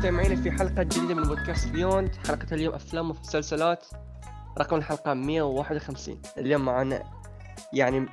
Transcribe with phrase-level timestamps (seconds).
[0.00, 3.86] مستمعينا في حلقة جديدة من بودكاست بيوند حلقة اليوم أفلام ومسلسلات.
[4.58, 7.02] رقم الحلقة 151 اليوم معنا
[7.72, 8.06] يعني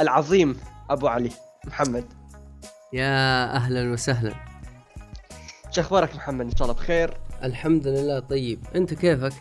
[0.00, 0.56] العظيم
[0.90, 1.30] أبو علي
[1.66, 2.04] محمد.
[2.92, 4.34] يا أهلا وسهلا.
[5.70, 7.16] شو أخبارك محمد؟ إن شاء الله بخير.
[7.42, 8.64] الحمد لله طيب.
[8.76, 9.32] أنت كيفك؟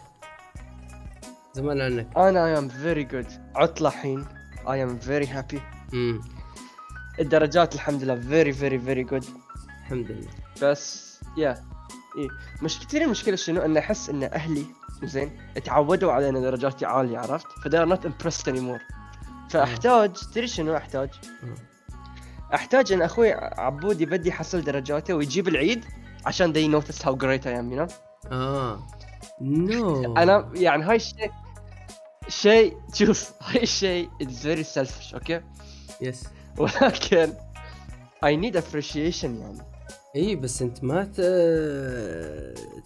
[1.54, 2.18] زمان عنك.
[2.18, 4.26] أنا I am very good عطلة حين.
[4.70, 5.62] I am very happy
[5.94, 6.22] امم
[7.20, 9.26] الدرجات الحمد لله very very very good
[9.82, 10.30] الحمد لله.
[10.62, 11.64] بس يا
[12.18, 12.28] إيه.
[12.62, 14.66] مشكلتي المشكلة شنو؟ أن أحس أن أهلي
[15.04, 18.82] زين تعودوا على ان درجاتي عالية عرفت؟ ف they are not impressed anymore.
[19.50, 21.10] فأحتاج تدري شنو أحتاج.
[22.54, 25.86] أحتاج أن أخوي عبود يبدي يحصل درجاته ويجيب العيد
[26.26, 27.94] عشان they notice how great I am you know
[28.32, 28.88] آه.
[29.41, 31.32] no أنا يعني هاي الشيء
[32.27, 35.41] شيء شوف هاي الشيء it's very selfish okay؟
[36.02, 36.24] yes
[36.58, 37.34] ولكن
[38.26, 39.74] I need appreciation يعني.
[40.16, 41.04] إي بس أنت ما.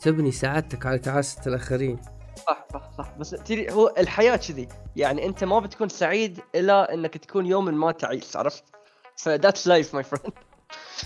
[0.01, 1.99] تبني سعادتك على تعاسة الآخرين
[2.47, 7.17] صح صح صح بس تدري هو الحياة كذي يعني أنت ما بتكون سعيد إلا إنك
[7.17, 8.63] تكون يوم ما تعيس عرفت؟
[9.15, 10.31] ف that's life my friend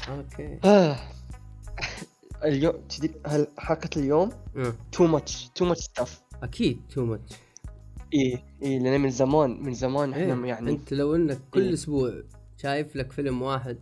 [0.09, 0.59] okay.
[2.44, 4.29] اليوم تدري هل حلقة اليوم
[4.95, 6.09] too much too much stuff
[6.44, 7.35] أكيد too much
[8.13, 10.49] إيه إيه لأن من زمان من زمان إحنا إيه.
[10.49, 11.73] يعني أنت لو إنك كل إيه.
[11.73, 12.13] أسبوع
[12.61, 13.77] شايف لك فيلم واحد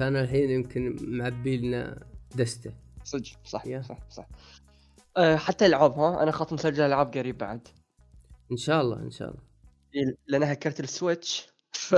[0.00, 2.72] كان الحين يمكن معبي لنا دسته.
[3.04, 3.82] صدق صح يا.
[3.82, 4.28] صح صح.
[5.16, 7.68] آه حتى العاب ها؟ أنا خاطر مسجل ألعاب قريب بعد.
[8.52, 9.40] إن شاء الله إن شاء الله.
[10.26, 11.94] لأن هكرت ال Switch ف...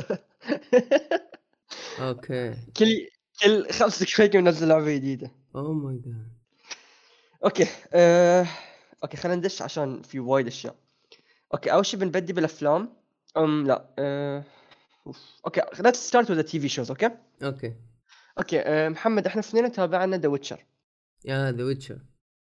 [2.01, 2.55] okay.
[2.77, 3.09] كل
[3.43, 5.31] كل خمس دقائق منزل لعبة جديدة.
[5.57, 6.29] oh my God
[7.45, 8.47] okay آه...
[9.03, 10.77] okay خلينا ندش عشان في وايد أشياء.
[11.55, 12.93] okay أول شيء بنبدي بالأفلام.
[13.37, 13.95] أم لا.
[15.07, 15.41] أوف.
[15.47, 17.11] okay let's start with the TV shows okay؟
[17.43, 17.75] okay.
[18.39, 18.89] okay آه...
[18.89, 20.67] محمد إحنا اثنين تابعنا The Witcher
[21.25, 21.99] يا The Witcher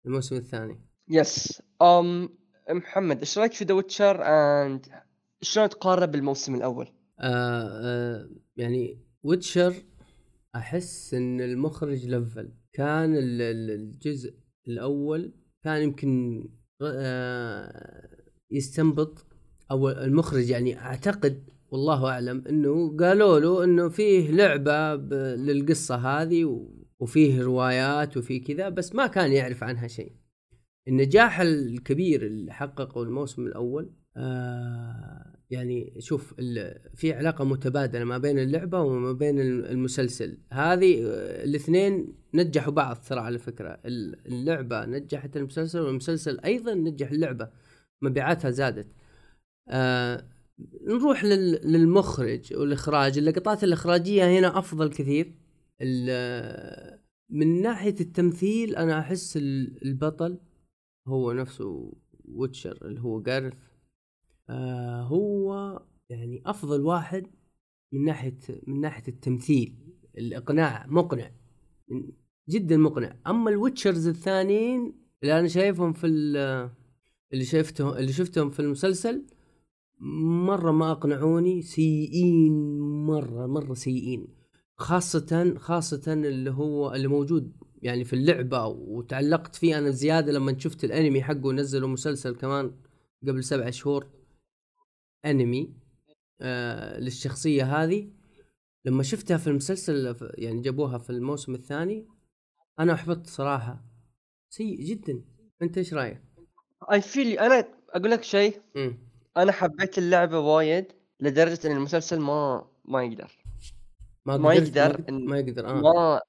[0.05, 0.81] الموسم الثاني.
[1.09, 2.29] yes أم
[2.69, 4.85] محمد إيش رأيك في The Witcher and
[5.41, 6.87] شلون تقارنه بالموسم الأول؟
[7.19, 9.73] آه آه يعني ويتشر
[10.55, 14.33] أحس إن المخرج لفل كان ال- ال- الجزء
[14.67, 15.33] الأول
[15.63, 16.43] كان يمكن
[16.81, 18.09] آه
[18.51, 19.25] يستنبط
[19.71, 22.43] أو المخرج يعني أعتقد والله أعلم.
[22.49, 24.95] إنه قالوا له إنه فيه لعبة
[25.35, 26.67] للقصة هذه
[26.99, 30.11] وفيه روايات وفي كذا بس ما كان يعرف عنها شيء.
[30.87, 36.33] النجاح الكبير اللي حققه الموسم الأول آه يعني شوف
[36.95, 40.37] في علاقة متبادلة ما بين اللعبة وما بين الم- المسلسل.
[40.51, 43.79] هذه آه، الاثنين نجحوا بعض ترى على فكرة.
[43.85, 47.49] ال- اللعبة نجحت المسلسل والمسلسل أيضا نجح اللعبة
[48.01, 48.87] مبيعاتها زادت.
[49.69, 50.23] آه
[50.81, 53.17] نروح لل- للمخرج والإخراج.
[53.17, 55.35] اللقطات الإخراجية هنا أفضل كثير.
[57.29, 60.37] من ناحية التمثيل أنا أحس ال- البطل
[61.07, 61.93] هو نفسه
[62.25, 63.53] Witcher اللي هو Geralt.
[64.49, 67.27] آه هو يعني أفضل واحد
[67.93, 69.75] من ناحية من ناحية التمثيل.
[70.17, 71.31] الإقناع مقنع
[72.49, 73.15] جدا مقنع.
[73.27, 74.93] أما ال Witchers الثانيين
[75.23, 76.69] اللي أنا شايفهم في ال-
[77.33, 79.25] اللي شفتهم اللي شفتهم في المسلسل
[80.01, 84.27] مرة ما أقنعوني سيئين مرة مرة سيئين.
[84.77, 90.83] خاصة خاصة اللي هو اللي موجود يعني في اللعبة وتعلقت فيه أنا زيادة لما شفت
[90.83, 92.75] الأنمي حقه نزلوا مسلسل كمان
[93.27, 94.07] قبل سبع شهور.
[95.25, 95.75] أنمي
[96.41, 98.11] آه للشخصية هذه.
[98.85, 102.07] لما شفتها في المسلسل يعني جابوها في الموسم الثاني
[102.79, 103.85] أنا أحبطت صراحة.
[104.49, 105.23] سيء جدا.
[105.61, 106.21] أنت إيش رأيك؟
[106.91, 108.61] اي فيل أنا أقول لك شيء.
[109.37, 110.85] أنا حبيت اللعبة وايد
[111.19, 113.31] لدرجة إن المسلسل ما ما يقدر
[114.25, 116.21] ما, ما يقدر ما, إن- ما يقدر آه ما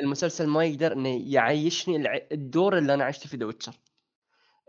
[0.00, 2.02] المسلسل ما يقدر إنه يعيشني.
[2.32, 3.72] الدور اللي أنا عشته في ذا ويتشر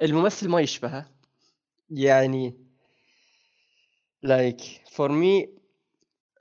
[0.02, 1.10] الممثل ما يشبهه
[1.90, 2.54] يعني
[4.24, 5.50] لايك فور مي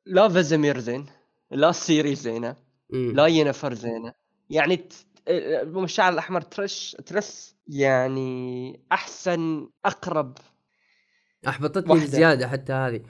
[0.06, 1.06] لا فازمير زين
[1.50, 2.56] لا سيري زينة.
[2.90, 4.12] لا ينفر زينة
[4.50, 4.88] يعني.
[5.28, 10.38] المشاعر الأحمر ترش ترس يعني أحسن أقرب
[11.46, 11.94] احبطتني.
[11.94, 13.02] بزيادة حتى هذه.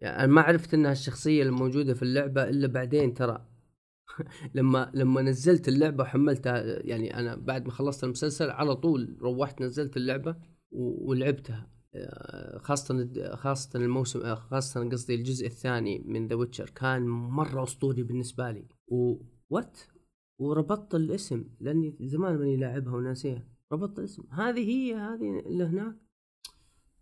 [0.00, 3.46] يعني أنا ما عرفت إنها الشخصية الموجودة في اللعبة إلا بعدين ترى.
[4.54, 9.96] لما لما نزلت اللعبة وحملتها يعني أنا بعد ما خلصت المسلسل على طول روحت نزلت
[9.96, 10.36] اللعبة
[10.72, 11.70] ولعبتها.
[12.56, 18.68] خاصة خاصة الموسم خاصة قصدي الجزء الثاني من The Witcher كان مرة أسطوري بالنسبة لي.
[18.88, 19.16] و
[19.50, 19.78] وات
[20.38, 23.48] وربطت الاسم لأني زمان ماني لاعبها وناسيها.
[23.72, 24.22] ربطت الاسم.
[24.32, 26.03] هذه هي هذه اللي هناك.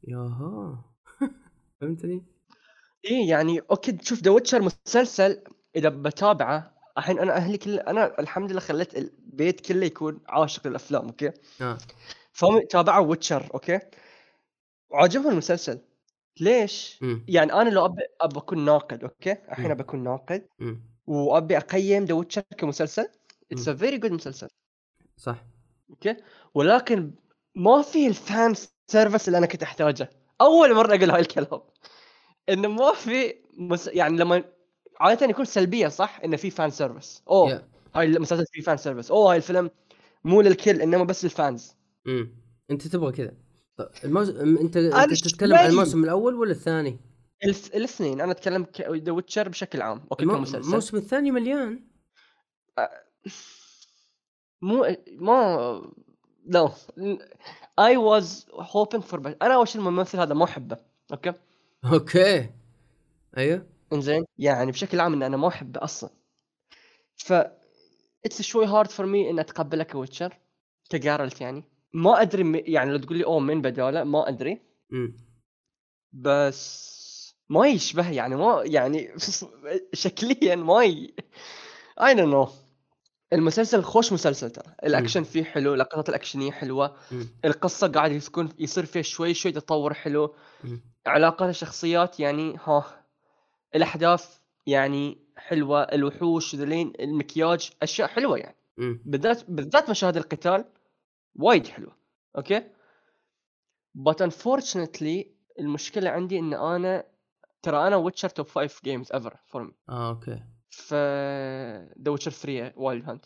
[0.09, 0.85] ياها.
[1.81, 2.25] فهمتني؟
[3.05, 5.43] إيه يعني okay شوف The Witcher مسلسل
[5.77, 11.07] إذا بتابعه الحين أنا أهلي كل أنا الحمد لله خليت البيت كله يكون عاشق للأفلام
[11.07, 11.79] okay؟ آه.
[12.33, 13.81] فهم تابعوا Witcher okay؟
[14.91, 15.81] وعجبهم المسلسل.
[16.41, 19.71] ليش؟ امم يعني أنا لو أبي ابى أكون ناقد okay؟ الحين مم.
[19.71, 20.47] ابى أكون ناقد
[21.07, 23.09] وأبي أقيم The Witcher كمسلسل.
[23.53, 24.49] it's a very good مسلسل.
[25.17, 25.45] صح.
[25.91, 26.17] okay؟
[26.55, 27.13] ولكن
[27.55, 28.55] ما فيه ال fan
[28.93, 30.11] service اللي أنا كنت أحتاجه.
[30.41, 31.61] أول مرة أقول هاي الكلام.
[32.49, 33.87] إنه ما في مس...
[33.87, 34.45] يعني لما
[35.01, 39.11] عادة يكون سلبية صح؟ إنه في fan service أوه يا هاي المسلسل فيه fan service
[39.11, 39.71] أوه هاي الفيلم
[40.25, 41.75] مو للكل انما بس لل fans
[42.07, 42.35] امم
[42.71, 43.35] أنت تبغى كذا.
[43.77, 44.31] طيب الموز...
[44.31, 45.71] أنت أنت تتكلم عن.
[45.71, 47.01] الموسم الأول ولا الثاني؟
[47.45, 47.75] الف...
[47.75, 48.21] الاثنين.
[48.21, 48.81] أنا أتكلم ك...
[48.81, 50.07] The Witcher بشكل عام.
[50.11, 50.35] okay المو...
[50.35, 50.69] كمسلسل.
[50.69, 51.89] الموسم الثاني مليان.
[54.63, 55.93] مو ما
[56.47, 56.73] لا
[57.79, 60.77] I was hoping for أنا أول شيء الممثل هذا ما أحبه.
[61.13, 61.33] okay؟
[61.85, 62.51] okay.
[63.37, 63.67] أيوه.
[63.93, 64.25] إنزين.
[64.39, 66.11] يعني بشكل عام إن أنا ما أحبه أصلا.
[67.17, 67.33] ف
[68.25, 70.39] it's شوي hard for me إن أتقبله ك Witcher
[70.91, 71.65] ك Geralt يعني.
[71.93, 72.55] ما أدري م...
[72.55, 74.61] يعني لو تقول لي أوه من بداله ما أدري.
[74.93, 75.17] امم
[76.13, 77.03] بس
[77.49, 79.15] ما يشبه يعني ما يعني
[79.95, 81.15] شكليا ما ي...
[82.01, 82.49] I don't know
[83.33, 84.75] المسلسل خوش مسلسل ترى.
[84.85, 86.97] الأكشن فيه حلو لقطات الأكشنية حلوة.
[87.45, 90.35] القصة قاعد يكون يصير فيها شوي شوي تطور حلو.
[91.07, 93.05] علاقات الشخصيات يعني ها
[93.75, 98.57] الأحداث يعني حلوة الوحوش ذلين المكياج أشياء حلوة يعني.
[99.05, 100.65] بالذات بالذات مشاهد القتال
[101.35, 101.97] وايد حلوة
[102.37, 102.63] okay؟
[104.09, 105.27] But unfortunately
[105.59, 107.05] المشكلة عندي إن أنا
[107.63, 110.43] ترى أنا Witcher top 5 games ever for me آه okay.
[110.73, 110.95] ف
[112.03, 113.25] The Witcher 3 Wild Hunt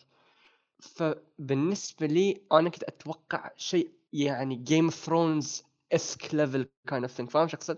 [0.79, 7.47] فبالنسبة لي أنا كنت أتوقع شيء يعني Game of Thrones-esque level kind of thing فاهم
[7.47, 7.77] شو أقصد؟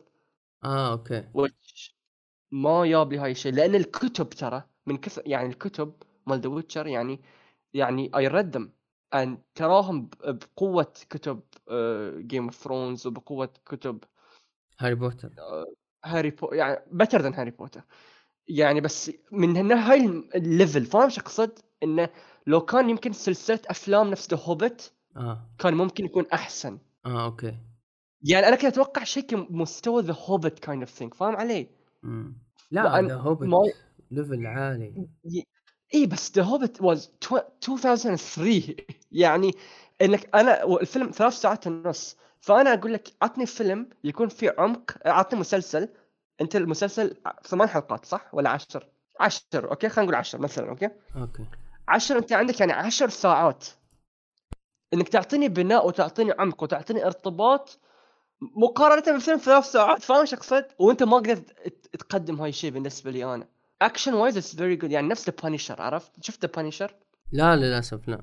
[0.64, 1.22] آه okay.
[1.38, 1.94] which
[2.52, 5.94] ما جاب لي هاي الشيء لأن الكتب ترى من كثر يعني الكتب
[6.28, 7.22] مال The Witcher يعني
[7.74, 8.74] يعني I read them
[9.14, 11.42] ان تراهم بقوة كتب
[12.28, 14.04] Game of Thrones وبقوة كتب
[14.80, 15.30] Harry Potter.
[16.06, 17.82] Harry Po يعني better than Harry Potter.
[18.50, 20.06] يعني بس من هنا هاي
[20.36, 22.10] ال level فاهم شو اقصد؟ إنه
[22.48, 25.50] لو كان يمكن سلسلة أفلام نفس The Hobbit آه.
[25.60, 26.80] كان ممكن يكون أحسن.
[27.06, 27.56] آه okay.
[28.24, 31.68] يعني أنا كنت أتوقع شيء كمستوى The Hobbit kind of thing فاهم علي؟
[32.04, 32.38] امم
[32.72, 33.72] لا The Hobbit ما-
[34.12, 35.08] level عالي.
[35.96, 38.76] اي بس The Hobbit was 2003
[39.12, 39.52] يعني
[40.02, 42.18] إنك أنا الفيلم ثلاث ساعات ونص.
[42.40, 45.90] فأنا أقول لك عطني فيلم يكون فيه عمق عطني مسلسل
[46.42, 47.16] أنت المسلسل
[47.48, 48.90] ثمان حلقات صح ولا عشر؟
[49.20, 51.46] عشر okay خلينا نقول عشر مثلا okay okay
[51.88, 53.66] عشر أنت عندك يعني عشر ساعات
[54.94, 57.80] إنك تعطيني بناء وتعطيني عمق وتعطيني ارتباط
[58.42, 61.52] مقارنة بفيلم ثلاث ساعات فاهم اقصد؟ وأنت ما قدرت
[61.94, 63.48] تقدم هاي الشيء بالنسبة لي أنا.
[63.82, 66.96] action wise it's very good يعني نفس The Punisher عرفت؟ شفت The Punisher؟
[67.32, 68.22] لا للأسف لا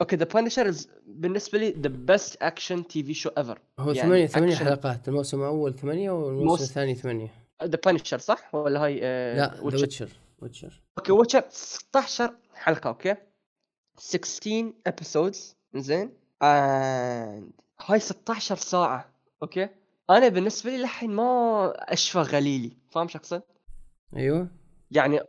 [0.00, 0.74] okay The Punisher
[1.06, 3.58] بالنسبة لي the best action TV show ever.
[3.78, 7.34] هو يعني ثمانية ثمانية action- حلقات الموسم الأول ثمانية والموسم موس- الثاني ثمانية
[7.64, 12.88] The Punisher صح؟ ولا هاي آه لا The Witcher؟ Witcher Witcher okay Witcher 16 حلقة
[12.88, 13.14] okay
[13.98, 16.08] 16 episodes زين
[16.42, 19.12] وهاي 16 ساعة
[19.42, 19.68] okay
[20.10, 23.42] أنا بالنسبة لي للحين ما أشفى غليلي فاهم شو أقصد؟
[24.16, 24.48] أيوه
[24.90, 25.20] يعني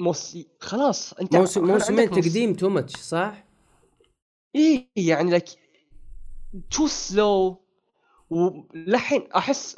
[0.00, 0.38] موس...
[0.60, 3.44] خلاص انت موسم موسمين موس- تقديم too much صح؟
[4.56, 5.44] اي يعني like
[6.70, 7.60] too slow
[8.30, 9.76] ولحين أحس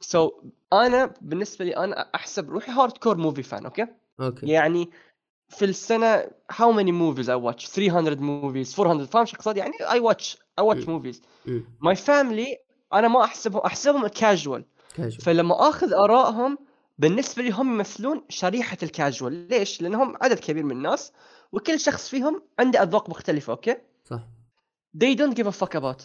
[0.00, 0.32] so so,
[0.72, 3.86] أنا بالنسبة لي أنا أحسب روحي hardcore movie fan okay؟
[4.20, 4.46] okay.
[4.46, 4.90] يعني
[5.48, 6.22] في السنة
[6.52, 11.00] how many movies I watch 300 movies 400 فاهم شو اقصد يعني I watch مم.
[11.02, 11.16] movies.
[11.48, 12.56] امم my family
[12.92, 14.64] أنا ما أحسبهم أحسبهم casual
[14.96, 16.58] casual فلما آخذ آرائهم
[17.00, 21.12] بالنسبة لي هم يمثلون شريحة الكاجوال ليش لأنهم عدد كبير من الناس
[21.52, 24.20] وكل شخص فيهم عنده أذواق مختلفة okay صح
[24.96, 26.02] they don't give a fuck about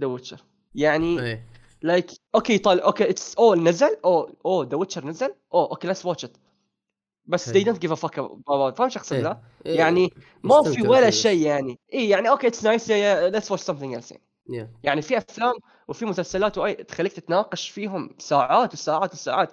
[0.00, 0.38] The Witcher
[0.74, 1.46] يعني إيه
[1.86, 6.06] like okay طال okay it's أو نزل أو أو The Witcher نزل أو okay let's
[6.06, 6.36] watch it
[7.26, 7.74] بس they حلو.
[7.74, 9.22] don't give a fuck about فاهم اقصد إيه.
[9.22, 9.76] لا؟ إيه.
[9.78, 11.10] يعني ما في ولا.
[11.10, 14.12] شيء يعني اي يعني okay it's nice let's watch something else
[14.48, 14.70] يعني.
[14.82, 15.54] يعني في أفلام
[15.88, 19.52] وفي مسلسلات وأي تخليك تتناقش فيهم ساعات وساعات وساعات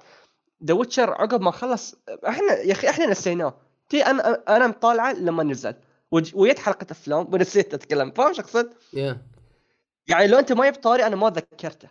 [0.66, 1.96] The Witcher عقب ما خلص
[2.28, 3.58] إحنا يا أخي إحنا نسيناه.
[3.90, 5.76] تي أنا أنا مطالعة لما نزل.
[6.12, 9.22] وج- ويت حلقة أفلام ونسيت أتكلم فاهم شو أقصد؟ يا
[10.08, 11.90] يعني لو أنت ما طاري أنا ما ذكرته.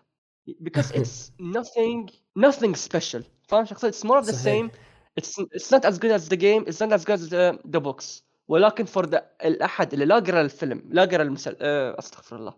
[0.62, 3.22] Because it's nothing nothing special.
[3.48, 4.44] فاهم شو أقصد؟ it's more of the صحيح.
[4.44, 4.70] same.
[5.20, 7.80] It's it's not as good as the game it's not as good as the, the
[7.80, 8.22] books.
[8.48, 11.56] ولكن for the الأحد اللي لا قرأ الفيلم لا قرأ المسل...
[11.60, 12.54] أه أستغفر الله.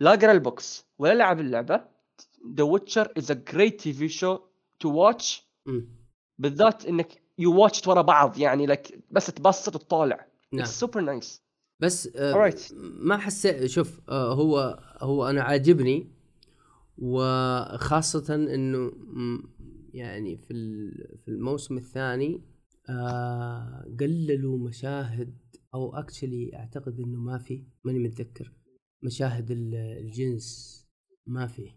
[0.00, 1.80] لا قرأ البوكس ولا لعب اللعبة.
[2.44, 4.36] The Witcher is a great TV show.
[4.36, 4.53] to
[4.86, 5.88] watch مم.
[6.38, 11.28] بالذات إنك you watch ورا بعض يعني لك بس تبسط وتطالع نعم super nice
[11.80, 12.72] بس آه Alright.
[12.78, 16.10] ما حسيت شوف آه هو هو أنا عاجبني
[16.98, 18.92] وخاصة إنه
[19.94, 20.54] يعني في
[21.24, 22.42] في الموسم الثاني
[22.88, 25.38] آه قللوا مشاهد
[25.74, 28.52] أو اكشلي أعتقد إنه ما في ماني متذكر
[29.02, 30.80] مشاهد ال- الجنس
[31.26, 31.72] ما في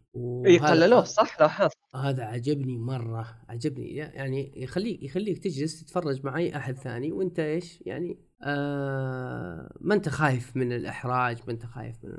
[0.46, 1.78] اي قللوه صح لاحظت.
[1.96, 3.96] هذا عجبني مرة عجبني.
[3.96, 10.10] يعني يخليك يخليك تجلس تتفرج مع اي أحد ثاني وأنت إيش؟ يعني آه ما أنت
[10.10, 12.18] خايف من الإحراج ما أنت خايف من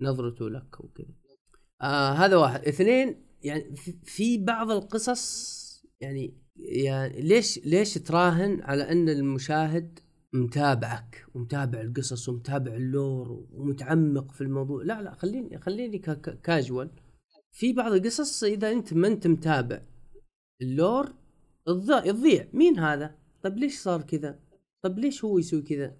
[0.00, 1.14] نظرته لك وكذا.
[1.82, 2.60] آه هذا واحد.
[2.68, 5.58] اثنين يعني في- في بعض القصص
[6.00, 9.98] يعني يعني ليش ليش تراهن على أن المشاهد
[10.32, 14.82] متابعك ومتابع القصص ومتابع ال lore ومتعمق في الموضوع.
[14.84, 16.90] لا لا خليني خليني كا- كا- كاجوال
[17.52, 19.82] في بعض القصص إذا أنت ما أنت متابع
[20.62, 21.14] ال lore
[21.66, 24.40] تضيع مين هذا؟ طب ليش صار كذا؟
[24.82, 25.96] طب ليش هو يسوي كذا؟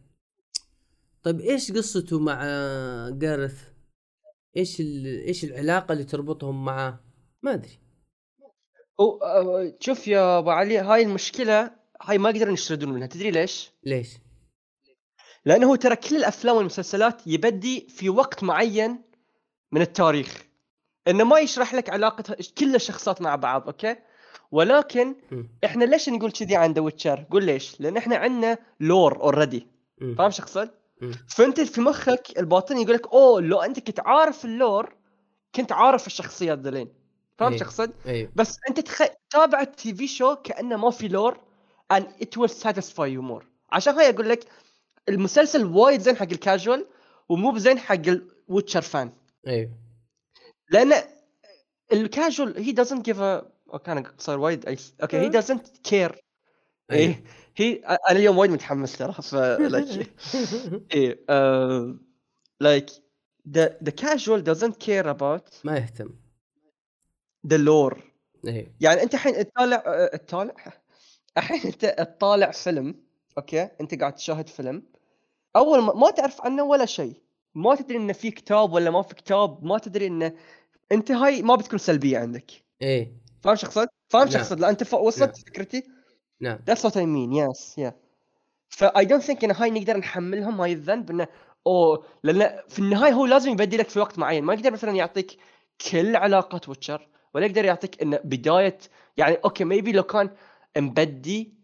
[1.22, 2.42] طيب إيش قصته مع
[3.10, 3.68] Geralt
[4.56, 4.80] إيش.
[5.26, 7.00] إيش العلاقة اللي تربطهم معاه؟
[7.42, 7.78] ما أدري.
[9.00, 13.06] آه، شوف يا أبو علي هاي المشكلة هاي ما يقدرون يشردون منها.
[13.06, 14.08] تدري ليش؟ ليش؟
[15.44, 19.02] لأنه هو ترى كل الأفلام والمسلسلات يبدي في وقت معين
[19.72, 20.44] من التاريخ.
[21.08, 23.96] إنه ما يشرح لك علاقة كل الشخصيات مع بعض okay؟
[24.50, 25.48] ولكن مم.
[25.64, 29.66] إحنا ليش نقول كذي عن The Witcher قول ليش؟ لأن إحنا عندنا lore already.
[30.18, 30.70] فاهم شو أقصد.
[31.28, 34.94] فأنت في مخك الباطني يقول لك أوه لو أنت كنت عارف ال lore
[35.54, 36.88] كنت عارف الشخصيات ذلين
[37.38, 37.58] فاهم إيه.
[37.58, 39.02] شو أقصد؟ أيوه بس أنت تخ...
[39.30, 41.40] تابع التي في شو كأنه ما في lore
[41.92, 43.44] and it will satisfy you more.
[43.72, 44.44] عشان هاي أقول لك
[45.08, 46.86] المسلسل وايد زين حق الكاجوال
[47.28, 47.94] ومو بزين حق
[48.48, 49.12] الويتشر fan
[49.46, 49.70] أيوه
[50.70, 50.92] لأن
[51.92, 54.78] ال casual he doesn't give a أوكي أنا صار وايد.
[55.02, 56.16] okay he doesn't care.
[56.90, 57.24] إيه.
[57.56, 59.34] هي أنا اليوم وايد متحمس ترى ف
[59.68, 60.06] like
[60.94, 61.24] إيه
[62.64, 62.90] like
[63.48, 66.10] the the casual doesn't care about ما يهتم.
[67.46, 67.98] the lore.
[68.46, 70.54] أيوه يعني أنت الحين تطالع أه، تطالع؟
[71.38, 72.94] الحين انت تطالع فيلم
[73.38, 74.82] أوكي؟ انت قاعد تشاهد فيلم.
[75.56, 77.14] أول ما, ما تعرف عنه ولا شيء.
[77.54, 79.64] ما تدري إنه في كتاب ولا ما في كتاب.
[79.64, 80.32] ما تدري انه
[80.92, 82.50] أنت هاي ما بتكون سلبية عندك.
[82.82, 83.12] إيه.
[83.40, 84.42] فاهم شو اقصد؟ فاهم شو نعم.
[84.42, 84.94] اقصد؟ لا أنت ف...
[84.94, 85.44] وصلت نعم.
[85.46, 85.82] فكرتي؟
[86.40, 86.58] نعم.
[86.70, 87.32] That's what I mean.
[87.32, 87.84] Yes.
[87.84, 87.92] Yeah.
[88.68, 91.28] ف I don't think إن هاي نقدر نحملهم هاي الذنب انه
[91.66, 94.44] أوه لأن في النهاية هو لازم يبدي لك في وقت معين.
[94.44, 95.38] ما يقدر مثلا يعطيك
[95.90, 98.78] كل علاقات ويتشر ولا يقدر يعطيك إنه بدايه
[99.16, 100.30] يعني okay maybe لو كان
[100.76, 101.58] مبدي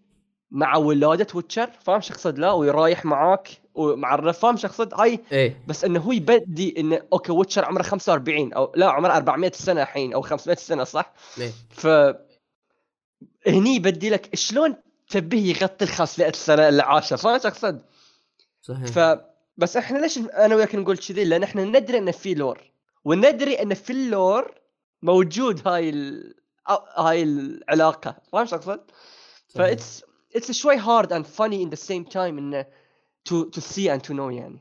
[0.51, 5.63] مع ولادة ويتشر فاهم شو اقصد لا ويرايح معاك ومعرف فاهم شو اقصد هاي إيه
[5.69, 10.13] بس إنه هو يبدي انه أوكي ويتشر عمره 45 أو لا عمره 400 سنة الحين
[10.13, 11.87] أو 500 سنة صح؟ إيه ف
[13.47, 14.77] هني يبدي لك شلون
[15.09, 17.83] تبيه يغطي ال 500 سنة اللي عاشها فاهم شو اقصد؟
[18.63, 19.19] صحيح ف
[19.57, 22.71] بس إحنا ليش أنا وياك نقول كذي؟ لأن إحنا ندري ان في lore
[23.05, 24.55] وندري إن في ال lore
[25.03, 26.35] موجود هاي ال...
[26.97, 28.81] هاي العلاقة فاهم شو أقصد؟
[29.49, 30.05] ف that's
[30.37, 32.67] it's شوي hard and funny in the same time إنه
[33.25, 34.61] to to see and to know يعني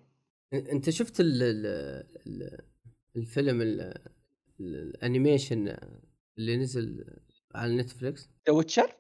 [0.53, 1.65] أنت شفت ال ال
[2.27, 2.59] ال
[3.15, 3.95] الفيلم ال ال-
[4.59, 5.77] ال animation
[6.37, 7.05] اللي نزل
[7.55, 8.95] على نتفلكس ذا ويتشر؟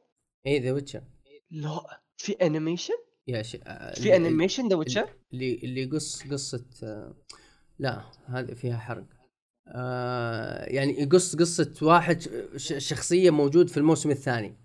[0.47, 1.03] اي ذا ويتشر
[1.51, 2.93] لا في animation؟
[3.27, 3.61] يا شيء
[3.93, 6.65] في animation ذا ويتشر؟ اللي اللي يقص قصة
[7.79, 9.05] لا هذه فيها حرق
[9.75, 12.21] آه يعني يقص قصة واحد
[12.57, 14.57] شخصية موجود في الموسم الثاني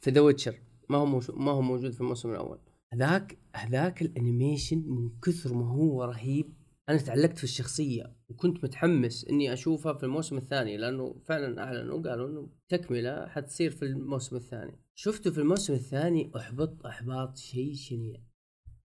[0.00, 0.54] في ذا ويتشر
[0.90, 2.58] ما هو ما هو موجود في الموسم الأول.
[2.92, 6.54] هذاك هذاك ال animation من كثر ما هو رهيب.
[6.88, 12.28] أنا تعلقت في الشخصية وكنت متحمس إني أشوفها في الموسم الثاني لأنه فعلا اعلنوا قالوا
[12.28, 14.80] إنه تكملة حتصير في الموسم الثاني.
[14.94, 18.20] شفته في الموسم الثاني أحبط أحباط شيء شنيع.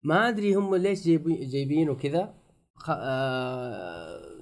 [0.02, 2.34] ما أدري هم ليش جايبين جايبينه كذا.
[2.74, 2.90] خ...
[2.90, 4.33] آه...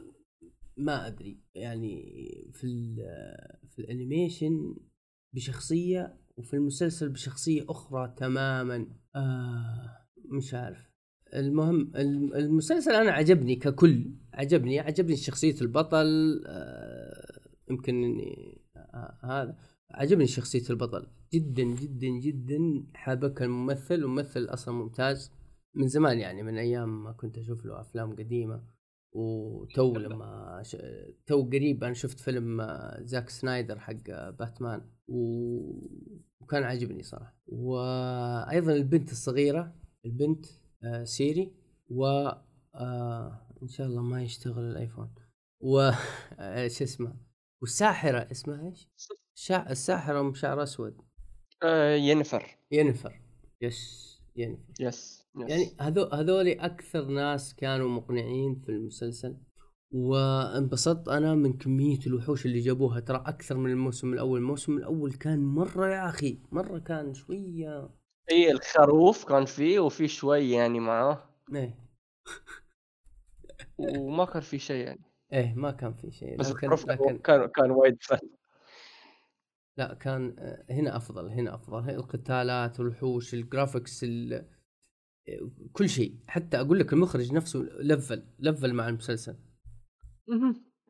[0.84, 1.40] ما أدري.
[1.54, 2.02] يعني
[2.52, 2.96] في ال...
[3.70, 4.76] في الأنيميشن
[5.34, 8.86] بشخصية وفي المسلسل بشخصية أخرى تماما.
[9.16, 10.06] آه...
[10.24, 10.92] مش عارف.
[11.34, 14.14] المهم الم- المسلسل أنا عجبني ككل.
[14.32, 16.40] عجبني عجبني شخصية البطل.
[16.46, 17.40] آه...
[17.70, 19.18] يمكن إني آه...
[19.22, 19.56] هذا.
[19.90, 21.06] عجبني شخصية البطل.
[21.34, 24.04] جدا جدا جدا حابك الممثل.
[24.04, 25.32] وممثل أصلا ممتاز.
[25.74, 28.62] من زمان يعني من أيام ما كنت أشوف له أفلام قديمة.
[29.12, 30.76] وتو لما ش...
[31.26, 35.18] تو قريب أنا شفت فيلم آه، زاك سنايدر حق آه، باتمان و...
[36.40, 37.34] وكان عاجبني صراحة.
[37.46, 40.46] وأيضا البنت الصغيرة البنت
[40.84, 41.52] آه سيري
[41.90, 42.04] و
[42.74, 45.14] آه إن شاء الله ما يشتغل الآيفون.
[45.60, 45.78] و
[46.38, 47.16] آه، شو اسمه
[47.62, 48.88] والساحرة اسمها إيش؟
[49.34, 49.70] شا...
[49.70, 50.96] الساحرة أم شعر أسود.
[51.62, 53.20] آه ينفر ينفر
[53.62, 55.21] yes ينفر yes.
[55.36, 59.36] يعني هذو هذول أكثر ناس كانوا مقنعين في المسلسل
[59.92, 63.00] وانبسطت أنا من كمية الوحوش اللي جابوها.
[63.00, 64.38] ترى أكثر من الموسم الأول.
[64.38, 67.90] الموسم الأول كان مرة يا أخي مرة كان شوية.
[68.30, 71.22] إي الخروف كان فيه وفي شوي يعني معاه
[71.54, 71.78] إيه.
[73.98, 75.02] وما كان في شيء يعني.
[75.32, 76.38] إيه ما كان في شيء.
[76.38, 78.18] بس الخروف لكن كان كان وايد fun
[79.76, 81.90] لا كان آه، هنا أفضل هنا أفضل.
[81.90, 84.48] القتالات والوحوش ال graphics ال...
[85.72, 86.14] كل شيء.
[86.26, 89.36] حتى أقول لك المخرج نفسه level level مع المسلسل.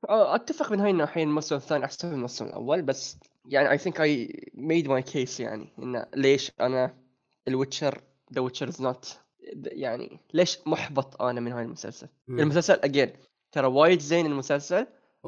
[0.09, 4.51] أتفق من هاي الناحية الموسم الثاني أحسن من الموسم الأول بس يعني I think I
[4.55, 7.03] made my case يعني انه ليش أنا
[7.49, 8.03] الويتشر
[8.35, 9.19] ذا ويتشر is not
[9.65, 12.41] يعني ليش محبط أنا من هاي المسلسل؟ مم.
[12.41, 13.13] المسلسل again
[13.53, 14.87] ترى وايد زين المسلسل.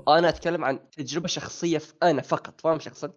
[0.09, 3.13] أنا أتكلم عن تجربة شخصية في أنا فقط فاهم شو اقصد؟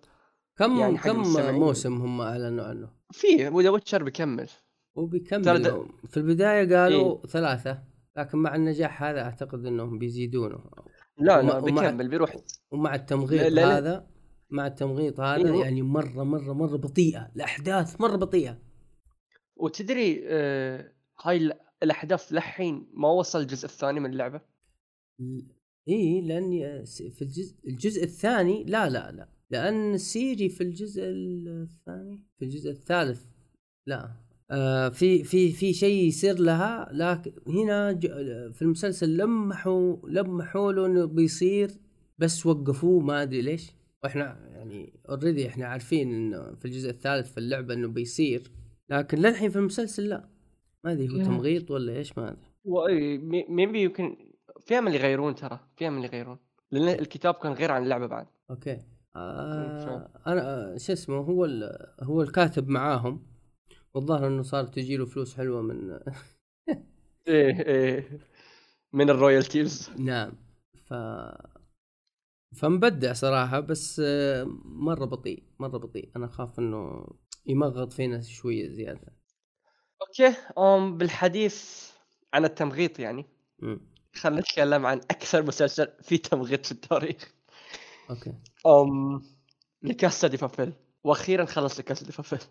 [0.58, 1.22] كم يعني كم.
[1.52, 4.50] موسم هم أعلنوا عنه؟ فيه ذا ويتشر بيكمل.
[4.98, 7.28] وبيكمل في البداية قالوا إيه.
[7.28, 7.84] ثلاثة
[8.18, 10.64] لكن مع النجاح هذا أعتقد إنهم بيزيدونه
[11.20, 12.36] لا لا بيكمل بيروح.
[12.72, 13.78] ومع التمغيط لا- لا- لا.
[13.78, 14.08] هذا
[14.50, 15.62] مع التمغيط هذا إيه.
[15.62, 17.32] يعني مرة مرة مرة بطيئة.
[17.36, 18.58] الأحداث مرة بطيئة.
[19.56, 24.42] وتدري آه هاي ال- الأحداث لحين ما وصل الجزء الثاني من اللعبة؟
[25.90, 29.30] اي لاني في الجزء الجزء الثاني لا لا لا.
[29.50, 33.26] لأن سيري في الجزء الثاني؟ في الجزء الثالث
[33.88, 34.27] لا.
[34.52, 38.00] آه في في في شيء يصير لها لكن هنا
[38.52, 41.72] في المسلسل لمحوا لمحوا له إنه بيصير
[42.18, 43.72] بس وقفوه ما أدري ليش.
[44.04, 48.52] وإحنا يعني already إحنا عارفين إنه في الجزء الثالث في اللعبة إنه بيصير
[48.90, 50.30] لكن للحين في المسلسل لا.
[50.84, 51.24] ما أدري هو.
[51.24, 52.42] تمغيط ولا إيش ما أدري.
[52.64, 53.18] why
[53.50, 54.16] maybe يمكن
[54.66, 56.38] في أمل يغيرون ترى في أمل يغيرون
[56.72, 58.28] لأن الكتاب كان غير عن اللعبة بعد.
[58.50, 58.78] okay.
[59.16, 63.26] آه أنا آه، شو اسمه هو ال- هو الكاتب معاهم.
[63.98, 66.00] والظاهر إنه صار تجيله فلوس حلوة من
[67.28, 68.20] إيه إيه.
[68.94, 69.92] من ال royalties.
[69.98, 70.32] نعم.
[70.86, 70.94] ف
[72.56, 74.02] فمبدع صراحة بس
[74.66, 76.12] مرة بطيء مرة بطيء.
[76.16, 77.08] أنا أخاف إنه
[77.46, 79.14] يمغط فينا شوية زيادة.
[80.02, 80.36] okay.
[80.58, 81.90] أم بالحديث
[82.34, 83.26] عن التمغيط يعني.
[84.16, 87.34] خلينا نتكلم عن أكثر مسلسل فيه تمغيط في التاريخ.
[88.10, 88.34] okay.
[88.68, 89.22] أم
[89.84, 90.74] لكاسا دي بابيل.
[91.04, 92.48] وأخيرا خلص لكاسا دي بابيل.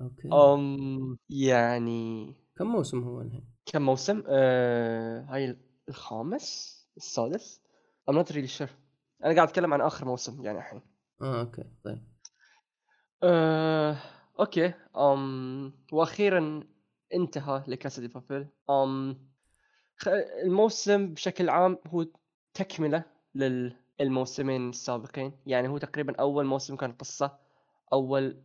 [0.00, 0.28] okay.
[0.32, 5.58] أم يعني كم موسم هو الحين؟ كم موسم؟ آه هاي
[5.88, 7.60] الخامس؟ السادس؟
[8.10, 8.70] I'm not really sure.
[9.24, 10.80] أنا قاعد أتكلم عن آخر موسم يعني الحين.
[11.22, 12.08] آه okay طيب.
[13.22, 13.96] آه،
[14.40, 14.74] okay.
[14.96, 16.64] أم وأخيرا
[17.14, 18.48] انتهى لكاسا دي بابيل.
[19.96, 20.08] خ-
[20.44, 22.06] الموسم بشكل عام هو
[22.54, 25.32] تكملة للموسمين السابقين.
[25.46, 27.38] يعني هو تقريبا أول موسم كان قصة
[27.92, 28.42] أول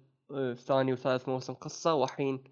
[0.54, 2.44] ثاني وثالث موسم قصة وحين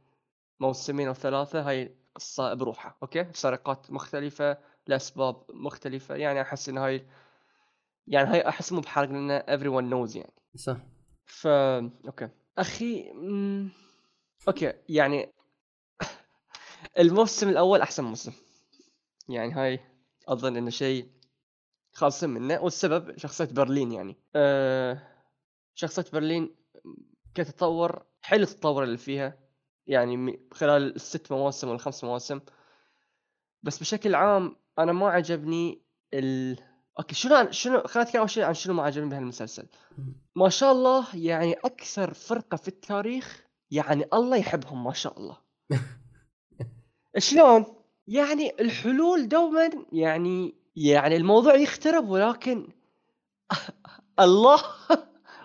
[0.60, 7.08] موسمين أو ثلاثة هاي قصة بروحها okay؟ سرقات مختلفة لأسباب مختلفة يعني أحس إن هاي
[8.08, 10.34] يعني هاي أحس مو بحرق لأن everyone knows يعني.
[10.56, 10.78] صح.
[11.26, 12.30] ف okay.
[12.58, 13.70] أخي مم...
[14.48, 15.34] okay يعني
[17.00, 18.34] الموسم الأول أحسن موسم.
[19.30, 19.80] يعني هاي
[20.28, 21.08] أظن إنه شيء
[21.94, 24.18] خاص منه والسبب شخصية برلين يعني.
[24.36, 25.02] أه
[25.76, 26.56] شخصية برلين
[27.36, 29.38] كتطور حلو التطور اللي فيها
[29.88, 32.40] يعني خلال الست مواسم ولا الخمس مواسم.
[33.64, 35.82] بس بشكل عام أنا ما عجبني
[36.14, 36.58] ال
[37.00, 39.68] أوكي شنو عن- شنو خلينا نتكلم أول شيء عن شنو ما عجبني بهالمسلسل.
[40.36, 45.38] ما شاء الله يعني أكثر فرقة في التاريخ يعني الله يحبهم ما شاء الله.
[47.18, 47.66] شلون؟
[48.08, 52.68] يعني الحلول دوما يعني يعني الموضوع يخترب ولكن
[54.20, 54.64] الله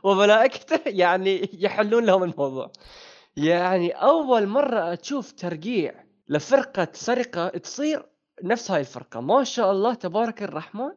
[0.06, 2.70] وملائكته يعني يحلون لهم الموضوع.
[3.36, 5.94] يعني أول مرة أشوف ترقيع
[6.28, 8.06] لفرقة سرقة تصير
[8.42, 9.20] نفس هاي الفرقة.
[9.20, 10.92] ما شاء الله تبارك الرحمن.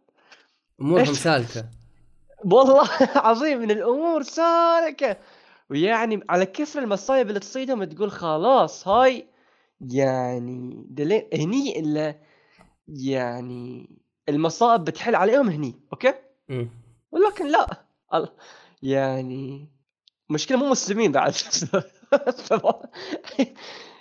[0.82, 1.66] أمورهم؟ سالكة.
[2.52, 5.18] والله عظيم من الأمور سالكة.
[5.70, 9.28] ويعني على كثر المصايب اللي تصيدهم تقول خلاص هاي
[9.82, 12.16] يعني دلين هني الا
[12.88, 13.90] يعني
[14.30, 16.14] المصائب بتحل عليهم هني okay؟
[16.50, 16.70] مم.
[17.12, 17.84] ولكن لا.
[18.82, 19.70] يعني
[20.30, 21.34] مشكلة مو مسلمين بعد.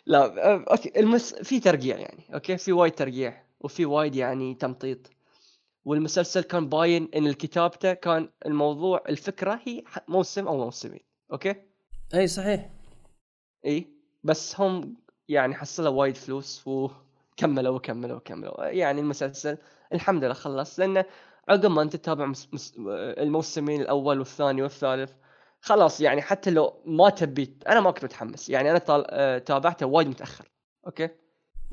[0.07, 1.35] لا okay المس...
[1.35, 5.11] في ترقيع يعني okay في وايد ترقيع وفي وايد يعني تمطيط.
[5.85, 11.01] والمسلسل كان باين إن كتابته كان الموضوع الفكرة هي موسم أو موسمين
[11.33, 11.55] okay؟
[12.14, 12.71] أي صحيح.
[13.67, 13.87] إي
[14.25, 14.97] بس هم
[15.29, 18.64] يعني حصلوا وايد فلوس وكملوا وكملوا وكملوا.
[18.64, 19.59] يعني المسلسل
[19.93, 21.05] الحمد لله خلص لأنه
[21.49, 22.49] عقب ما انت تتابع مس...
[22.53, 22.75] مس...
[22.99, 25.13] الموسمين الأول والثاني والثالث
[25.61, 29.05] خلاص يعني حتى لو ما تبي أنا ما كنت متحمس يعني أنا طال...
[29.11, 30.49] آه، تابعته وايد متأخر
[30.87, 31.09] okay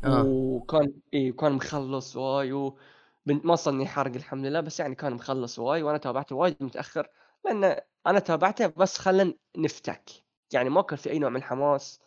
[0.04, 0.24] آه.
[0.26, 2.78] وكان إي كان مخلص واي و...
[3.26, 7.08] ما وصلني حرق الحمد لله بس يعني كان مخلص واي وأنا تابعته وايد متأخر
[7.46, 10.10] لأن أنا تابعته بس خلنا نفتك
[10.54, 12.02] يعني ما كان في أي نوع من الحماس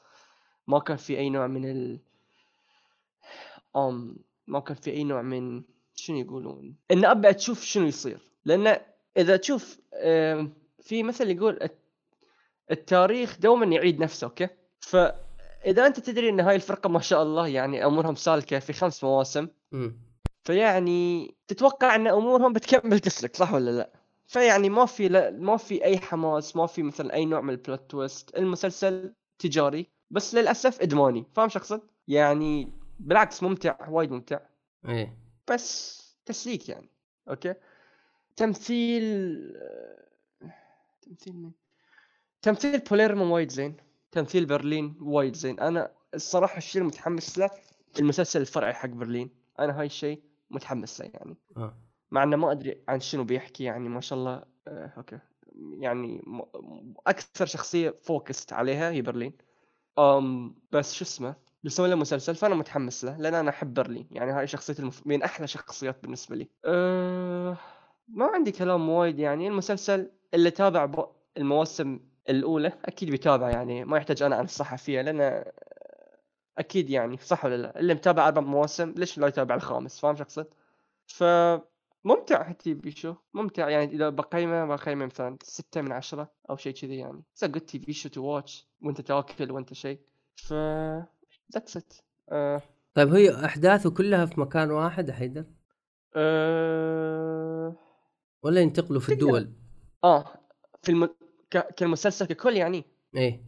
[0.66, 2.00] ما كان في أي نوع من ال
[3.76, 5.62] آم ما كان في أي نوع من
[5.98, 8.20] شنو يقولون؟ إن ابى تشوف شنو يصير.
[8.44, 8.80] لأن
[9.16, 9.80] إذا تشوف
[10.80, 11.68] في مثل يقول
[12.70, 14.48] التاريخ دوما يعيد نفسه أوكي؟
[14.80, 19.48] فإذا أنت تدري إن هاي الفرقة ما شاء الله يعني أمورهم سالكة في خمس مواسم
[20.44, 23.92] فيعني تتوقع إن أمورهم بتكمل تسلك صح ولا لا؟
[24.26, 27.58] فيعني ما في لا ما في أي حماس ما في مثلا أي نوع من ال
[27.58, 31.26] plot twist المسلسل تجاري بس للأسف إدماني.
[31.32, 34.40] فاهم أقصد؟ يعني بالعكس ممتع وايد ممتع.
[34.88, 35.27] إيه.
[35.50, 36.88] بس تسليك يعني
[37.28, 37.54] okay؟
[38.36, 39.02] تمثيل
[41.02, 41.52] تمثيل مين؟
[42.42, 43.76] تمثيل باليرمو وايد زين
[44.12, 45.60] تمثيل برلين وايد زين.
[45.60, 47.50] أنا الصراحة الشيء المتحمس له
[47.98, 49.30] المسلسل الفرعي حق برلين.
[49.58, 51.36] أنا هاي الشيء متحمس له يعني.
[51.56, 51.76] آه.
[52.10, 55.18] مع إنه ما أدري عن شنو بيحكي يعني ما شاء الله آه okay.
[55.78, 56.22] يعني
[57.06, 59.32] أكثر شخصية focused عليها هي برلين.
[59.98, 64.08] أم بس شو اسمه؟ بيسوي له مسلسل فأنا متحمس له لأن أنا أحب برلين.
[64.10, 65.06] يعني هاي شخصيتي المف...
[65.06, 66.48] من أحلى شخصيات بالنسبة لي.
[66.64, 67.56] أه...
[68.08, 69.48] ما عندي كلام وايد يعني.
[69.48, 73.84] المسلسل اللي تابع المواسم الأولى أكيد بيتابع يعني.
[73.84, 75.44] ما يحتاج أنا انصحه فيها لأن
[76.58, 80.22] أكيد يعني صح ولا لا؟ اللي متابع أربع مواسم ليش لا يتابع الخامس؟ فاهم شو
[80.22, 80.46] اقصد؟
[81.06, 81.24] ف
[82.04, 83.92] ممتع TV show ممتع يعني.
[83.92, 87.22] إذا بقيمة بقيمة مثلا ستة من عشرة أو شيء كذي يعني.
[87.32, 90.00] it's good TV show to watch وأنت تاكل وأنت شيء
[90.36, 90.54] ف
[91.54, 91.92] that's it
[92.30, 92.62] uh...
[92.94, 95.44] طيب هي أحداثه كلها في مكان واحد حيدر؟
[96.16, 97.76] أه...
[98.42, 99.52] ولا ينتقلوا في الدول؟
[100.04, 100.24] آه.
[100.82, 101.06] في الم...
[101.50, 101.74] ك...
[101.74, 102.84] كالمسلسل ككل يعني.
[103.16, 103.44] إيه.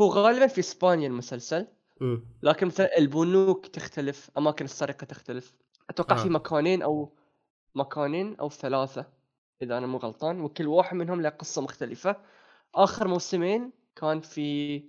[0.00, 1.66] هو غالبا في إسبانيا المسلسل
[2.00, 2.16] م.
[2.42, 5.54] لكن مثلا البنوك تختلف أماكن السرقة تختلف.
[5.90, 6.22] أتوقع آه.
[6.22, 7.16] في مكانين أو
[7.74, 9.06] مكانين أو ثلاثة
[9.62, 12.16] إذا أنا مو غلطان وكل واحد منهم له قصة مختلفة.
[12.74, 14.84] آخر موسمين كان في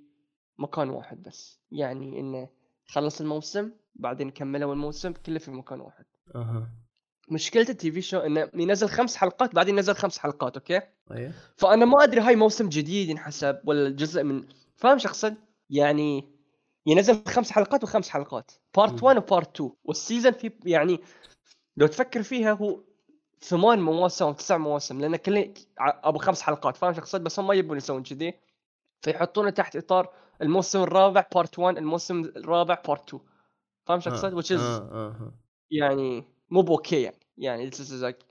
[0.60, 1.60] مكان واحد بس.
[1.72, 2.50] يعني إنه
[2.86, 6.06] خلص الموسم بعدين كملوا الموسم كله في مكان واحد.
[6.36, 6.69] أها.
[7.32, 11.34] مشكلة التي في شو؟ إنه ينزل خمس حلقات بعدين ينزل خمس حلقات أوكي؟ أيوه.
[11.56, 15.36] فأنا ما أدري هاي موسم جديد ينحسب ولا جزء من فاهم شو اقصد؟
[15.69, 16.39] يعني
[16.86, 18.52] ينزل خمس حلقات وخمس حلقات.
[18.78, 21.00] part 1 و part 2 وال season في يعني
[21.78, 22.84] لو تفكر فيها هو
[23.41, 27.48] ثمان مواسم أو تسع مواسم لأن كل أبو خمس حلقات فاهم شو اقصد؟ بس هم
[27.48, 28.34] ما يبون يسوون كذي.
[29.02, 33.23] فيحطونه تحت إطار الموسم الرابع part 1 الموسم الرابع part 2
[33.86, 35.34] فاهم شو اقصد؟ which is آه آه آه.
[35.71, 37.19] يعني مو ب okay يعني.
[37.38, 38.25] يعني like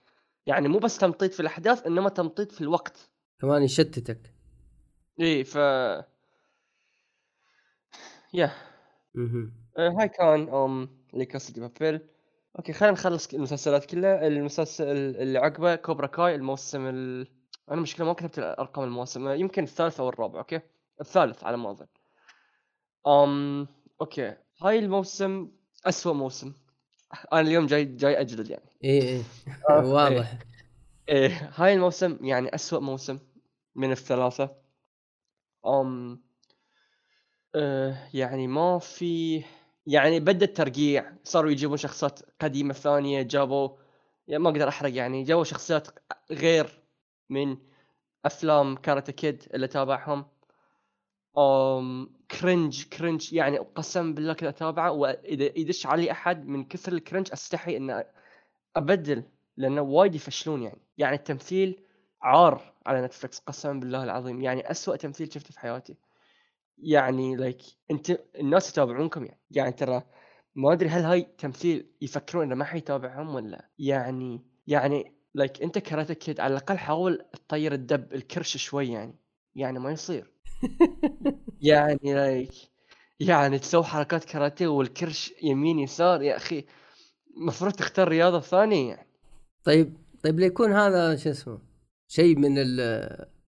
[0.47, 3.11] يعني مو بس تمطيط في الأحداث إنما تمطيط في الوقت.
[3.41, 4.35] كمان يشتتك.
[5.21, 5.55] إيه ف
[8.35, 8.53] yeah
[9.79, 12.01] هاي كان ام La Casa de Papel
[12.59, 14.27] okay خلينا نخلص المسلسلات كلها.
[14.27, 17.29] المسلسل اللي عقبه Cobra Kai الموسم ال...
[17.71, 20.61] أنا مشكلة ما كتبت ارقام الموسم يمكن الثالث أو الرابع okay؟
[21.01, 21.87] الثالث على ما أظن.
[23.09, 23.67] أم
[24.01, 24.35] okay.
[24.63, 25.51] هاي الموسم
[25.87, 26.53] أسوأ موسم.
[27.33, 28.71] أنا اليوم جاي جاي اجلد يعني.
[28.85, 29.23] إيه إيه.
[29.71, 30.39] واضح إيه.
[31.09, 33.19] إيه هاي الموسم يعني أسوأ موسم
[33.75, 34.57] من الثلاثة.
[35.67, 36.21] أم
[37.55, 39.45] أه يعني ما في
[39.87, 41.13] يعني بدأ الترقيع.
[41.25, 43.71] صاروا يجيبون شخصيات قديمة ثانية جابوا
[44.29, 45.89] يعني ما أقدر أحرق يعني جابوا شخصيات
[46.31, 46.83] غير
[47.31, 47.57] من
[48.25, 50.25] أفلام Karate Kid اللي تابعهم.
[52.31, 57.29] cringe cringe يعني قسم بالله كذا أتابعه وإذا يدش علي أحد من كثر ال cringe
[57.33, 58.05] أستحي ان
[58.77, 59.23] أبدل
[59.57, 60.81] لأنه وايد يفشلون يعني.
[60.99, 61.81] يعني التمثيل
[62.23, 64.43] عار على نتفلكس قسما بالله العظيم.
[64.43, 65.97] يعني أسوأ تمثيل شفته في حياتي.
[66.79, 69.41] يعني like أنت الناس يتابعونكم يعني.
[69.51, 70.03] يعني ترى
[70.55, 76.15] ما أدري هل هاي تمثيل يفكرون إنه ما حيتابعهم ولا يعني يعني like أنت Karate
[76.15, 79.19] Kid على الأقل حاول تطير الدب الكرش شوي يعني.
[79.55, 80.33] يعني ما يصير.
[81.61, 82.51] يعني like
[83.21, 86.65] يعني تسوي حركات كاراتيه والكرش يمين يسار يا أخي.
[87.37, 89.09] المفروض تختار رياضة ثانية يعني.
[89.65, 91.59] طيب طيب ليكون هذا شو اسمه؟
[92.09, 92.55] شيء من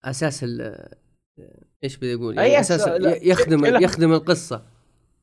[0.04, 0.88] أساس ال-
[1.84, 2.86] إيش بدي أقول؟ يعني أساس؟
[3.22, 4.62] يخدم كلها- يخدم القصة.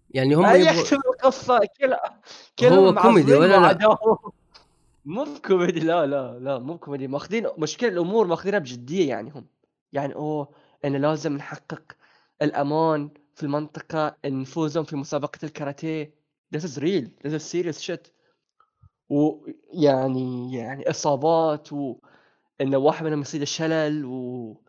[0.10, 2.22] يعني هم يبغوا يحسب القصة كلها
[2.64, 3.98] هو كلهم كوميدي ولا لا؟
[5.06, 7.08] مو بكوميدي لا لا لا مو بكوميدي.
[7.08, 9.46] ماخذين مشكلة الأمور ماخذينها بجدية يعني هم.
[9.94, 10.50] يعني أوه
[10.86, 11.84] ان لازم نحقق
[12.42, 16.14] الأمان في المنطقة نفوزهم في مسابقة الكاراتيه
[16.56, 18.10] this is real this is serious shit
[19.10, 24.62] ويعني يعني إصابات وان واحد منهم يصير شلل و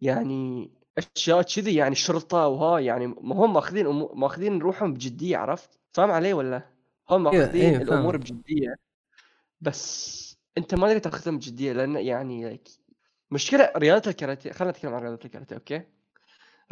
[0.00, 0.70] يعني
[1.16, 6.10] أشياء كذي يعني شرطة وهاي يعني ما هم ماخذين أمو- ماخذين روحهم بجدية عرفت؟ فاهم
[6.10, 6.70] علي ولا؟
[7.10, 8.16] هم إيه، ماخذين إيه، الأمور.
[8.16, 8.74] بجدية
[9.60, 10.22] بس
[10.58, 12.70] أنت ما تقدر تاخذهم بجدية لأن يعني like
[13.32, 15.82] مشكلة رياضة الكاراتيه خلينا نتكلم عن رياضة الكاراتيه okay؟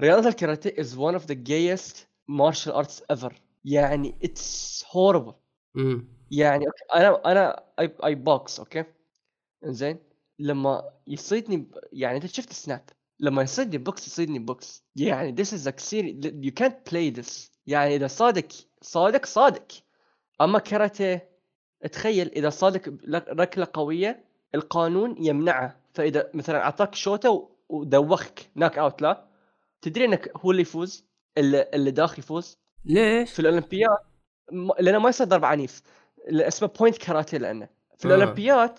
[0.01, 1.96] رياضة الكاراتيه is one of the gayest
[2.29, 3.33] martial arts ever.
[3.64, 5.35] يعني it's horrible.
[5.75, 6.09] مم.
[6.31, 8.85] يعني okay، أنا أنا I box okay؟
[9.64, 9.99] إنزين؟
[10.38, 12.85] لما يصيدني يعني أنت شفت سناب
[13.20, 14.85] لما يصيدني بوكس يصيدني بوكس.
[14.96, 17.51] يعني this is like serious you can't play this.
[17.66, 19.73] يعني إذا صادك صادك صادك.
[20.40, 21.31] أما كاراتيه
[21.92, 22.88] تخيل إذا صادك
[23.29, 25.81] ركلة قوية القانون يمنعه.
[25.95, 29.25] فإذا مثلا أعطاك شوطة و- ودوخك knock out لا؟
[29.83, 31.05] تدري إنك هو اللي يفوز؟
[31.39, 33.97] اللي, اللي داخل يفوز؟ ليش؟ في الأولمبياد
[34.81, 35.83] لأنه ما يصير ضرب عنيف.
[36.29, 37.69] اسمه point karate لأنه.
[37.99, 38.15] في آه.
[38.15, 38.73] الأولمبياد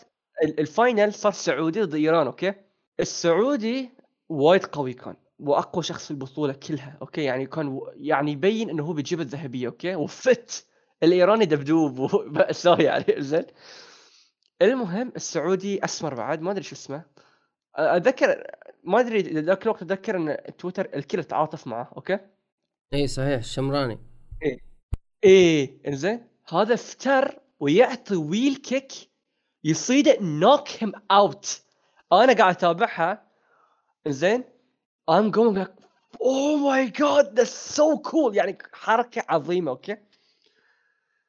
[0.43, 2.53] ال- ال final صار سعودي ضد إيران okay؟
[2.99, 3.89] السعودي
[4.29, 8.93] وايد قوي كان وأقوى شخص في البطولة كلها okay؟ يعني كان يعني يبين إنه هو
[8.93, 10.65] بيجيب الذهبية okay؟ وفت.
[11.03, 13.45] الإيراني دبدوب ومأساة يعني زين؟
[14.61, 17.03] المهم السعودي أسمر بعد ما أدري شو اسمه.
[17.75, 18.47] أتذكر
[18.83, 22.19] ما أدري ذاك الوقت أتذكر إن تويتر الكل تعاطف معه okay؟
[22.93, 23.99] اي صحيح الشمراني
[25.23, 25.87] إيه.
[25.87, 26.27] إنزين.
[26.49, 28.91] هذا افتر ويعطي wheel kick
[29.63, 31.61] يصيده knock him out
[32.13, 33.27] أنا قاعد أتابعها.
[34.07, 34.43] إنزين.
[35.11, 35.71] I'm going like
[36.19, 38.35] oh my god that's so cool.
[38.35, 39.97] يعني حركة عظيمة okay؟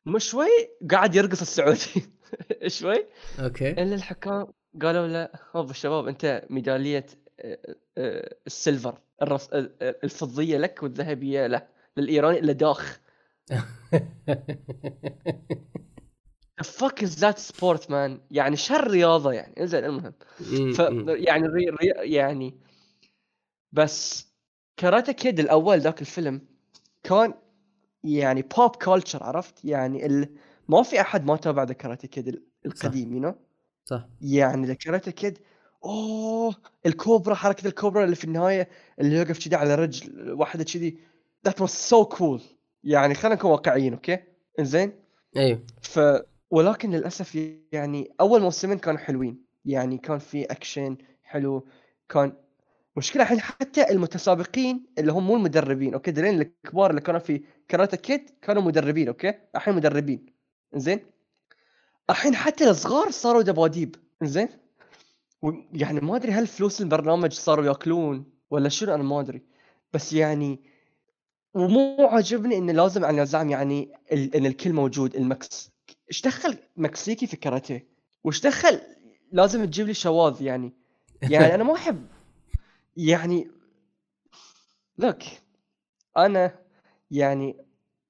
[0.07, 0.49] مو شوي
[0.91, 2.07] قاعد يرقص السعودي.
[2.67, 3.07] شوي.
[3.41, 3.71] okay.
[3.71, 4.47] الا الحكام
[4.83, 7.07] قالوا له هوب شباب أنت ميدالية
[7.41, 7.59] آه،
[7.99, 9.49] آه، ال silver الرص...
[9.83, 11.67] الفضية لك والذهبية له
[11.97, 13.01] للإيراني اللي داخ
[16.63, 19.55] fuck is that sport man يعني شر رياضة يعني.
[19.61, 20.15] إنزين المهم.
[20.73, 20.79] ف.
[21.09, 21.69] يعني ري...
[21.69, 22.13] ري...
[22.13, 22.55] يعني
[23.73, 24.27] بس
[24.77, 26.41] Karate Kid الأول ذاك الفيلم
[27.03, 27.35] كان
[28.05, 30.37] يعني pop culture عرفت؟ يعني ال...
[30.73, 33.35] ما في أحد ما تابع The Karate Kid ال- القديم you know
[33.85, 34.09] صح.
[34.21, 35.39] يعني The Karate Kid
[35.85, 36.55] أوه!
[36.87, 38.69] الكوبرا حركة الكوبرا اللي في النهاية
[39.01, 40.99] اللي يوقف كذي على رجل واحدة كذي.
[41.49, 42.41] That was so cool.
[42.85, 44.19] يعني خلينا نكون واقعيين okay
[44.59, 44.93] إنزين؟
[45.37, 45.61] أيوه.
[45.83, 46.01] ف
[46.51, 47.35] ولكن للأسف
[47.73, 49.45] يعني أول موسمين كانوا حلوين.
[49.65, 51.67] يعني كان في أكشن حلو
[52.09, 52.33] كان
[52.97, 57.97] مشكلة الحين حتى المتسابقين اللي هم مو المدربين okay دلين الكبار اللي كانوا في Karate
[57.97, 60.32] Kid كانوا مدربين okay الحين مدربين.
[60.75, 61.01] زين؟
[62.11, 64.49] الحين حتى الصغار صاروا دباديب زين؟
[65.73, 69.43] يعني ما أدري هل فلوس البرنامج صاروا يأكلون ولا شنو أنا ما أدري.
[69.93, 70.61] بس يعني
[71.55, 75.15] ومو عاجبني انه لازم على النظام يعني ال- إن الكل موجود.
[75.17, 75.71] المكس
[76.09, 77.89] إيش دخل مكسيكي في كاراتيه؟
[78.25, 78.81] وإيش دخل
[79.33, 80.73] لازم تجيب لي شواذ يعني؟
[81.23, 82.07] يعني أنا ما أحب.
[82.97, 83.51] يعني
[84.99, 85.23] look
[86.17, 86.59] أنا
[87.11, 87.57] يعني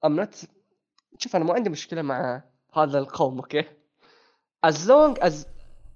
[0.05, 0.45] I'm not
[1.17, 3.63] شوف أنا ما عندي مشكلة مع هذا القوم okay؟
[4.65, 5.33] As long as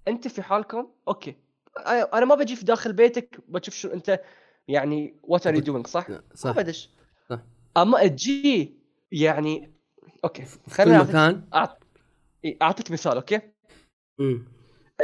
[0.08, 1.36] أنت في حالكم okay.
[1.88, 4.22] أنا ما بجي في داخل بيتك بشوف شو أنت
[4.68, 6.52] يعني what are you doing صح؟ ما صح.
[6.52, 6.90] بدش
[7.30, 7.40] صح.
[7.78, 8.78] أما تجي
[9.12, 9.74] يعني
[10.24, 10.46] okay.
[10.70, 11.48] أعطيك- مكان.
[11.56, 11.84] أعط-
[12.46, 13.42] إيه، أعطيك مثال okay؟
[14.20, 14.48] مم.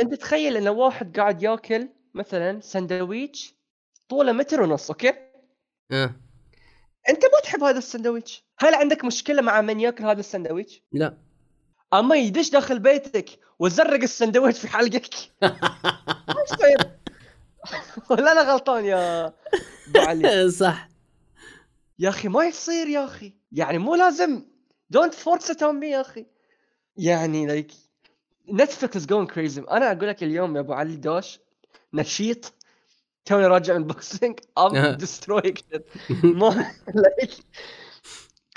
[0.01, 3.55] أنت تخيل إن واحد قاعد يأكل مثلا سندويتش
[4.09, 5.13] طوله متر ونص okay؟
[5.91, 6.15] آه.
[7.09, 11.17] أنت ما تحب هذا السندويتش هل عندك مشكلة مع من يأكل هذا السندويتش لا.
[11.93, 15.13] أما يدش داخل بيتك ويزرق السندويتش في حلقك.
[15.43, 16.91] إيش طيب.
[18.09, 20.89] ولا أنا غلطان يا أبو علي؟ صح.
[21.99, 23.33] يا أخي ما يصير يا أخي.
[23.51, 24.45] يعني مو لازم.
[24.89, 26.25] don't force it on me يا أخي.
[26.97, 27.71] يعني like
[28.53, 31.39] Netflix is going crazy أنا أقول لك اليوم يا أبو علي دوش
[31.93, 32.53] نشيط.
[33.25, 34.95] توني راجع من boxing I'm.
[34.95, 35.57] destroying
[36.23, 37.31] ما like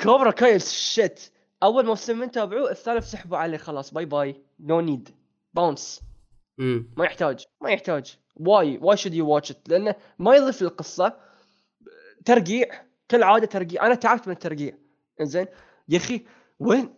[0.03, 1.20] Cobra Kai shit
[1.62, 5.09] أول موسمين تابعوه الثالث سحبوا عليه خلاص bye bye no need
[5.55, 6.03] bounce.
[6.97, 8.19] ما يحتاج ما يحتاج.
[8.37, 11.16] why why should you watch it لأنه ما يضيف للقصة.
[12.25, 12.66] ترقيع
[13.09, 13.87] كالعادة ترقيع.
[13.87, 14.79] أنا تعبت من الترقيع.
[15.21, 15.47] زين
[15.88, 16.27] يا أخي
[16.59, 16.95] وين؟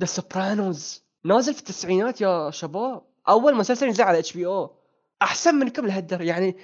[0.00, 3.02] The Sopranos نازل في التسعينات يا شباب.
[3.28, 4.76] أول مسلسل نزل على HBO
[5.22, 6.56] أحسن منكم لهالدرجه يعني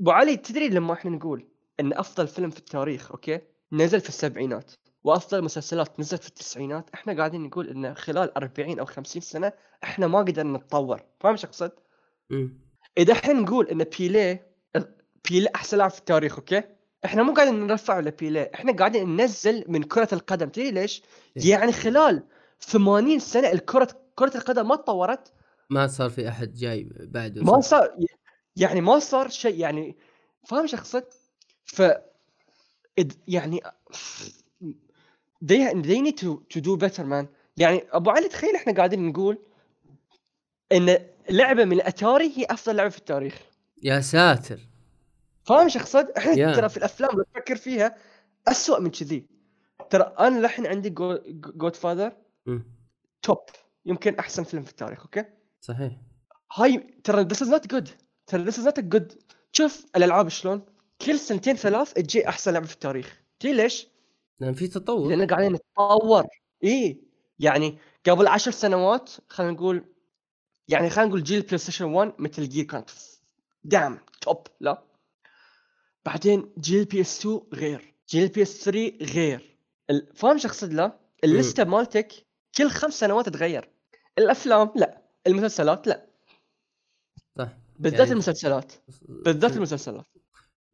[0.00, 1.48] أبو علي تدري لما إحنا نقول
[1.80, 3.40] إن أفضل فيلم في التاريخ okay؟
[3.72, 4.72] نزل في السبعينات.
[5.04, 9.52] وأفضل مسلسلات نزلت في التسعينات إحنا قاعدين نقول إن خلال 40 أو 50 سنة
[9.84, 11.72] إحنا ما قدرنا نتطور فاهم شو أقصد؟
[12.98, 14.52] إذا إحنا نقول إن بيليه
[15.30, 16.62] بيليه أحسن لاعب في التاريخ أوكي
[17.04, 21.02] إحنا مو قاعدين نرفع لبيليه إحنا قاعدين ننزل من كرة القدم تدري ليش
[21.36, 21.50] إيه.
[21.50, 22.22] يعني خلال
[22.60, 25.32] 80 سنة الكرة كرة القدم ما تطورت
[25.70, 27.96] ما صار في أحد جاي بعده ما؟ صار
[28.56, 29.96] يعني ما صار شيء يعني
[30.48, 31.04] فاهم شو أقصد؟
[31.64, 31.82] ف
[33.28, 33.60] يعني
[35.42, 37.26] they, they need to, to do better man
[37.56, 39.38] يعني أبو علي تخيل إحنا قاعدين نقول
[40.72, 40.98] إن
[41.30, 43.34] لعبة من الأتاري هي أفضل لعبة في التاريخ
[43.82, 44.60] يا ساتر
[45.44, 46.56] فاهم شو اقصد؟ إحنا Yeah.
[46.56, 47.96] ترى في الأفلام لو تفكر فيها
[48.48, 49.26] اسوء من كذي
[49.90, 50.90] ترى أنا للحين عندي
[51.36, 52.12] Godfather.
[53.22, 53.38] top
[53.86, 55.24] يمكن أحسن فيلم في التاريخ okay؟
[55.60, 55.92] صحيح
[56.54, 57.88] هاي ترى this is not good
[58.26, 59.16] ترى is not a good
[59.52, 60.62] شوف الألعاب شلون؟
[61.06, 63.91] كل سنتين ثلاث تجي أحسن لعبة في التاريخ تدري ليش؟
[64.42, 65.08] لأن في تطور.
[65.08, 66.24] لأن قاعدين نتطور.
[66.64, 67.02] إي
[67.38, 69.84] يعني قبل عشر سنوات خلينا نقول
[70.68, 72.90] يعني خلينا نقول جيل بلاي ستيشن 1 Metal Gear كانت
[73.64, 74.82] دام top لا.
[76.04, 77.94] بعدين جيل PS 2 غير.
[78.08, 79.58] جيل PS 3 غير.
[80.14, 82.12] فاهم شو أقصد؟ لا؟ اللستة مالتك
[82.56, 83.70] كل خمس سنوات تتغير.
[84.18, 85.02] الأفلام؟ لا.
[85.26, 86.06] المسلسلات؟ لا.
[87.38, 87.48] صح.
[87.78, 88.72] بالذات يعني- المسلسلات.
[89.08, 90.06] بالذات المسلسلات.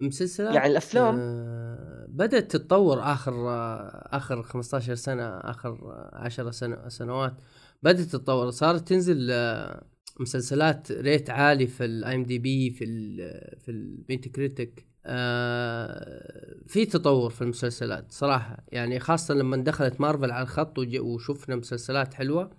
[0.01, 6.89] مسلسلات يعني الأفلام- آه بدأت تتطور آخر آه آخر 15 سنة آخر آه 10 سنة
[6.89, 7.35] سنوات
[7.83, 8.51] بدأت تتطور.
[8.51, 9.83] صارت تنزل آه
[10.21, 13.17] مسلسلات rate عالي في ال IMDb في ال
[13.61, 18.65] في ال Metacritic آه في تطور في المسلسلات صراحة.
[18.69, 22.51] يعني خاصة لما دخلت مارفل على الخط وشفنا مسلسلات حلوة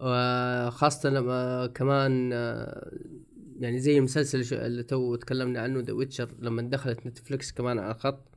[0.00, 2.90] وخاصه لما كمان آه
[3.58, 8.35] يعني زي المسلسل اللي تو تكلمنا عنه The Witcher لما دخلت Netflix كمان على الخط.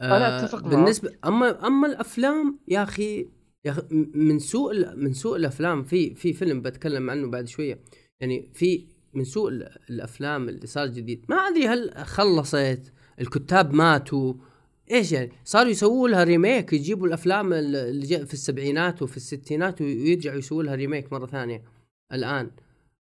[0.00, 0.74] أنا أتفق معك.
[0.74, 3.28] بالنسبة أما أما الأفلام يا أخي
[3.64, 3.82] يا أخي
[4.14, 7.80] من سوء من سوء الأفلام في في فيلم بتكلم عنه بعد شوية
[8.20, 14.34] يعني في من سوء ال- الأفلام اللي صار جديد ما أدري هل خلصت الكتاب ماتوا
[14.90, 20.38] إيش يعني؟ صاروا يسووا لها remake يجيبوا الأفلام ال- اللي في السبعينات وفي الستينات ويرجعوا
[20.38, 21.62] يسووا لها remake مرة ثانية
[22.12, 22.50] الآن.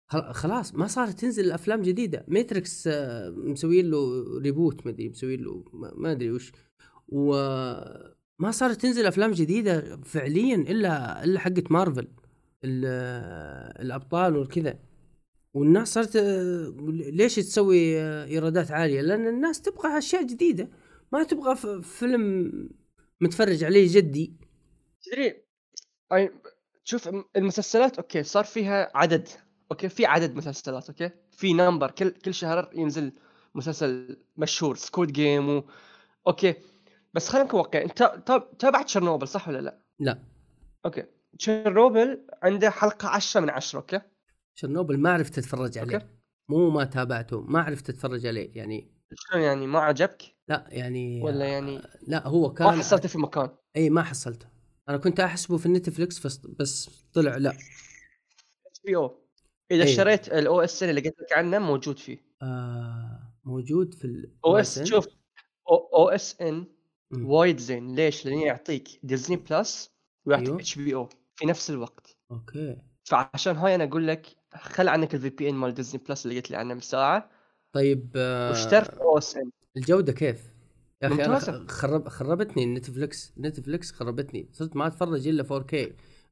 [0.08, 2.26] خل- خلاص ما صارت تنزل الافلام جديدة.
[2.28, 6.52] ماتريكس آه، مسويين له reboot ما أدري مسويين له ما ما أدري وش.
[7.08, 12.08] وما صارت تنزل أفلام جديدة فعليا إلا إلا حقت مارفل
[12.64, 14.80] ال- الأبطال والكذا
[15.54, 16.18] والناس صارت
[16.90, 20.70] ليش تسوي إيرادات عالية؟ لأن الناس تبغى أشياء جديدة
[21.12, 22.52] ما تبغى فيلم
[23.22, 24.34] متفرج عليه جدي.
[25.04, 25.42] تدري
[26.84, 29.28] شوف الم- المسلسلات okay صار فيها عدد
[29.72, 33.12] okay في عدد مسلسلات okay؟ في number كل كل شهر ينزل
[33.56, 35.64] مسلسل مشهور سكويد جيم و...
[36.28, 36.54] okay.
[37.16, 40.20] بس خلينا نكون واقعي انت تا- تابعت تشيرنوبل صح ولا لا؟ لا
[40.86, 41.04] okay
[41.40, 44.02] تشيرنوبل عنده حلقة 10 من 10 okay؟
[44.56, 46.06] تشيرنوبل ما عرفت اتفرج عليه okay.
[46.50, 51.46] مو ما تابعته ما عرفت اتفرج عليه يعني شلون يعني ما عجبك لا يعني ولا
[51.46, 54.48] يعني لا هو ما كان حصلته في مكان إي ما حصلته
[54.90, 57.50] أنا كنت أحسبه في النتفلكس بس بس طلع لا
[58.68, 59.26] HBO
[59.72, 59.90] إذا إيه.
[59.90, 64.84] اشتريت ال OS اللي قلت لك عنه موجود فيه آه موجود في ال OS.
[64.84, 65.08] شوف
[65.70, 66.75] OSN.
[67.14, 67.96] وايد زين.
[67.96, 69.92] ليش؟ لأنه يعطيك ديزني بلس
[70.26, 70.60] ويعطيك أيوه.
[70.60, 72.18] HBO في نفس الوقت.
[72.32, 72.78] okay.
[73.04, 76.58] فعشان هاي أنا أقول لك خل عنك ال VPN مال ديزني بلس اللي قلت لي
[76.58, 77.30] عنه من ساعة.
[77.74, 80.56] طيب آه واشترك OSN الجودة كيف؟
[81.02, 84.50] يا أخي أنا خرب خربتني النتفلكس نتفلكس خربتني.
[84.54, 85.76] صرت ما أتفرج إلا 4K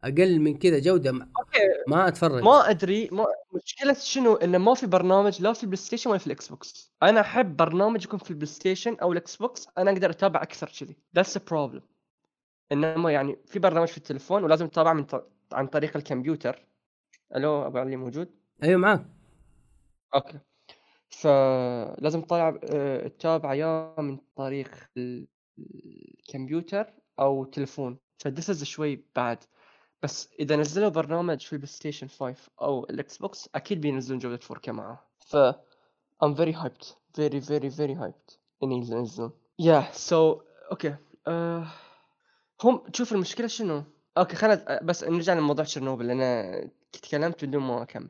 [0.04, 1.60] أقل من كذا جودة ما, okay.
[1.88, 2.44] ما أتفرج.
[2.44, 6.28] ما أدري ما مشكلة شنو؟ إنه ما في برنامج لا في البلاي ستيشن ولا في
[6.28, 6.94] الإكس بوكس.
[7.04, 10.98] أنا أحب برنامج يكون في البلاي ستيشن أو الإكس بوكس أنا أقدر أتابع أكثر كذي.
[11.16, 11.82] that's problem
[12.72, 15.30] إنما يعني في برنامج في التليفون ولازم تتابع من ط...
[15.54, 16.66] عن طريق الكمبيوتر.
[17.36, 18.30] ألو أبو علي موجود؟
[18.64, 19.06] أيوه معك
[20.16, 20.40] okay.
[21.10, 25.28] فلازم تطلع آه، تتابع يا من طريق ال-
[26.20, 27.98] الكمبيوتر أو تليفون.
[28.18, 29.44] ف this شوي بعد
[30.04, 34.70] بس إذا نزلوا برنامج في البلاي ستيشن 5 أو الإكس بوكس أكيد بينزلون جوده 4K
[34.70, 35.38] معه ف
[36.24, 36.86] I'm very hyped.
[37.18, 39.32] Very very very hyped ان ينزلون.
[39.62, 40.14] Yeah so
[40.72, 40.96] okay
[41.28, 41.68] آه،
[42.64, 43.84] هم شوف المشكلة شنو؟
[44.18, 48.10] okay خلنا بس نرجع لموضوع تشيرنوبل لأن تكلمت بدون ما أكمل.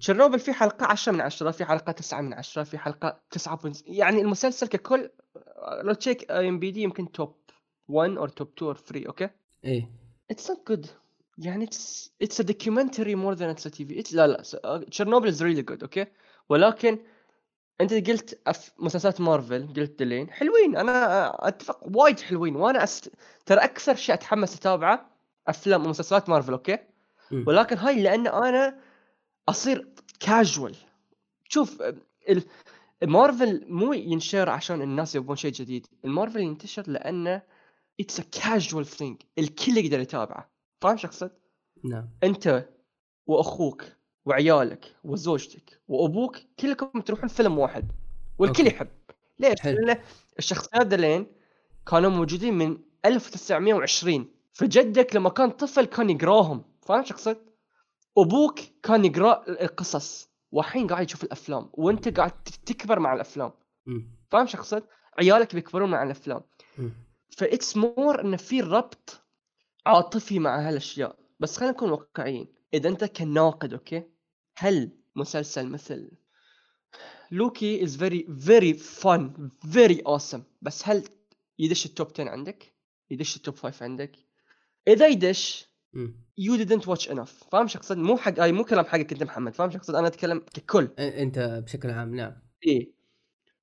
[0.00, 3.84] تشيرنوبل في حلقة 10 من 10 في حلقة 9 من 10 في حلقة 9 بنز...
[3.86, 7.34] يعني المسلسل ككل آه، لو تشيك ام بي دي يمكن top
[7.88, 9.28] 1 أو top 2 أو 3 okay
[9.64, 9.90] إيه.
[10.30, 10.86] it's not good
[11.38, 14.42] يعني it's it's documentary more than it's TV لا لا
[14.90, 16.06] تشيرنوبل is really good okay
[16.48, 16.98] ولكن
[17.80, 18.72] أنت قلت أف...
[18.78, 20.76] مسلسلات مارفل قلت ذلين حلوين.
[20.76, 22.56] أنا أتفق وايد حلوين.
[22.56, 23.12] وأنا أست...
[23.46, 25.10] ترى أكثر شيء أتحمس أتابعه
[25.48, 26.78] أفلام ومسلسلات مارفل okay.
[27.46, 28.80] ولكن هاي لأن أنا
[29.48, 29.88] أصير
[30.20, 30.76] كاجوال
[31.48, 31.82] شوف
[32.28, 32.42] ال...
[33.02, 35.86] مارفل مو ينشر عشان الناس يبون شيء جديد.
[36.04, 37.42] المارفل ينتشر لأنه
[38.00, 40.51] it's a casual thing الكل يقدر يتابعه.
[40.82, 41.30] فاهم شو اقصد؟
[41.84, 42.68] نعم أنت
[43.26, 43.84] وأخوك
[44.24, 47.92] وعيالك وزوجتك وأبوك كلكم تروحون فيلم واحد
[48.38, 48.74] والكل okay.
[48.74, 48.88] يحب
[49.38, 50.00] ليش؟ لأن
[50.38, 51.26] الشخصيات ذلين
[51.86, 57.36] كانوا موجودين من 1920 فجدك لما كان طفل كان يقراهم فاهم شو اقصد؟
[58.18, 63.52] أبوك كان يقرأ القصص والحين قاعد يشوف الأفلام وأنت قاعد تكبر مع الأفلام.
[64.30, 64.82] فاهم شو اقصد؟
[65.18, 66.42] عيالك بيكبرون مع الأفلام.
[67.36, 69.21] ف it's more انه في ربط
[69.86, 74.02] عاطفي مع هالاشياء بس خلينا نكون واقعيين إذا أنت كناقد okay
[74.56, 76.10] هل مسلسل مثل
[77.30, 81.04] لوكي is very very fun very awesome بس هل
[81.58, 82.74] يدش ال top 10 عندك؟
[83.10, 84.16] يدش ال top 5 عندك؟
[84.88, 85.72] إذا يدش.
[86.38, 89.54] you didn't watch enough فاهم شو اقصد؟ مو حق اي مو كلام حقك أنت محمد
[89.54, 92.32] فاهم شو اقصد؟ أنا أتكلم ككل أنت بشكل عام نعم
[92.66, 92.92] إيه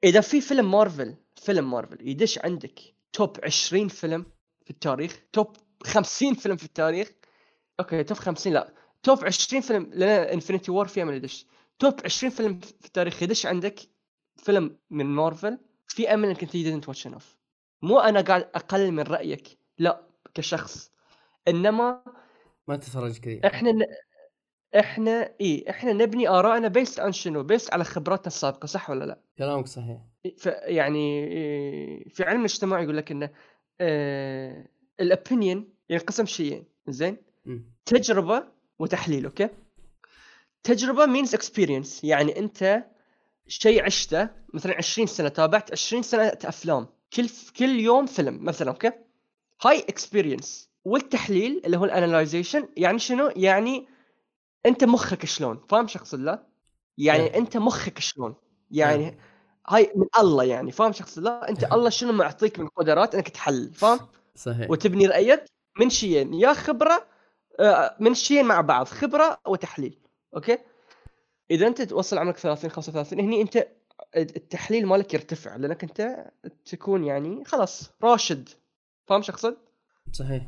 [0.04, 2.80] إذا في فيلم مارفل فيلم مارفل يدش عندك
[3.14, 4.26] top 20 فيلم
[4.66, 7.12] في التاريخ top 50 فيلم في التاريخ.
[7.80, 8.74] okay top 50 لا.
[9.04, 11.46] top 20 فيلم لأن انفنتي وور في امل يدش.
[11.80, 13.80] top 20 فيلم في التاريخ يدش عندك
[14.38, 15.58] فيلم من مارفل
[15.88, 17.26] في أمل إنك أنت didn't watch enough.
[17.82, 20.02] مو أنا قاعد أقلل من رأيك لا
[20.34, 20.92] كشخص.
[21.48, 22.04] إنما
[22.68, 23.86] ما تتفرج كثير إحنا ن...
[24.80, 29.20] إحنا إيه إحنا نبني آرائنا based عن شنو؟ based على خبراتنا السابقة صح ولا لا؟
[29.38, 29.98] كلامك صحيح.
[30.38, 33.30] ف يعني إيه، في علم الاجتماع يقول لك إنه
[33.82, 34.68] آه
[35.00, 36.66] ال opinion ينقسم شيئين.
[36.88, 37.18] زين.
[37.86, 38.43] تجربة
[38.80, 39.50] وتحليل okay؟
[40.64, 42.04] تجربة means experience.
[42.04, 42.84] يعني أنت
[43.47, 48.92] شيء عشته مثلا 20 سنة تابعت 20 سنة افلام كل كل يوم فيلم مثلا okay؟
[49.62, 53.88] هاي experience والتحليل اللي هو ال analyzation يعني شنو؟ يعني
[54.66, 56.47] أنت مخك شلون؟ فاهم شو اقصد لا؟
[56.97, 57.34] يعني نعم.
[57.34, 58.36] أنت مخك شلون؟
[58.72, 59.18] يعني
[59.68, 63.74] هاي من الله يعني فاهم اقصد لا؟ أنت الله شنو معطيك من قدرات إنك تحلل
[63.74, 64.00] فاهم؟
[64.40, 64.70] صحيح.
[64.72, 65.44] وتبني رأيك
[65.80, 67.08] من شيئين يا خبرة
[67.60, 70.00] آه، من شيئين مع بعض خبرة وتحليل
[70.36, 70.58] okay؟
[71.52, 73.68] إذا أنت توصل عمرك 30 35 هني أنت
[74.16, 76.26] التحليل مالك يرتفع لأنك أنت
[76.66, 78.50] تكون يعني خلاص راشد
[79.08, 79.58] فاهم شو أقصد؟
[80.14, 80.44] صحيح.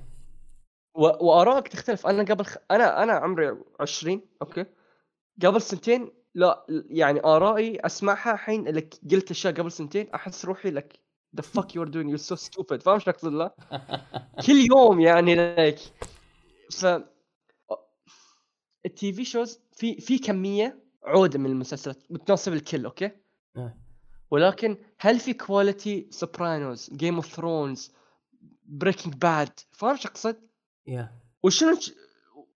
[0.96, 2.08] و- وآرائك تختلف.
[2.08, 2.58] أنا قبل خ...
[2.72, 4.66] أنا أنا عمري 20 okay؟
[5.46, 11.00] قبل سنتين لا يعني آرائي أسمعها الحين like قلت أشياء قبل سنتين أحس روحي like
[11.40, 13.56] the fuck you're doing you're so stupid فاهم شو اقصد لا؟
[14.46, 15.80] كل يوم يعني like
[16.72, 16.86] ف
[18.86, 23.12] ال TV shows في في كمية عودة من المسلسلات بتناسب الكل okay؟
[23.58, 23.78] آه.
[24.32, 27.92] ولكن هل في quality Sopranos Game of Thrones
[28.66, 30.36] Breaking Bad فاهم شو اقصد؟
[30.88, 31.12] yeah
[31.44, 31.78] وشنو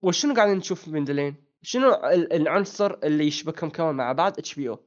[0.02, 4.68] وشنو قاعدين نشوف من دلين؟ شنو ال- العنصر اللي يشبكهم كمان مع بعض اتش بي
[4.68, 4.78] أو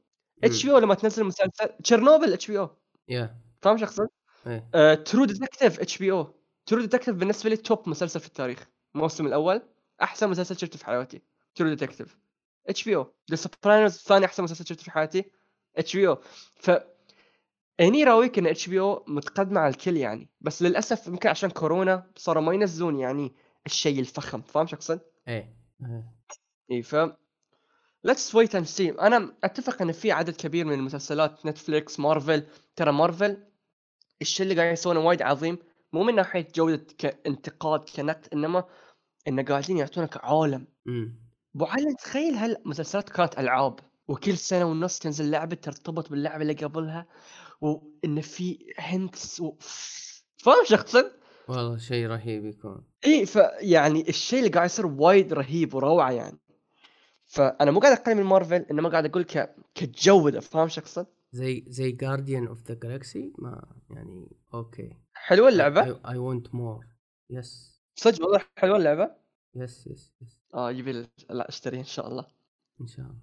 [0.44, 4.08] اتش بي أو لما تنزل مسلسل Chernobyl HBO yeah فاهم شو اقصد؟
[4.46, 8.68] إيه True Detective HBO True Detective بالنسبة لي top مسلسل في التاريخ.
[8.94, 9.62] الموسم الأول
[10.02, 11.22] أحسن مسلسل شفته في حياتي.
[11.54, 12.18] True Detective
[12.68, 15.24] HBO The Sopranos ثاني أحسن مسلسل شفته في حياتي.
[15.76, 16.18] HBO
[16.56, 16.70] ف
[17.80, 20.30] هني راويك إن HBO متقدمة على الكل يعني.
[20.40, 23.34] بس للأسف يمكن عشان كورونا صاروا ما ينزلون يعني
[23.66, 24.42] الشيء الفخم.
[24.42, 25.56] فاهم شو اقصد؟ إيه.
[25.82, 26.12] إيه.
[26.70, 26.96] اي ف
[28.04, 32.46] let's wait and see أنا أتفق إن في عدد كبير من المسلسلات Netflix Marvel
[32.76, 33.44] ترى مارفل
[34.22, 35.58] الشيء اللي قاعد يسوونه وايد عظيم
[35.92, 38.64] مو من ناحية جودة كانتقاد كنقد إنما
[39.28, 40.66] انه قاعدين يعطونك عالم.
[41.56, 47.06] أبو علي تخيل هالمسلسلات كانت ألعاب وكل سنة ونص تنزل لعبة ترتبط باللعبة اللي قبلها
[47.60, 49.56] وإن في hints و...
[50.36, 51.12] فاهم أقصد؟
[51.48, 56.38] والله شيء رهيب يكون إي فيعني الشيء اللي قاعد يصير وايد رهيب وروعة يعني
[57.26, 59.54] فأنا مو قاعد اقلل من مارفل إنما قاعد أقول ك...
[59.74, 64.96] كجودة فاهم أقصد؟ زي زي Guardians of the Galaxy ما يعني okay.
[65.14, 66.86] حلوة اللعبة؟ I want more
[67.30, 69.10] yes صدق والله حلوة اللعبة؟
[69.54, 72.26] yes yes yes آه يبي أشتري إن شاء الله.
[72.80, 73.18] إن شاء الله.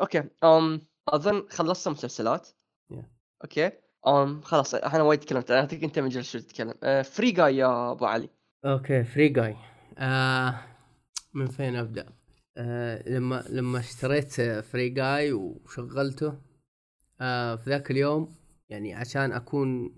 [0.00, 2.48] okay um أظن خلصت مسلسلات
[2.92, 3.04] Yeah.
[3.44, 3.72] okay
[4.06, 5.50] um خلاص أنا وايد تكلمت.
[5.50, 6.74] أعطيك أنت مجال شو تتكلم.
[6.82, 8.28] آه Free Guy يا أبو علي.
[8.64, 9.56] okay Free Guy
[9.98, 10.60] آه
[11.34, 12.06] من فين أبدأ؟
[12.56, 16.38] آه لما لما اشتريت Free Guy وشغلته
[17.20, 18.34] آه في ذاك اليوم
[18.68, 19.94] يعني عشان أكون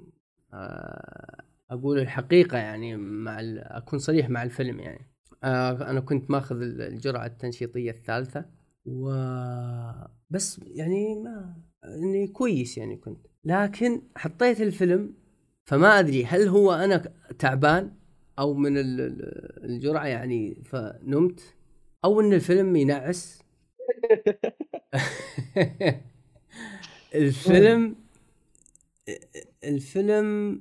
[0.52, 5.10] آه أقول الحقيقة يعني مع أكون صريح مع الفيلم يعني.
[5.44, 8.44] آه أنا كنت ماخذ ال- الجرعة التنشيطية الثالثة
[8.86, 9.10] و
[10.30, 13.26] بس يعني ما اني كويس يعني كنت.
[13.44, 15.14] لكن حطيت الفيلم
[15.64, 17.92] فما أدري هل هو أنا تعبان
[18.38, 21.53] أو من الجرعة يعني فنمت؟
[22.04, 23.42] أو إن الفيلم ينعس.
[27.14, 27.96] الفيلم
[29.64, 30.60] الفيلم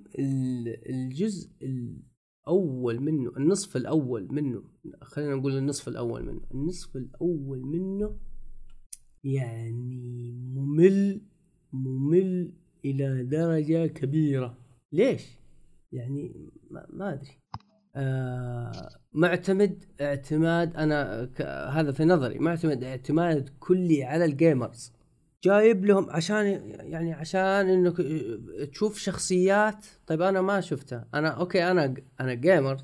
[0.89, 4.64] الجزء الأول منه النصف الأول منه
[5.02, 8.18] خلينا نقول النصف الأول منه النصف الأول منه
[9.24, 11.22] يعني ممل
[11.74, 12.54] ممل
[12.86, 14.58] إلى درجة كبيرة.
[14.91, 15.24] ليش؟
[15.91, 17.32] يعني ما, ما أدري.
[17.96, 21.30] آه معتمد اعتماد أنا
[21.70, 24.93] هذا في نظري معتمد اعتماد كلي على ال gamers
[25.44, 26.46] جايب لهم عشان
[26.80, 27.39] يعني عشان
[27.70, 27.96] إنك
[28.72, 29.86] تشوف شخصيات.
[30.08, 31.08] طيب أنا ما شفتها.
[31.14, 32.78] أنا okay أنا أنا gamer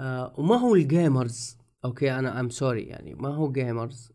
[0.00, 4.12] آه وما هو ال gamers okay أنا I'm sorry يعني ما هو gamers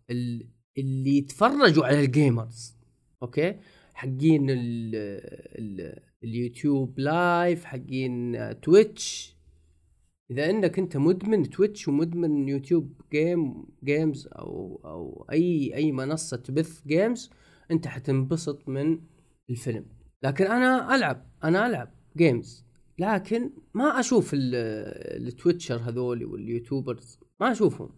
[0.77, 2.75] اللي يتفرجوا على ال gamers
[3.23, 3.55] okay؟
[3.93, 4.95] حقين ال
[5.59, 9.35] ال ال YouTube live حقين Twitch
[10.31, 16.87] إذا إنك أنت مدمن Twitch ومدمن YouTube game games أو أو اي أي منصة تبث
[16.87, 17.31] games
[17.71, 18.99] أنت حتنبسط من
[19.49, 19.85] الفيلم.
[20.23, 22.65] لكن أنا العب أنا ألعب games.
[22.99, 27.89] لكن ما أشوف ال Twitcher هذول وال YouTubers ما أشوفهم.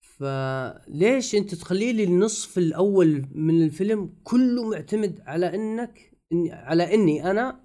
[0.00, 6.12] فليش أنت تخلي لي النصف الأول من الفيلم كله معتمد على انك
[6.50, 7.60] على إني أنا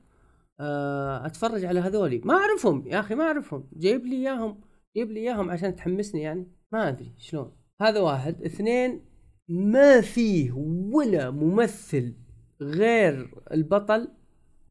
[0.59, 2.21] أتفرج على هذولي.
[2.25, 3.69] ما أعرفهم يا أخي ما أعرفهم.
[3.73, 4.61] جايب لي إياهم
[4.95, 6.51] جايب لي إياهم عشان تحمسني يعني.
[6.71, 7.57] ما أدري شلون.
[7.81, 8.43] هذا واحد.
[8.43, 9.05] اثنين
[9.49, 10.51] ما فيه
[10.91, 12.15] ولا ممثل
[12.61, 14.11] غير البطل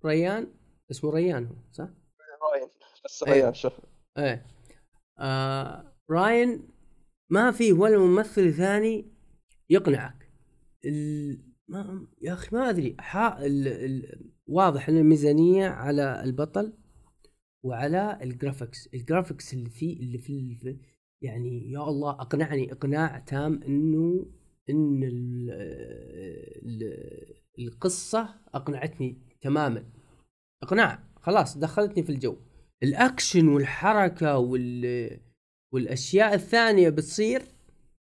[0.04, 0.46] ريان.
[0.90, 1.88] اسمه ريان هو صح؟
[2.52, 2.68] راين
[3.04, 3.32] بس إيه.
[3.32, 3.80] ريان شوف.
[4.18, 4.46] إيه
[5.18, 6.68] آه راين
[7.30, 9.12] ما فيه ولا ممثل ثاني
[9.70, 10.30] يقنعك.
[10.84, 11.38] ال...
[11.68, 12.96] ما يا أخي ما أدري.
[12.98, 13.46] حا...
[13.46, 13.68] ال...
[13.68, 14.30] ال...
[14.48, 16.72] واضح إن الميزانية على البطل
[17.64, 20.78] وعلى ال graphics ال graphics اللي فيه اللي في
[21.22, 24.26] يعني يا الله أقنعني إقناع تام إنه
[24.70, 25.50] إن ال
[26.66, 26.82] ال
[27.58, 29.84] القصة أقنعتني تماما.
[30.62, 32.36] إقناع خلاص دخلتني في الجو.
[32.82, 35.20] الأكشن والحركة وال
[35.72, 37.42] والأشياء الثانية بتصير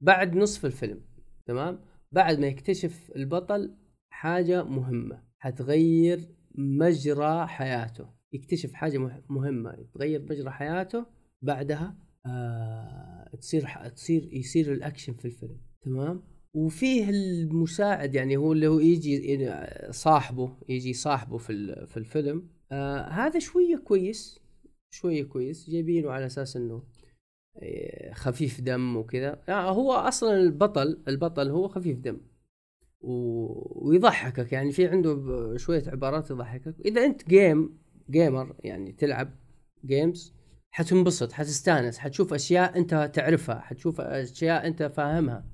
[0.02, 1.02] بعد نصف الفيلم
[1.46, 1.80] تمام؟
[2.12, 3.76] بعد ما يكتشف البطل
[4.10, 5.25] حاجة مهمة.
[5.46, 8.08] حتغير مجرى حياته.
[8.34, 11.06] يكتشف حاجة مهمة تغير مجرى حياته
[11.42, 16.24] بعدها آه تصير تصير يصير الأكشن في الفيلم تمام؟
[16.54, 19.50] وفيه المساعد يعني هو اللي هو يجي
[19.92, 22.50] صاحبه يجي صاحبه في في الفيلم.
[22.72, 24.40] آه هذا شوية كويس
[24.90, 26.84] شوية كويس جايبينه على أساس إنه
[27.64, 29.44] آه، خفيف دم وكذا.
[29.48, 32.18] يعني هو أصلا البطل البطل هو خفيف دم.
[33.06, 33.88] و...
[33.90, 34.52] ويضحكك.
[34.52, 36.76] يعني في عنده شوية عبارات يضحكك.
[36.86, 37.78] إذا أنت جيم
[38.10, 39.36] gamer يعني تلعب
[39.86, 40.34] games
[40.72, 45.46] حتنبسط حتستانس حتشوف أشياء أنت تعرفها حتشوف أشياء أنت فاهمها.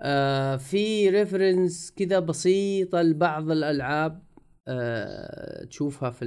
[0.00, 4.22] آه في reference كذا بسيطة لبعض الألعاب
[4.68, 6.26] آه تشوفها في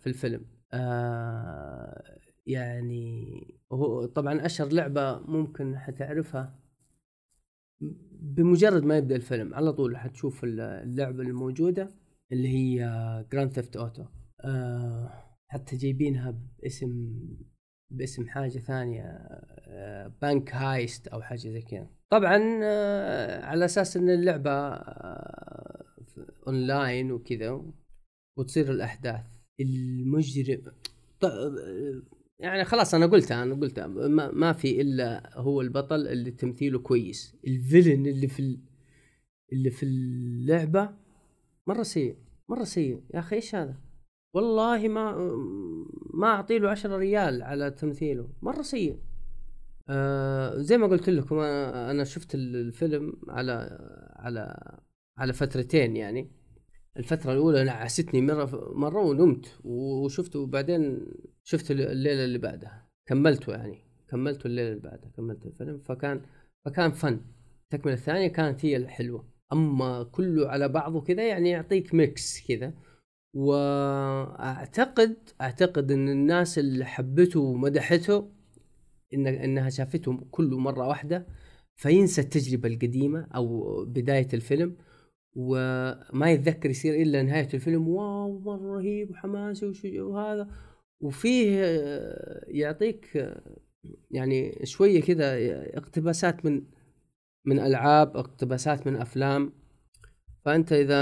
[0.00, 0.46] في الفيلم.
[0.72, 2.02] آه
[2.46, 3.26] يعني
[3.72, 6.60] هو طبعا أشهر لعبة ممكن حتعرفها.
[8.22, 11.88] بمجرد ما يبدأ الفيلم على طول حتشوف اللعبة الموجودة
[12.32, 12.84] اللي هي
[13.32, 14.04] Grand Theft Auto
[14.44, 15.12] آه
[15.48, 17.18] حتى جايبينها باسم
[17.90, 21.90] باسم حاجة ثانية آه Bank Heist أو حاجة زي كذا.
[22.10, 25.84] طبعا آه، على أساس إن اللعبة آه،
[26.46, 27.62] اونلاين وكذا
[28.38, 29.24] وتصير الأحداث
[29.60, 30.62] المجرم
[32.40, 37.36] يعني خلاص أنا قلتها أنا قلتها ما, ما في إلا هو البطل اللي تمثيله كويس.
[37.46, 38.58] ال villain اللي في
[39.52, 40.90] اللي في اللعبة
[41.66, 42.16] مرة سيء
[42.48, 43.02] مرة سيء.
[43.14, 43.80] يا أخي إيش هذا؟
[44.34, 45.16] والله ما
[46.14, 48.28] ما اعطي له 10 ريال على تمثيله.
[48.42, 48.98] مرة سيء.
[49.88, 53.78] آه زي ما قلت لكم أنا شفت الفيلم على
[54.16, 54.56] على
[55.18, 56.39] على فترتين يعني.
[56.96, 61.06] الفترة الأولى نعستني مرة مرة ونمت وشفته وبعدين
[61.44, 62.88] شفت الليلة اللي بعدها.
[63.06, 63.78] كملته يعني.
[64.08, 65.10] كملته الليلة اللي بعدها.
[65.16, 65.78] كملت الفيلم.
[65.78, 66.22] فكان
[66.64, 67.20] فكان فن.
[67.64, 69.24] التكملة الثانية كانت هي الحلوة.
[69.52, 72.74] أما كله على بعضه كذا يعني يعطيك mix كذا.
[73.36, 78.30] واعتقد أعتقد إن الناس اللي حبته ومدحته
[79.14, 81.26] إن إنها شافته كله مرة واحدة
[81.76, 84.76] فينسى التجربة القديمة أو بداية الفيلم.
[85.36, 87.88] وما يتذكر يصير إلا نهاية الفيلم.
[87.88, 90.48] wow مرة رهيب وحماسي وهذا.
[91.00, 91.62] وفيه
[92.48, 93.34] يعطيك
[94.10, 95.36] يعني شوية كذا
[95.78, 96.62] اقتباسات من
[97.46, 99.52] من ألعاب اقتباسات من أفلام.
[100.44, 100.96] فأنت إذا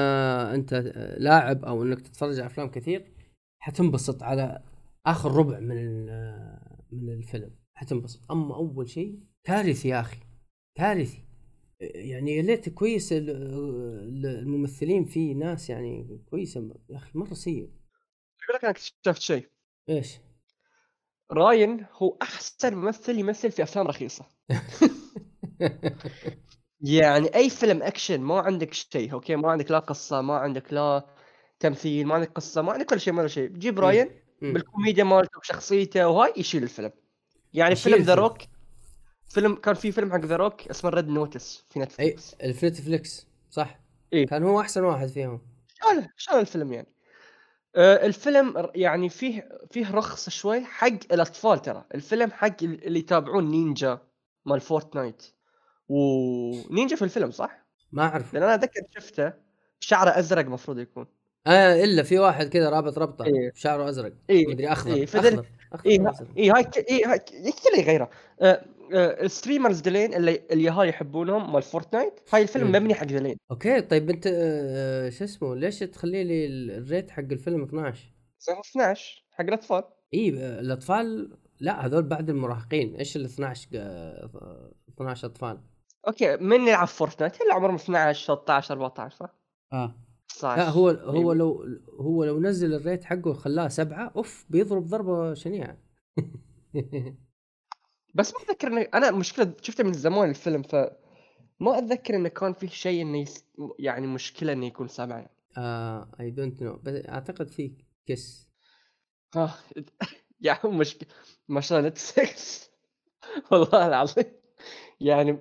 [0.54, 0.74] أنت
[1.18, 3.12] لاعب أو إنك تتفرج على أفلام كثير
[3.58, 4.62] حتنبسط على
[5.06, 6.06] آخر ربع من
[6.92, 7.50] من الفيلم.
[7.74, 8.30] حتنبسط.
[8.30, 10.20] أما أول شيء كارثي يا أخي
[10.74, 11.27] كارثي
[11.80, 17.54] يعني يا ليت كويس ال- ال- الممثلين فيه ناس يعني كويسة يا أخي مرة سيء
[18.42, 19.48] يقول لك أنا اكتشفت شيء
[19.88, 20.18] إيش؟
[21.32, 24.26] راين هو أحسن ممثل يمثل في أفلام رخيصة
[26.80, 31.06] يعني أي فيلم أكشن ما عندك شيء okay ما عندك لا قصة ما عندك لا
[31.60, 34.10] تمثيل ما عندك قصة ما عندك كل شيء ما له شيء جيب راين
[34.42, 34.52] مم.
[34.52, 36.92] بالكوميديا مالته وشخصيته وهاي يشيل الفيلم
[37.54, 38.14] يعني فيلم The.
[38.14, 38.38] Rock
[39.28, 43.80] فيلم كان في فيلم حق The Rock اسمه Red Notice في أي نتفلكس الفليكس صح.
[44.12, 44.26] إيه.
[44.26, 45.40] كان هو أحسن واحد فيهم.
[45.82, 46.88] شال شال الفيلم يعني.
[47.76, 51.84] آه الفيلم يعني فيه فيه رخص شوي حق الأطفال ترى.
[51.94, 53.98] الفيلم حق ال- اللي يتابعون نينجا
[54.46, 55.22] مال فورتنايت
[55.88, 58.34] ونينجا في الفيلم صح؟ ما أعرف.
[58.34, 59.32] لأن أنا أتذكر شفته
[59.80, 61.06] شعره أزرق المفروض يكون.
[61.46, 63.52] آه إلا في واحد كذا رابط ربطه إيه.
[63.54, 64.12] شعره أزرق.
[64.30, 64.46] إيه.
[64.46, 64.94] مدري أخضر.
[64.94, 65.86] إيه، فدل- أخضر.
[65.86, 68.10] اي ها- أزرق؟ اي هاي ك- اي هاي ك- كله يغيره
[68.42, 68.64] آه
[68.94, 72.68] آه ال streamers دلين اللي اللي هاي يحبونهم مال فورتنايت هاي الفيلم.
[72.68, 77.10] مبني حق دلين okay طيب أنت آه، شو اسمه؟ ليش تخلي لي ال- ال rate
[77.10, 79.82] حق الفيلم 12 صار 12 حق الأطفال.
[80.14, 82.94] إي آه، الأطفال لا هذول بعد المراهقين.
[82.96, 85.60] إيش ال 12 آه، 12 أطفال؟
[86.08, 89.34] okay من يلعب فورتنايت اللي عمرهم 12 13 14 صح؟
[89.72, 89.94] آه.
[90.28, 91.64] 19 لا هو هو لو
[92.00, 95.78] هو لو نزل ال rate حقه وخلاه سبعة أوف بيضرب ضربة شنيعة.
[98.14, 100.74] بس ما أتذكر انه أنا مشكلة شفته من زمان الفيلم ف
[101.60, 103.44] ما أتذكر إنه كان في شيء إنه يس...
[103.78, 105.16] يعني مشكلة إنه يكون سبعة.
[105.56, 107.72] يعني I don't know بس أعتقد في
[108.06, 108.48] kiss
[109.36, 109.54] آه.
[110.40, 111.08] يا عم مشكله
[111.48, 112.70] ما شاء الله نتفلكس
[113.50, 114.24] والله العظيم.
[115.00, 115.38] يعني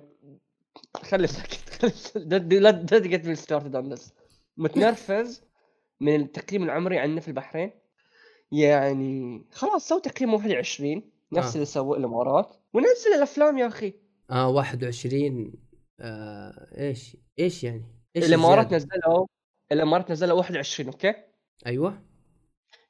[0.96, 2.60] خلي ساكت خلي.
[2.60, 3.94] don't get me started on
[4.56, 5.42] متنرفز
[6.00, 7.70] من التقييم العمري عندنا في البحرين.
[8.52, 11.54] يعني خلاص سووا تقييم 21 نفس آه.
[11.54, 13.94] اللي سووه الامارات ونزل الأفلام يا أخي.
[14.30, 15.52] آه 21
[16.00, 17.84] آه إيش إيش يعني؟
[18.16, 19.26] إيش الامارات؟ نزلوا
[19.72, 21.14] الامارات نزلوا 21 okay؟
[21.66, 22.02] أيوه.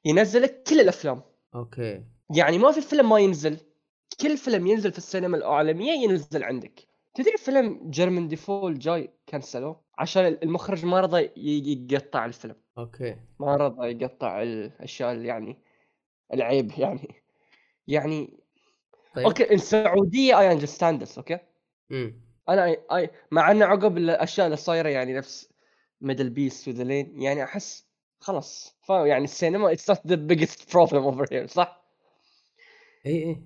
[0.05, 1.21] ينزل لك كل الأفلام.
[1.55, 2.03] okay.
[2.35, 3.57] يعني ما في فيلم ما ينزل.
[4.21, 6.87] كل فيلم ينزل في السينما العالمية ينزل عندك.
[7.13, 11.29] تدري فيلم جيرمن ديفول جاي كنسلوه؟ عشان المخرج ما رضى
[11.93, 12.55] يقطع الفيلم.
[12.77, 13.15] okay.
[13.39, 15.63] ما رضى يقطع الاشياء اللي يعني
[16.33, 17.18] العيب يعني.
[17.89, 18.39] يعني
[19.15, 19.25] طيب.
[19.25, 21.39] okay السعودية I understand okay؟
[21.91, 22.21] إمم.
[22.49, 25.49] أنا أي مع إنه عقب الأشياء اللي صايرة يعني نفس
[26.01, 27.85] MDL Beast وذا لين يعني أحس
[28.19, 31.83] خلاص فاهم يعني السينما it's not the biggest problem over here صح؟
[33.05, 33.37] اي اي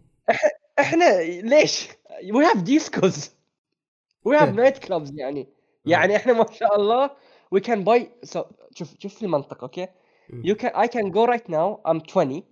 [0.79, 1.89] إحنا ليش؟
[2.33, 3.31] we have discos
[4.25, 5.47] we have night clubs يعني.
[5.85, 7.11] يعني إحنا ما شاء الله
[7.51, 8.11] we can buy
[8.73, 9.87] شوف شوف المنطق okay؟
[10.29, 12.43] you can I can go right now I'm 20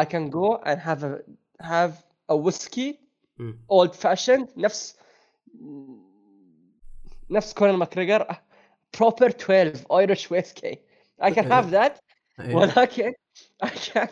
[0.00, 1.20] I can go and have a
[1.60, 1.92] have
[2.32, 2.94] a whiskey
[3.38, 3.58] مم.
[3.70, 4.96] old fashioned نفس
[7.30, 8.26] نفس كونر ماكريجر
[8.96, 10.76] proper 12 Irish whiskey
[11.22, 12.00] I can have that
[12.40, 12.60] أيوة.
[12.60, 13.12] ولكن
[13.64, 14.10] I can't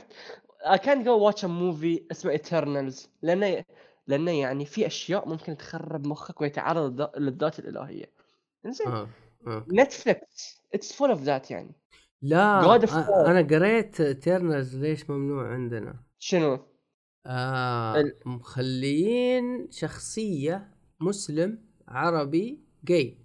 [0.65, 3.65] I can't go watch a movie اسمه Eternals لأنه
[4.07, 8.11] لأنه يعني في أشياء ممكن تخرب مخك ويتعرض للذ- للذات الإلهية
[8.67, 9.09] زين آه.
[9.47, 9.65] آه.
[9.73, 11.73] نتفلكس it's full of that يعني
[12.23, 12.95] لا God of War.
[13.29, 16.59] أنا قريت تيرنرز ليش ممنوع عندنا شنو؟
[17.27, 20.71] آه ال- مخليين شخصية
[21.01, 21.59] مسلم
[21.89, 23.19] عربي جاي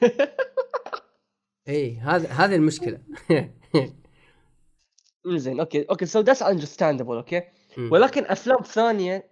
[1.68, 3.00] اي هذا هذه المشكلة
[5.26, 7.42] زين okay okay so that's understandable okay.
[7.78, 9.30] ولكن أفلام ثانية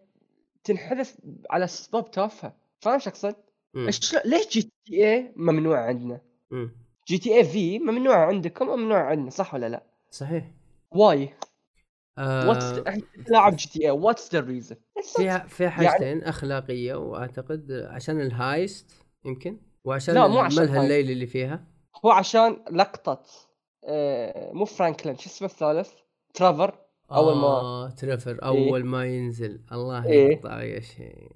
[0.64, 1.16] تنحذف
[1.50, 3.34] على اسباب تافهه فاهم شو اقصد؟
[4.24, 6.20] ليش GTA ممنوع عندنا؟
[6.50, 6.83] مم.
[7.08, 10.50] GTA V ممنوع عندكم ممنوع عندنا صح ولا لا؟ صحيح
[10.90, 11.28] why؟
[12.18, 14.76] آه what's إحنا لاعب GTA what's the reason؟
[15.16, 18.90] في في حاجتين أخلاقية وأعتقد عشان ال heist
[19.24, 20.62] يمكن وعشان لا، مو عشان.
[20.76, 21.64] الليلي اللي فيها
[22.04, 23.22] هو عشان لقطة
[23.84, 25.90] آه مو فرانكلين شو اسمه الثالث؟
[26.34, 26.78] ترافر
[27.12, 30.32] أول ما- آه تريفر أول ما ينزل الله إيه.
[30.32, 31.28] يقطع يا شيء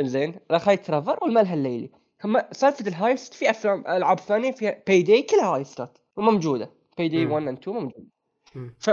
[0.00, 1.90] زين الاخ ترافر والملهى الليلي
[2.24, 7.32] هم سالفة ال heist في أفلام ألعاب ثانية فيها Payday كلها هايستات وموجوده Payday مم.
[7.32, 8.06] 1 و 2 موجودة.
[8.78, 8.90] ف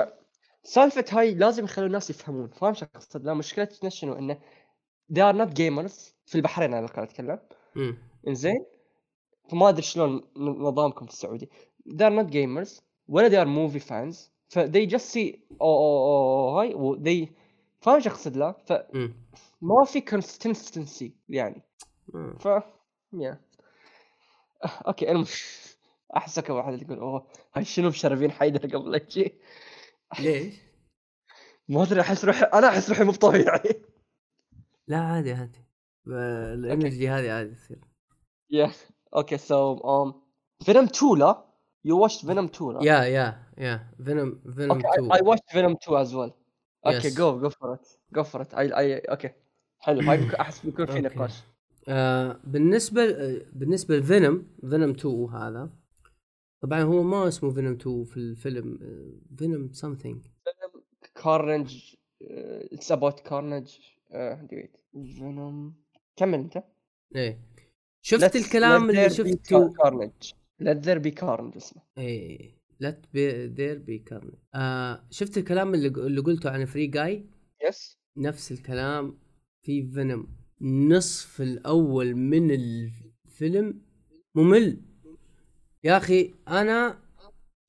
[0.63, 2.49] سالفة هاي لازم يخلوا الناس يفهمون.
[2.49, 4.39] فاهم شو أقصد؟ لا مشكلتنا شنو؟ إنه
[5.13, 7.39] they are not gamers في البحرين أنا قاعد أتكلم.
[8.27, 8.65] إنزين؟
[9.49, 11.49] فما أدري شلون نظامكم في السعودي.
[11.89, 14.15] They are not gamers ولا they are movie fans.
[14.49, 17.29] ف they just see أو أو هاي و they
[17.81, 18.87] فاهم شو أقصد؟ لا فما
[19.61, 19.85] مم.
[19.85, 21.61] في consistency يعني.
[22.39, 22.47] ف
[23.13, 23.41] yeah
[24.65, 25.59] آه، okay أنا مش
[26.17, 29.33] أحسك واحد تقول أوه هاي شنو مشربين حيدر قبل لا يجي
[30.19, 30.55] ليش؟
[31.69, 33.81] ما أدري أحس روحي أنا أحس روحي مو طبيعي
[34.87, 35.59] لا عادي عادي.
[36.07, 37.79] ال energy هذه عادي تصير.
[38.49, 38.71] yeah
[39.15, 39.73] okay so
[40.03, 40.13] um
[40.65, 41.45] Venom 2 لا؟
[41.85, 45.71] you watch Venom 2 لا؟ yeah yeah yeah Venom Venom okay 2 I watch Venom
[45.83, 46.31] 2 as well
[46.85, 47.09] okay.
[47.09, 49.29] go go for it go for it اي اي okay
[49.79, 50.11] حلو.
[50.11, 50.99] هاي أحس بيكون في.
[51.01, 51.43] نقاش.
[51.89, 55.69] آه بالنسبة آه، بالنسبة ل Venom Venom 2 هذا
[56.63, 60.27] طبعا هو ما اسمه Venom 2 في الفيلم آه، Venom something
[61.23, 61.95] Carnage
[62.73, 63.67] it's about Carnage
[65.17, 65.75] Venom
[66.15, 66.63] كمل أنت.
[67.15, 67.39] إيه.
[68.01, 70.11] شفت الكلام اللي شفته؟ Carnage
[70.61, 71.81] let there be carnage اسمه.
[71.97, 72.59] إيه.
[72.79, 77.29] let be there be carn آه شفت الكلام اللي اللي قلته عن Free Guy
[77.67, 79.19] yes نفس الكلام
[79.65, 80.38] في Venom.
[80.61, 83.81] نصف الأول من الفيلم
[84.35, 84.81] ممل.
[85.83, 86.99] يا أخي أنا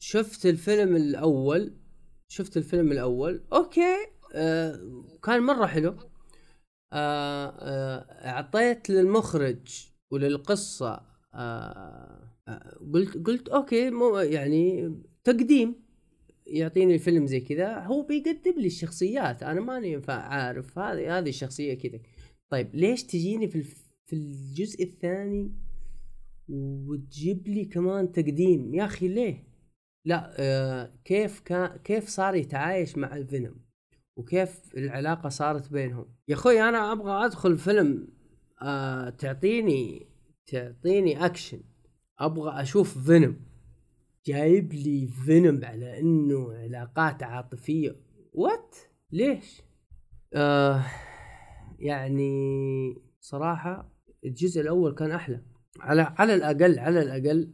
[0.02, 1.74] شفت الفيلم الأول
[2.28, 3.44] شفت الفيلم الأول.
[3.52, 3.96] okay
[4.34, 4.80] آه
[5.24, 5.96] كان مرة حلو.
[6.92, 11.00] آه آه أعطيت للمخرج وللقصة
[11.34, 15.74] آه آه قلت قلت أوكي مو يعني تقديم
[16.46, 17.78] يعطيني الفيلم زي كذا.
[17.78, 19.42] هو بيقدم لي الشخصيات.
[19.42, 22.00] أنا ماني عارف هذه هذه الشخصية كذا.
[22.50, 23.62] طيب ليش تجيني في
[24.06, 25.52] في الجزء الثاني
[26.48, 29.44] وتجيب لي كمان تقديم؟ يا أخي ليه؟
[30.04, 31.40] لا آه كيف
[31.84, 33.56] كيف صار يتعايش مع الفينوم
[34.16, 38.08] وكيف العلاقة صارت بينهم؟ يا أخوي أنا أبغى أدخل فيلم
[38.62, 40.06] آه تعطيني
[40.46, 41.60] تعطيني أكشن.
[42.18, 43.36] أبغى أشوف فينوم.
[44.26, 47.96] جايب لي فينوم على إنه علاقات عاطفية.
[48.32, 48.76] what
[49.12, 49.62] ليش؟
[50.34, 50.84] آه
[51.80, 53.92] يعني صراحة
[54.24, 55.42] الجزء الأول كان أحلى.
[55.80, 57.52] على على الأقل على الأقل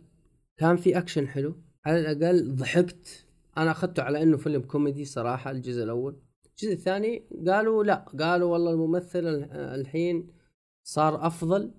[0.56, 1.54] كان في أكشن حلو.
[1.86, 3.26] على الأقل ضحكت.
[3.58, 6.20] أنا أخذته على إنه فيلم كوميدي صراحة الجزء الأول.
[6.50, 10.32] الجزء الثاني قالوا لا قالوا والله الممثل ال- الحين
[10.86, 11.74] صار أفضل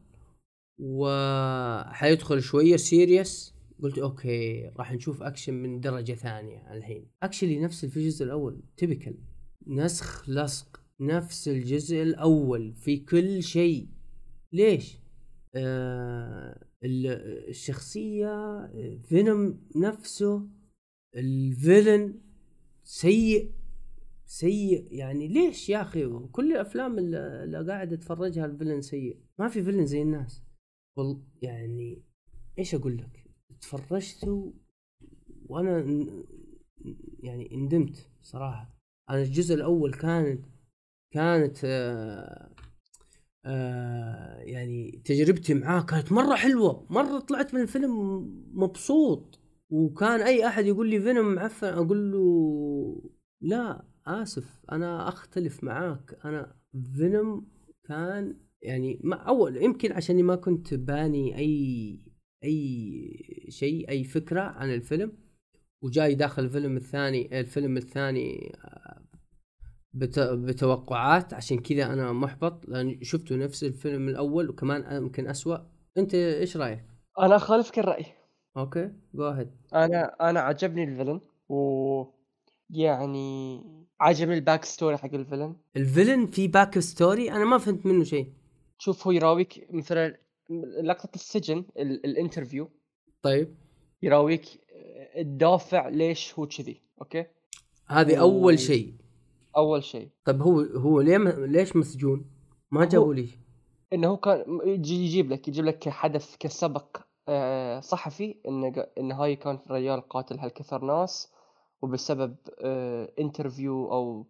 [0.79, 7.11] وحيدخل شوية serious قلت okay راح نشوف أكشن من درجة ثانية الحين.
[7.23, 9.17] actually نفس الجزء الأول typical
[9.67, 10.76] نسخ لصق.
[11.01, 13.87] نفس الجزء الأول في كل شيء.
[14.53, 14.97] ليش؟
[15.55, 18.29] آه ال- الشخصية
[18.65, 20.47] آه، فينوم نفسه
[21.15, 22.19] الفيلن
[22.83, 23.51] سيء
[24.25, 24.87] سيء.
[24.91, 29.17] يعني ليش يا أخي؟ كل الأفلام اللي قاعد أتفرجها الفيلن سيء.
[29.39, 30.43] ما في فيلن زي الناس.
[30.97, 32.03] وال يعني
[32.59, 33.23] إيش أقول لك؟
[33.61, 34.53] تفرجت و-
[35.45, 35.79] وأنا
[37.23, 38.77] يعني ندمت صراحة.
[39.09, 40.45] أنا الجزء الأول كانت
[41.11, 42.49] كانت آه
[43.45, 46.87] آه يعني تجربتي معاه كانت مرة حلوة.
[46.89, 47.91] مرة طلعت من الفيلم
[48.53, 49.39] مبسوط.
[49.69, 56.19] وكان أي أحد يقول لي فينوم معفن أقول له لا آسف أنا أختلف معاك.
[56.25, 56.55] أنا
[56.97, 57.47] فينوم
[57.83, 61.99] كان يعني ما أول يمكن عشاني ما كنت باني أي
[62.43, 65.11] أي شيء أي فكرة عن الفيلم.
[65.81, 69.06] وجاي داخل الفيلم الثاني الفيلم الثاني آه،
[70.35, 75.57] بتوقعات عشان كذا أنا محبط لأن شفته نفس الفيلم الأول وكمان يمكن أسوأ.
[75.97, 76.83] أنت إيش رأيك؟
[77.19, 78.05] أنا اخالفك الراي
[78.57, 79.27] okay go
[79.73, 82.03] أنا أنا عجبني ال villain و
[82.69, 83.59] يعني
[83.99, 85.55] عجبني ال back story حق ال villain.
[85.77, 88.33] ال villain في back story أنا ما فهمت منه شيء.
[88.77, 90.17] شوف هو يراويك مثلا
[90.83, 92.69] لقطة السجن ال- ال interview.
[93.21, 93.55] طيب.
[94.03, 94.45] يراويك
[95.17, 97.25] الدافع ليش هو كذي okay؟
[97.87, 98.93] هذه و- أول شيء.
[99.57, 100.09] أول شيء.
[100.25, 102.25] طيب هو هو ليه م- ليش مسجون؟
[102.71, 103.29] ما جابوا لي
[103.93, 106.97] إنه هو كان يجي يجيب لك يجيب لك حدث كسبق
[107.29, 111.33] آه، صحفي إن ق- إن هاي كان رجال قاتل هالكثر ناس
[111.81, 114.27] وبسبب آه، interview أو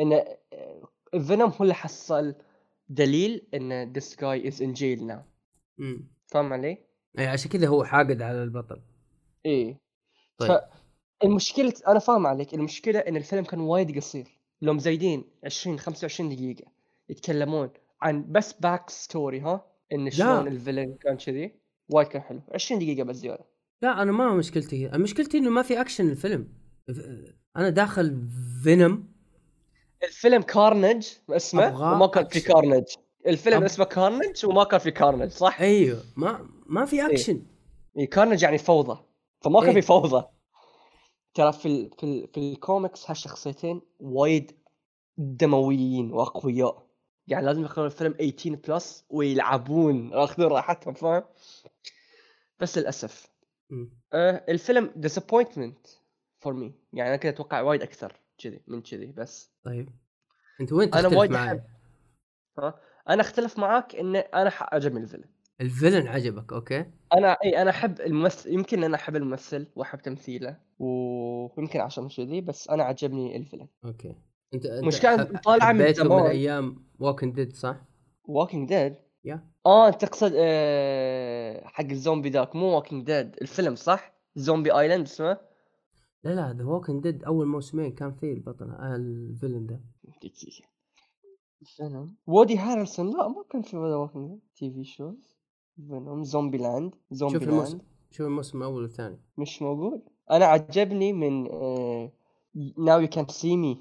[0.00, 2.34] إن آه، فينوم هو اللي حصل
[2.88, 5.20] دليل إن this guy is in jail now.
[5.80, 6.78] امم فاهم علي؟
[7.18, 8.80] اي عشان كذا هو حاقد على البطل.
[9.46, 9.80] إيه.
[10.38, 10.60] طيب.
[11.22, 14.37] فالمشكلة أنا فاهم عليك المشكلة إن الفيلم كان وايد قصير.
[14.62, 16.64] لو مزيدين 20 25 دقيقة
[17.08, 17.70] يتكلمون
[18.02, 21.52] عن بس back story ها؟ إن شلون ال villain كان كذي.
[21.90, 22.40] وايد كان حلو.
[22.54, 23.44] 20 دقيقة بس زيادة.
[23.82, 26.48] لا أنا ما مشكلتي مشكلتي إنه ما في اكشن الفيلم.
[27.56, 28.28] أنا داخل
[28.64, 29.08] فينوم
[30.04, 32.40] الفيلم كارنج اسمه وما كان في.
[32.40, 32.84] كارنج
[33.26, 36.02] الفيلم أب- اسمه كارنج وما كان في كارنج صح؟ أيوه.
[36.16, 37.42] ما ما في اكشن
[37.98, 39.00] إيه كارنج يعني فوضى.
[39.40, 39.80] فما كان إيه.
[39.80, 40.26] في فوضى.
[41.38, 44.52] ترى في ال في ال في الكوميكس هالشخصيتين وايد
[45.16, 46.86] دمويين وأقوياء.
[47.26, 51.24] يعني لازم يخلون الفيلم 18 plus ويلعبون ياخذون راحتهم فاهم؟
[52.60, 53.30] بس للأسف.
[54.12, 55.86] آه الفيلم disappointment
[56.38, 59.50] for me يعني أنا كنت أتوقع وايد أكثر كذي من كذي بس.
[59.64, 59.90] طيب.
[60.60, 61.62] أنت وين تختلف وايد معي؟
[62.58, 65.30] ها؟ أنا أختلف معاك إن أنا عجبني الفيلم.
[65.60, 66.84] ال villain عجبك okay؟
[67.14, 72.68] أنا إي أنا أحب الممثل يمكن أنا أحب الممثل وأحب تمثيله ويمكن عشان كذي بس
[72.70, 74.14] أنا عجبني الفيلم okay.
[74.54, 76.26] أنت أنت مشكلة ح- طالعة من من.
[76.30, 77.76] أيام Walking Dead صح؟
[78.24, 78.94] Walking Dead
[79.24, 85.38] yeah آه تقصد آه حق الزومبي ذاك مو Walking Dead الفيلم صح؟ Zombie Island اسمه؟
[86.24, 89.80] لا لا The Walking Dead أول موسمين كان فيه البطل آه، ال villain ده.
[90.22, 90.68] دقيقة.
[91.76, 95.37] فينوم وودي هارلسون لا ما كان في ذا ووكينج تي في شوز
[95.86, 99.20] فينوم زومبي لاند زومبي شوف الموسم لاند شوف الموسم الأول والثاني.
[99.38, 101.42] مش موجود؟ أنا عجبني من
[102.78, 103.80] ناو يو كان سي مي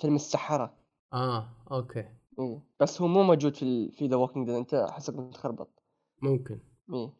[0.00, 0.74] فيلم السحرة.
[1.12, 2.08] آه أوكي.
[2.38, 2.62] إيه.
[2.80, 3.90] بس هو مو موجود في.
[3.92, 5.82] في ذا ووكينج ديد أنت حسب متخربط
[6.22, 6.60] ممكن.
[6.94, 7.12] إيه.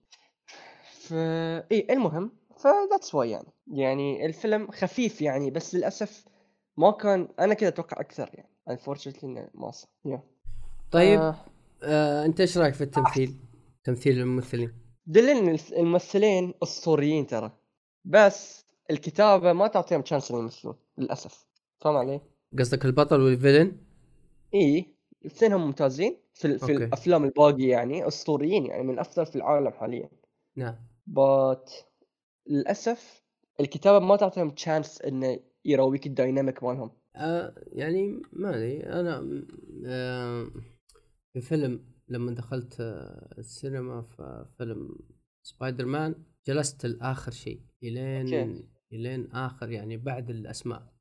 [0.90, 3.48] ف إيه المهم فذاتس واي يعني.
[3.66, 6.24] يعني الفيلم خفيف يعني بس للأسف
[6.76, 8.50] ما كان أنا كذا أتوقع أكثر يعني.
[9.24, 10.20] إنه ما صار yeah.
[10.90, 11.36] طيب آه.
[11.82, 13.34] آه أنت إيش رأيك في التمثيل؟
[13.84, 14.72] تمثيل الممثلين.
[15.06, 17.52] دليل الممثلين أسطوريين ترى.
[18.04, 21.46] بس الكتابة ما تعطيهم chance إنهم يمثلون للأسف.
[21.80, 22.20] فاهم علي؟
[22.58, 23.76] قصدك البطل وال villain؟
[24.54, 24.86] إيه
[25.22, 26.16] الاثنين هم ممتازين.
[26.34, 26.84] في, ال- في okay.
[26.84, 30.10] الأفلام الباقي يعني أسطوريين يعني من أفضل في العالم حاليا.
[30.56, 30.74] نعم.
[31.06, 31.72] but
[32.46, 33.22] للأسف
[33.60, 36.90] الكتابة ما تعطيهم chance انه يرويك ال dynamic مالهم.
[37.16, 38.80] آه يعني ما أدري.
[38.80, 39.42] أنا
[39.86, 40.46] آه
[41.32, 44.98] في فيلم لما دخلت آه السينما في فيلم
[45.42, 46.14] سبايدر مان
[46.46, 48.70] جلست لآخر شيء إلين.
[48.92, 50.92] إلين آخر يعني بعد الأسماء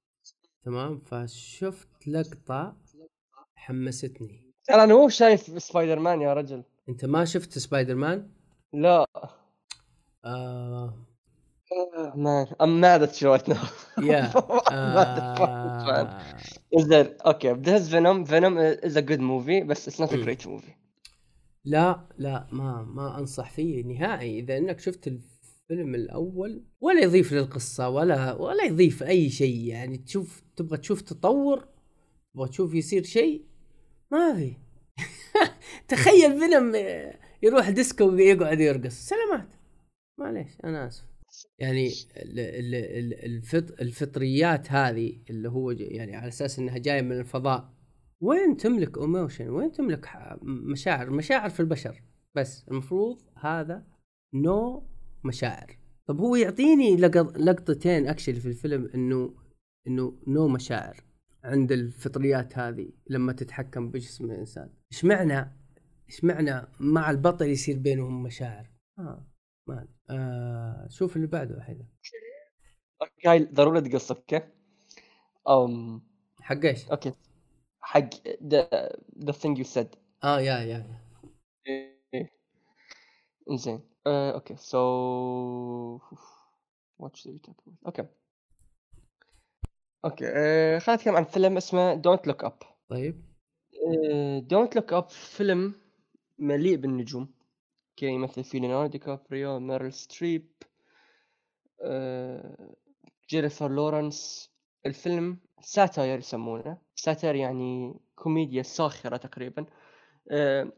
[0.65, 2.77] تمام؟ فشفت لقطة
[3.55, 4.53] حمستني.
[4.63, 6.63] ترى أنا مو شايف سبايدر مان يا رجل.
[6.89, 8.29] أنت ما شفت سبايدر مان؟
[8.73, 9.05] لا.
[10.25, 11.07] آه.
[12.15, 13.57] man I'm mad at you right now
[14.03, 14.31] يا
[16.79, 17.53] زين okay.
[17.53, 20.15] بدهز فينوم فينوم is a good movie بس it's not a.
[20.15, 20.73] great movie
[21.65, 24.39] لا لا ما ما أنصح فيه نهائي.
[24.39, 29.65] إذا إنك شفت الفيلم الأول ولا يضيف للقصة ولا ولا يضيف أي شيء.
[29.67, 31.67] يعني تشوف تبغى تشوف تطور
[32.33, 33.45] تبغى تشوف يصير شيء
[34.11, 34.53] ما في.
[35.87, 36.75] تخيل فيلم
[37.43, 38.93] يروح ديسكو ويقعد يرقص.
[38.93, 39.47] سلامات.
[40.19, 41.03] معليش أنا آسف.
[41.59, 41.87] يعني
[42.17, 47.73] ال- ال- ال- الفط الفطريات هذه اللي هو يعني على أساس إنها جاية من الفضاء.
[48.23, 50.09] وين تملك emotion وين تملك
[50.43, 52.01] مشاعر؟ مشاعر في البشر.
[52.35, 53.87] بس المفروض هذا
[54.33, 54.87] no
[55.23, 55.77] مشاعر.
[56.07, 59.35] طب هو يعطيني لقط لقطتين actually في الفيلم إنه
[59.87, 61.03] إنه no مشاعر
[61.43, 64.69] عند الفطريات هذه لما تتحكم بجسم الإنسان.
[64.91, 65.57] إيش معنى؟
[66.09, 68.69] إيش معنى مع البطل يصير بينهم مشاعر؟
[68.99, 69.27] آه
[69.67, 69.87] ما.
[70.09, 71.87] آه شوف اللي بعده حيدا
[73.01, 74.41] okay هاي ضروري تقص okay؟
[76.41, 77.13] حق إيش؟ okay.
[77.85, 78.09] حق
[79.23, 80.99] the thing you said آه yeah yeah
[82.13, 82.29] yeah.
[83.55, 84.55] زين آه، okay.
[84.55, 84.79] so
[86.99, 87.39] watch the
[87.85, 88.05] okay.
[90.05, 90.25] okay.
[90.27, 92.57] آه، خلينا نتكلم عن فيلم اسمه Don't Look Up
[92.89, 93.25] طيب.
[94.47, 95.73] Don't Look Up فيلم
[96.39, 97.33] مليء بالنجوم.
[97.95, 100.47] كي يمثل فيه ليوناردو دي كابريو ميريل ستريب
[103.29, 104.51] جينيفر لورنس
[104.85, 106.77] الفيلم satire يسمونه.
[106.95, 109.65] satire يعني كوميديا ساخرة تقريبا.
[110.31, 110.71] آه،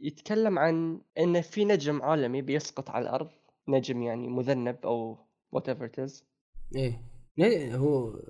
[0.00, 3.28] يتكلم عن إن في نجم عالمي بيسقط على الأرض.
[3.68, 5.18] نجم يعني مذنب أو
[5.56, 6.22] whatever it is.
[6.76, 7.76] إيه.
[7.76, 8.20] هو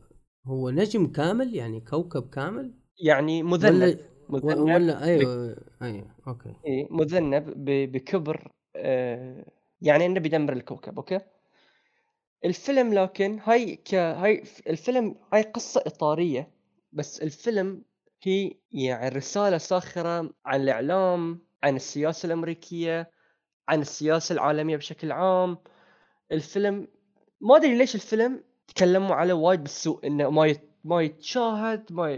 [0.45, 3.99] هو نجم كامل؟ يعني كوكب كامل؟ يعني مذنب.
[4.29, 6.55] ولا مذنب ولا أيوه أيوه okay.
[6.67, 9.45] إيه مذنب بكبر آه،
[9.81, 11.21] يعني إنه بيدمر الكوكب okay؟
[12.45, 16.51] الفيلم لكن هاي ك هاي الفيلم هاي قصة إطارية
[16.93, 17.83] بس الفيلم
[18.23, 23.11] هي يعني رسالة ساخرة عن الإعلام عن السياسة الأمريكية
[23.69, 25.59] عن السياسة العالمية بشكل عام.
[26.33, 26.89] الفيلم
[27.41, 30.71] ما أدري ليش الفيلم تكلموا عليه وايد بالسوء إنه ما يت...
[30.85, 32.11] ما يتشاهد ما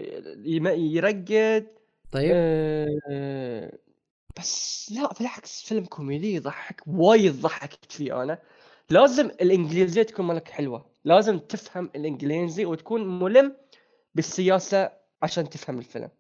[0.73, 1.66] يرقد.
[2.12, 2.33] طيب.
[2.35, 3.79] آه،
[4.39, 8.39] بس لا بالعكس فيلم كوميدي يضحك وايد ضحكت فيه أنا.
[8.91, 10.91] لازم الإنجليزية تكون مالك حلوة.
[11.05, 13.57] لازم تفهم الإنجليزي وتكون ملم
[14.14, 16.11] بالسياسة عشان تفهم الفيلم.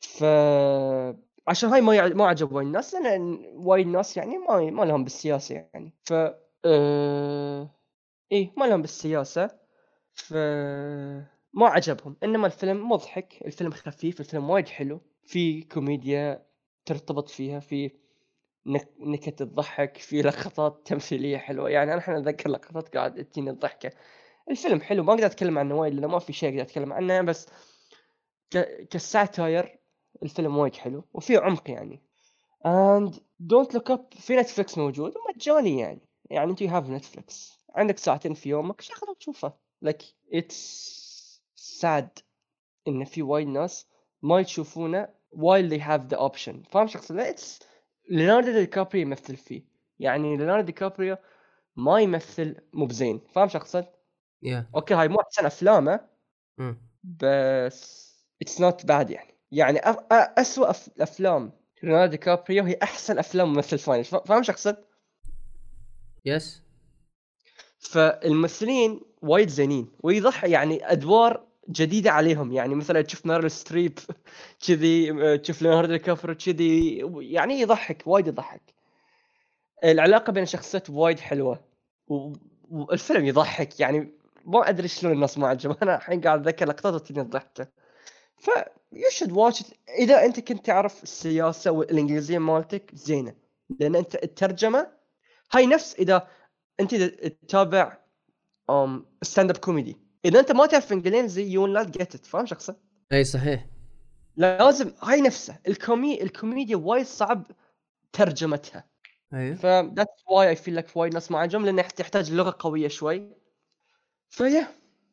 [0.00, 0.24] ف
[1.48, 2.08] عشان هاي ما.
[2.08, 5.94] ما عجب وايد الناس لأن وايد ناس يعني ما ما لهم بالسياسة يعني.
[6.02, 6.12] ف
[6.64, 7.70] آه...
[8.32, 9.50] إيه ما لهم بالسياسة.
[10.14, 10.34] ف
[11.52, 12.16] ما عجبهم.
[12.24, 15.00] إنما الفيلم مضحك الفيلم خفيف الفيلم وايد حلو.
[15.24, 16.46] في كوميديا
[16.86, 17.90] ترتبط فيها في
[19.00, 21.70] نكت تضحك في لقطات تمثيلية حلوة.
[21.70, 23.92] يعني أنا الحين أتذكر لقطات قاعد تجيني الضحكة.
[24.50, 27.48] الفيلم حلو ما أقدر أتكلم عنه وايد لأنه ما في شيء أقدر أتكلم عنه بس
[28.50, 28.86] ك...
[28.90, 29.78] ك satire
[30.22, 32.02] الفيلم وايد حلو وفي عمق يعني.
[32.66, 33.14] And
[33.52, 36.08] don't look up في Netflix موجود ومجاني يعني.
[36.30, 39.52] يعني أنت have Netflix عندك ساعتين في يومك شغله وتشوفه
[39.84, 40.04] like
[40.34, 40.56] it's
[41.80, 42.22] sad
[42.88, 43.86] إن في وايد ناس
[44.22, 46.70] ما يشوفونه while they have the option.
[46.70, 47.69] فاهم شقصد it's
[48.10, 49.62] ليوناردو دي كابريو يمثل فيه.
[49.98, 51.16] يعني ليوناردو دي كابريو
[51.76, 53.20] ما يمثل مو بزين.
[53.32, 53.76] فاهم شقصد
[54.42, 56.00] yeah okay هاي مو أحسن افلامه
[56.58, 56.76] مم.
[57.04, 58.10] بس
[58.42, 59.34] it's not bad يعني.
[59.52, 59.78] يعني.
[59.78, 60.90] أ- اسوء أف...
[61.00, 61.52] أفلام
[61.82, 64.04] ليوناردو دي كابريو هي أحسن أفلام ممثل final.
[64.04, 64.68] فاهم شقصد
[66.24, 66.62] yes
[67.78, 72.52] فالممثلين وايد زينين ويضحي يعني أدوار جديدة عليهم.
[72.52, 73.98] يعني مثلا تشوف مارل ستريب
[74.66, 76.96] كذي آه، تشوف ليوناردو كابريو كذي
[77.32, 78.62] يعني يضحك وايد يضحك.
[79.84, 81.64] العلاقة بين الشخصيات وايد حلوة
[82.70, 83.80] والفيلم يضحك.
[83.80, 84.12] يعني
[84.44, 87.68] ما أدري شلون الناس ما عجب أنا الحين قاعد أتذكر لقطات وتجيني ضحكة.
[88.38, 88.48] ف
[88.92, 89.64] you should watch
[89.98, 93.34] إذا أنت كنت تعرف السياسة والإنجليزية مالتك زينة.
[93.80, 94.86] لأن أنت الترجمة
[95.52, 96.28] هاي نفس إذا
[96.80, 97.98] أنت تتابع
[99.22, 102.76] stand up comedy اذا أنت ما تعرف إنجليزي يو لا جيت ات فاهم شقصد
[103.12, 103.66] إي صحيح.
[104.36, 107.46] لازم هاي نفسه الكومي الكوميديا وايد صعب
[108.12, 108.84] ترجمتها.
[109.34, 109.54] أيوه.
[109.56, 109.66] ف
[110.00, 113.36] that's why I feel like وايد ناس ما عجبهم لأنه يحتاج لغة قوية شوي.
[114.28, 114.66] ف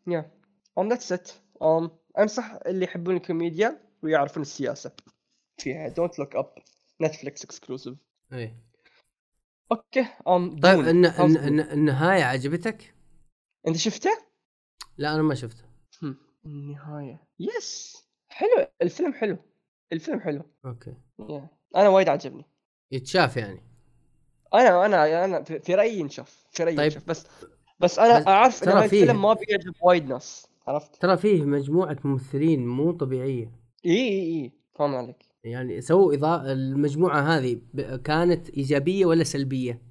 [0.08, 0.32] yeah yeah
[0.80, 1.32] um that's it.
[1.62, 1.90] Um
[2.20, 4.92] أنصح اللي يحبون الكوميديا ويعرفون السياسة.
[5.58, 6.62] فيها don't look up
[7.02, 7.96] Netflix exclusive
[8.34, 8.54] أي.
[9.72, 12.94] okay um طيب النهايه عجبتك؟
[13.68, 14.27] أنت شفته؟
[14.98, 15.64] لا أنا ما شفته.
[16.46, 17.20] النهاية.
[17.40, 17.98] yes!
[18.30, 19.38] حلو الفيلم حلو.
[19.94, 20.42] الفيلم حلو.
[20.66, 20.94] okay.
[21.22, 21.42] yeah.
[21.76, 22.46] أنا وايد عجبني.
[22.92, 23.64] يتشاف يعني.
[24.54, 26.48] أنا أنا أنا في في رأيي ينشاف.
[26.52, 26.86] في رأيي طيب.
[26.86, 27.10] ينشاف.
[27.10, 27.28] بس
[27.80, 30.48] بس أنا بس أعرف إن ترى هاي فيه- الفيلم ما بيعجب وايد ناس.
[30.68, 33.52] عرفت؟ ترى فيه مجموعة ممثلين مو طبيعية.
[33.86, 34.52] إي إي إي.
[34.76, 35.26] فاهم عليك.
[35.44, 37.62] يعني سووا إضاءة المجموعة هذه
[38.04, 39.82] كانت إيجابية ولا سلبية؟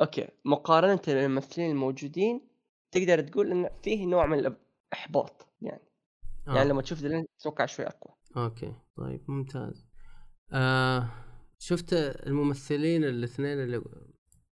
[0.00, 0.28] okay.
[0.44, 2.45] مقارنة بالممثلين الموجودين
[2.90, 5.88] تقدر تقول ان فيه نوع من الإحباط يعني.
[6.48, 6.54] آه.
[6.54, 8.14] يعني لما تشوف ذيلين تتوقع شوي أقوى.
[8.36, 9.86] okay طيب ممتاز.
[10.52, 11.08] آه
[11.58, 11.92] شفت
[12.26, 13.82] الممثلين الاثنين اللي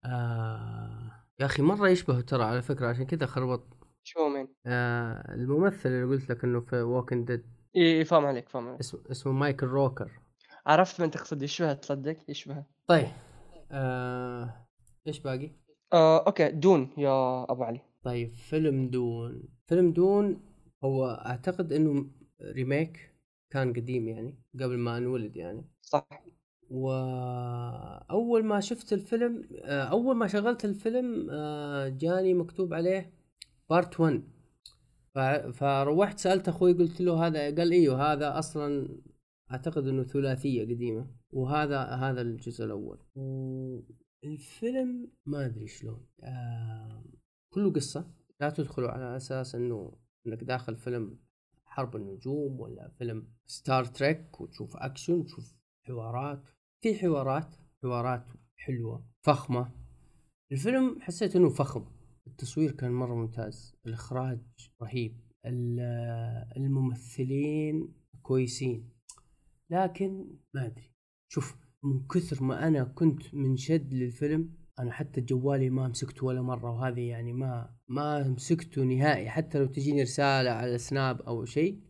[0.05, 3.77] آه يا أخي مرة يشبهوا ترى على فكرة عشان كذا خربط.
[4.03, 7.47] شو مين؟ آه الممثل اللي قلت لك إنه في Walking Dead
[7.77, 8.81] إي إي فاهم عليك فاهم عليك.
[8.81, 10.21] اسمه اسمه مايكل روكر.
[10.67, 13.09] عرفت من تقصد يشبه تصدق؟ يشبه طيب
[13.73, 14.67] آه
[15.07, 15.51] إيش باقي؟
[15.93, 17.81] آه okay Dune يا أبو علي.
[18.07, 19.43] طيب فيلم Dune.
[19.67, 20.41] فيلم Dune
[20.85, 22.07] هو أعتقد إنه
[22.43, 23.13] remake
[23.51, 25.65] كان قديم يعني قبل ما انولد يعني.
[25.83, 26.09] صح.
[26.71, 33.13] واول ما شفت الفيلم آه، أول ما شغلت الفيلم آه، جاني مكتوب عليه
[33.71, 34.23] part 1
[35.15, 35.19] ف-
[35.59, 38.89] فروحت سألت أخوي قلت له هذا قال إيوه هذا أصلا
[39.51, 42.99] أعتقد إنه ثلاثية قديمة وهذا هذا الجزء الأول.
[44.25, 47.05] والفيلم ما أدري شلون آه
[47.57, 49.93] كله قصة لا تدخلوا على أساس إنه
[50.27, 51.19] إنك داخل فيلم
[51.67, 55.55] حرب النجوم ولا فيلم Star Trek وتشوف اكشن وتشوف
[55.87, 56.49] حوارات.
[56.81, 58.25] في حوارات حوارات
[58.57, 59.71] حلوة فخمة.
[60.53, 61.85] الفيلم حسيت إنه فخم.
[62.27, 63.77] التصوير كان مرة ممتاز.
[63.87, 64.41] الإخراج
[64.83, 65.21] رهيب.
[65.47, 65.81] ال-
[66.57, 68.91] الممثلين كويسين.
[69.71, 70.93] لكن ما أدري.
[71.29, 76.71] شوف من كثر ما أنا كنت منشد للفيلم أنا حتى جوالي ما مسكته ولا مرة
[76.71, 79.29] وهذه يعني ما ما مسكته نهائي.
[79.31, 81.81] حتى لو تجيني رسالة على سناب أو شيء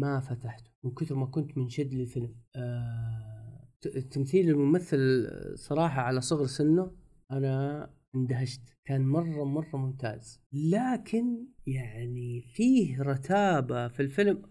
[0.00, 0.70] ما فتحته.
[0.84, 2.34] من كثر ما كنت منشد للفيلم.
[2.56, 3.68] آه
[4.10, 6.90] تمثيل الممثل صراحة على صغر سنه
[7.30, 8.62] أنا اندهشت.
[8.84, 10.40] كان مرة مرة ممتاز.
[10.52, 14.42] لكن يعني فيه رتابة في الفيلم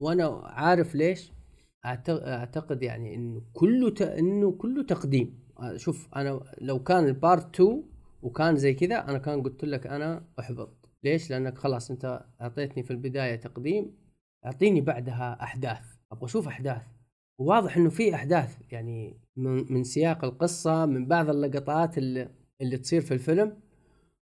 [0.00, 1.32] وأنا عارف ليش.
[1.84, 4.02] أعتقد يعني إنه كله ت...
[4.02, 5.40] إنه كله تقديم.
[5.76, 7.82] شوف أنا لو كان البارت 2
[8.22, 10.90] وكان زي كذا أنا كان قلت لك أنا أحبط.
[11.04, 13.96] ليش؟ لأنك خلاص أنت أعطيتني في البداية تقديم
[14.46, 15.96] أعطيني بعدها أحداث.
[16.12, 16.82] أبغى أشوف أحداث.
[17.38, 22.28] وواضح إنه في أحداث يعني من, من سياق القصة من بعض اللقطات اللي,
[22.60, 23.56] اللي تصير في الفيلم.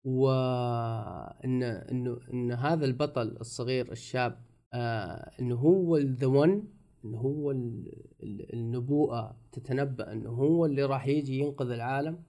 [0.05, 4.39] وإن إنه إن هذا البطل الصغير الشاب
[4.75, 6.69] آه إنه هو the one
[7.05, 7.93] إنه هو ال-
[8.23, 12.23] ال- النبوءة تتنبأ إنه هو اللي راح يجي ينقذ العالم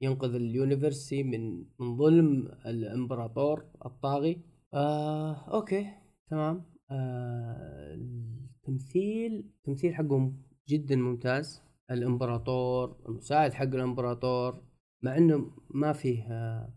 [0.00, 4.42] ينقذ ال universe من من ظلم الإمبراطور الطاغي.
[4.74, 5.86] آه okay
[6.30, 6.62] تمام.
[6.90, 11.62] آه التمثيل التمثيل حقهم جدا ممتاز.
[11.90, 14.62] الإمبراطور المساعد حق الإمبراطور
[15.02, 16.74] مع إنه ما فيه آه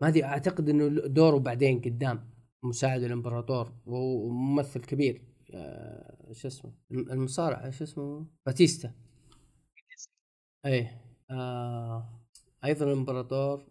[0.00, 2.30] ما أدري أعتقد إنه دوره بعدين قدام
[2.62, 5.22] مساعد الإمبراطور وهو ممثل كبير.
[5.54, 8.92] آه شو اسمه المصارع شو اسمه؟ باتيستا.
[10.66, 11.02] إيه.
[11.30, 12.20] آه
[12.64, 13.66] أيضا الإمبراطور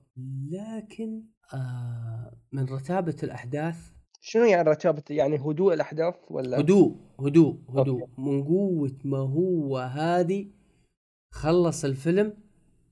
[0.51, 3.91] لكن آه من رتابة الأحداث.
[4.21, 8.01] شنو يعني رتابة؟ يعني هدوء الأحداث ولا؟ هدوء هدوء هدوء.
[8.01, 8.11] أوكي.
[8.17, 10.51] من قوة ما هو هادي
[11.31, 12.37] خلص الفيلم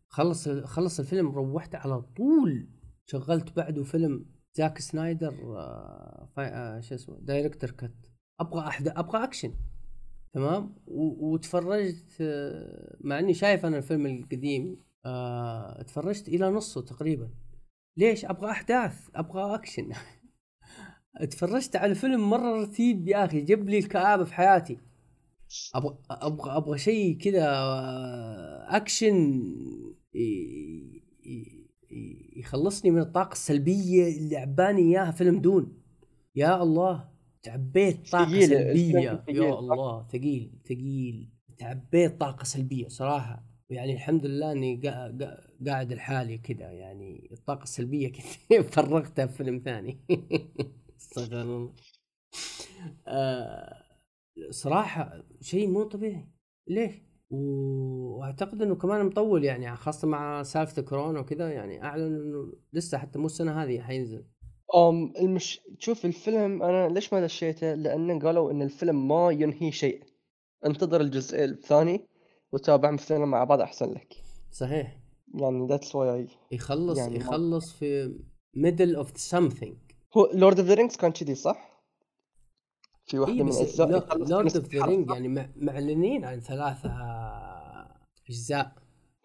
[0.07, 2.68] خلص خلص الفيلم روحت على طول.
[3.05, 8.12] شغلت بعده فيلم زاك سنايدر آه آه شو اسمه director's cut.
[8.40, 9.54] أبغى احد أبغى اكشن
[10.34, 17.30] تمام؟ وتفرجت آه مع إني شايف أنا الفيلم القديم آه تفرجت إلى نصه تقريبا.
[17.98, 19.90] ليش؟ أبغى أحداث أبغى اكشن
[21.18, 24.80] اتفرجت على الفيلم مرة رتيب يا أخي جاب لي الكآبة في حياتي.
[25.76, 27.46] أبغى أبغى أبغى شيء كذا
[28.68, 29.44] اكشن
[32.36, 35.82] يخلصني من الطاقة السلبية اللي عباني إياها فيلم دون.
[36.36, 37.12] يا الله!
[37.44, 39.24] تعبيت طاقة سلبية.
[39.30, 41.30] يا الله ثقيل ثقيل.
[41.58, 43.44] تعبيت طاقة سلبية صراحة.
[43.70, 44.82] يعني الحمد لله إني
[45.68, 46.72] قاعد لحالي كذا.
[46.72, 48.12] يعني الطاقة السلبية
[48.50, 49.98] كذا فرغتها في فيلم ثاني.
[51.00, 51.74] استغفر الله.
[53.08, 53.84] آه
[54.50, 56.28] صراحة شيء مو طبيعي.
[56.68, 61.52] ليه؟ وأعتقد إنه كمان مطول يعني خاصة مع سالفة كورونا وكذا.
[61.52, 64.26] يعني أعلن إنه لسه حتى مو السنة هذه حينزل.
[64.76, 70.04] أم المش شوف الفيلم أنا ليش ما دشيته؟ لأن قالوا إن الفيلم ما ينهي شيء.
[70.66, 72.08] انتظر الجزء الثاني
[72.52, 74.16] وتابع مثلنا مع بعض أحسن لك.
[74.52, 75.00] صحيح.
[75.34, 78.20] يعني that's why يخلص يعني يخلص في
[78.54, 79.78] middle of something
[80.18, 81.84] هو Lord of the Rings كان كذي صح؟
[83.06, 86.90] في واحدة إيه من الأجزاء Lord of the Ring يعني معلنين عن ثلاثة
[88.30, 88.76] أجزاء.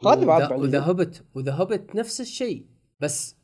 [0.07, 2.67] هذه بعد وذا هوبت وذا نفس الشيء.
[3.01, 3.37] بس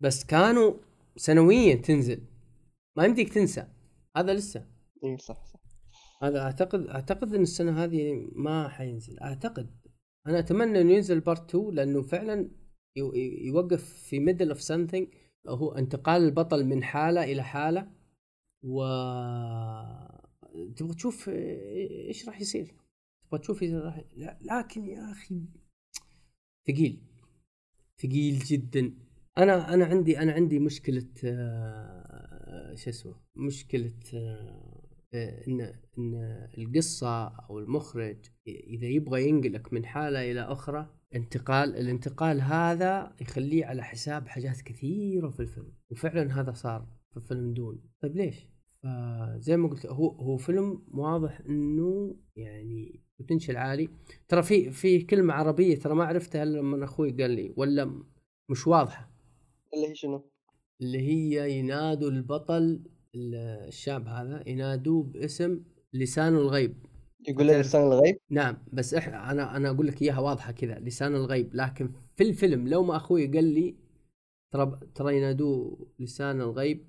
[0.00, 0.74] بس كانوا
[1.16, 2.26] سنويا تنزل.
[2.96, 3.66] ما يمديك تنسى.
[4.16, 4.66] هذا لسه.
[5.04, 5.60] اي صح صح.
[6.22, 9.18] هذا أعتقد أعتقد إن السنة هذه ما حينزل.
[9.18, 9.76] أعتقد.
[10.26, 12.50] أنا أتمنى إنه ينزل part 2 لأنه فعلا
[13.46, 15.08] يوقف في middle of something
[15.48, 17.92] هو انتقال البطل من حالة إلى حالة.
[18.62, 18.84] و
[20.76, 22.74] تبغى تشوف إيش راح يصير.
[23.26, 24.04] تبغى تشوف إيش راح
[24.40, 25.42] لكن يا أخي
[26.68, 27.02] ثقيل.
[28.02, 29.05] ثقيل جدا.
[29.38, 35.60] أنا أنا عندي أنا عندي مشكلة آه، شو اسمه مشكلة آه، إن
[35.98, 36.14] إن
[36.58, 38.16] القصة أو المخرج
[38.46, 45.28] إذا يبغى ينقلك من حالة إلى أخرى انتقال الانتقال هذا يخليه على حساب حاجات كثيرة
[45.28, 47.80] في الفيلم وفعلا هذا صار في فيلم دون.
[48.02, 48.46] طيب ليش؟
[48.82, 53.88] فزي ما قلت هو هو فيلم واضح إنه يعني بوتنشل عالي.
[54.28, 58.02] ترى في في كلمة عربية ترى ما عرفتها إلا لما أخوي قال لي ولا
[58.48, 59.15] مش واضحة.
[59.74, 60.30] اللي هي شنو؟
[60.80, 62.80] اللي هي ينادوا البطل
[63.14, 65.60] الشاب هذا ينادوه باسم
[65.92, 66.86] لسان الغيب.
[67.28, 71.14] يقول لي لسان الغيب؟ نعم بس إحنا أنا أنا أقول لك إياها واضحة كذا لسان
[71.14, 71.54] الغيب.
[71.54, 73.76] لكن في الفيلم لو ما أخوي قال لي
[74.52, 76.86] ترى ترى ينادوه لسان الغيب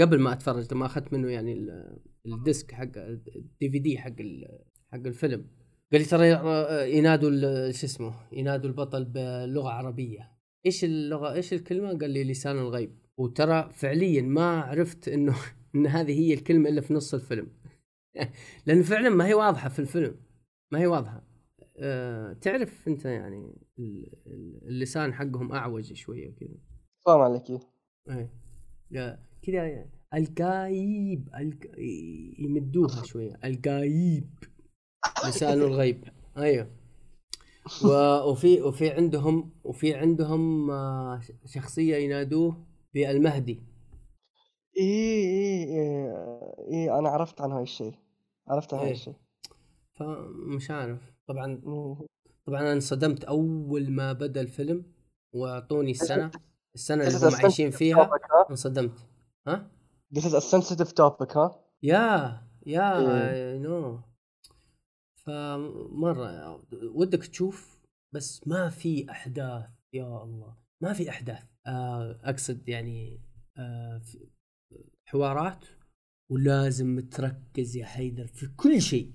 [0.00, 1.68] قبل ما أتفرج ما أخذت منه يعني
[2.26, 4.16] ال disc حق ال DVD حق
[4.92, 5.46] حق الفيلم
[5.92, 6.28] قال لي ترى
[6.98, 7.30] ينادوا
[7.70, 10.33] شو اسمه ينادوا البطل بلغة عربية.
[10.66, 12.98] إيش اللغة إيش الكلمة؟ قال لي لسان الغيب.
[13.16, 15.36] وترى فعليا ما عرفت إنه
[15.74, 17.48] إن هذه هي الكلمة إلا في نص الفيلم.
[18.66, 20.16] لأن فعلا ما هي واضحة في الفيلم.
[20.72, 21.24] ما هي واضحة.
[21.76, 23.58] أه تعرف أنت يعني
[24.62, 26.56] اللسان حقهم أعوج شوية كذا
[27.06, 27.50] فاهم عليك.
[28.10, 28.30] إيه.
[29.42, 29.90] كذا يعني.
[30.14, 31.78] القايب الق...
[32.38, 33.38] يمدوها شوية.
[33.44, 34.30] القايب
[35.28, 36.04] لسان الغيب.
[36.36, 36.83] أيوه.
[38.26, 43.62] وفي وفي عندهم وفي عندهم آه، شخصية ينادوه بالمهدي.
[44.76, 46.12] إيه إيه إيه,
[46.72, 47.94] إيه أنا عرفت عن هاي الشيء.
[48.48, 48.92] عرفت عن هاي إيه.
[48.94, 49.14] الشيء.
[49.92, 51.12] فمش عارف.
[51.26, 51.60] طبعا
[52.46, 54.84] طبعا أنا انصدمت أول ما بدأ الفيلم
[55.32, 56.30] وأعطوني السنة.
[56.74, 58.10] السنة اللي هم عايشين فيها
[58.50, 58.98] انصدمت.
[59.48, 59.70] ها؟
[60.14, 64.00] This is a sensitive topic ها يا يا نو
[65.26, 66.62] فمرة
[66.94, 67.80] ودك تشوف
[68.14, 70.56] بس ما في أحداث يا الله.
[70.82, 71.44] ما في أحداث.
[71.66, 73.20] آه، أقصد يعني
[73.58, 74.02] آه،
[75.04, 75.64] حوارات
[76.30, 79.12] ولازم تركز يا حيدر في كل شيء.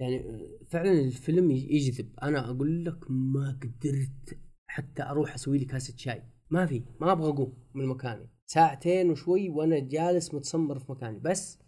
[0.00, 0.24] يعني
[0.70, 2.18] فعلا الفيلم يجذب.
[2.22, 4.38] أنا أقول لك ما قدرت
[4.70, 6.22] حتى أروح أسوي لي كاسة شاي.
[6.50, 6.84] ما في.
[7.00, 8.30] ما أبغى أقوم من مكاني.
[8.46, 11.18] ساعتين وشوي وأنا جالس متسمر في مكاني.
[11.18, 11.58] بس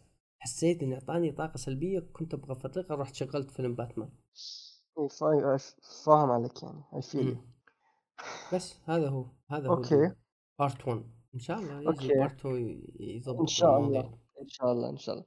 [0.40, 4.08] حسيت إني أعطاني طاقة سلبية كنت أبغى أفرغها رحت شغلت فيلم باتمان.
[5.20, 5.56] فا-
[6.06, 7.36] فاهم عليك يعني اي فيل.
[8.54, 10.12] بس هذا هو هذا هو أوكي.
[10.58, 11.04] part 1
[11.34, 12.08] إن شاء الله يجي.
[12.14, 13.78] part 2 يضبط إن شاء.
[13.78, 15.26] الله إن شاء الله إن شاء الله.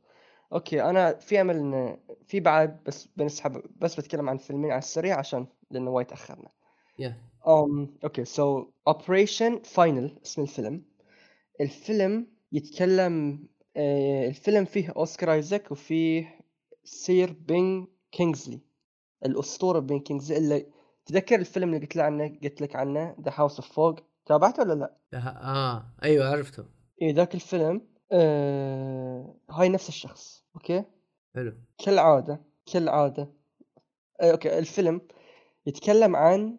[0.54, 5.20] أوكي أنا في أمل إن في بعد بس بنسحب بس بتكلم عن فيلمين على السريع
[5.20, 6.50] عشان لأنه وايد تاخرنا
[7.00, 10.86] يا um أوكي so Operation Finale اسم الفيلم.
[11.62, 13.48] الفيلم يتكلم
[13.78, 16.40] آه الفيلم فيه أوسكار آيزاك وفيه
[16.84, 18.60] Sir بن كينغزلي
[19.26, 20.68] الأسطورة بن كينغزلي اللي
[21.06, 24.74] تذكر الفيلم اللي قلت لك عنه قلت لك عنه The House of Fog تابعته ولا
[24.74, 26.66] لا؟ آه أيوه عرفته.
[27.02, 27.82] إيه ذاك الفيلم
[28.12, 30.84] آه هاي نفس الشخص أوكي؟
[31.36, 31.54] حلو.
[31.78, 33.34] كالعادة كالعادة.
[34.22, 35.02] آه، أوكي الفيلم
[35.66, 36.58] يتكلم عن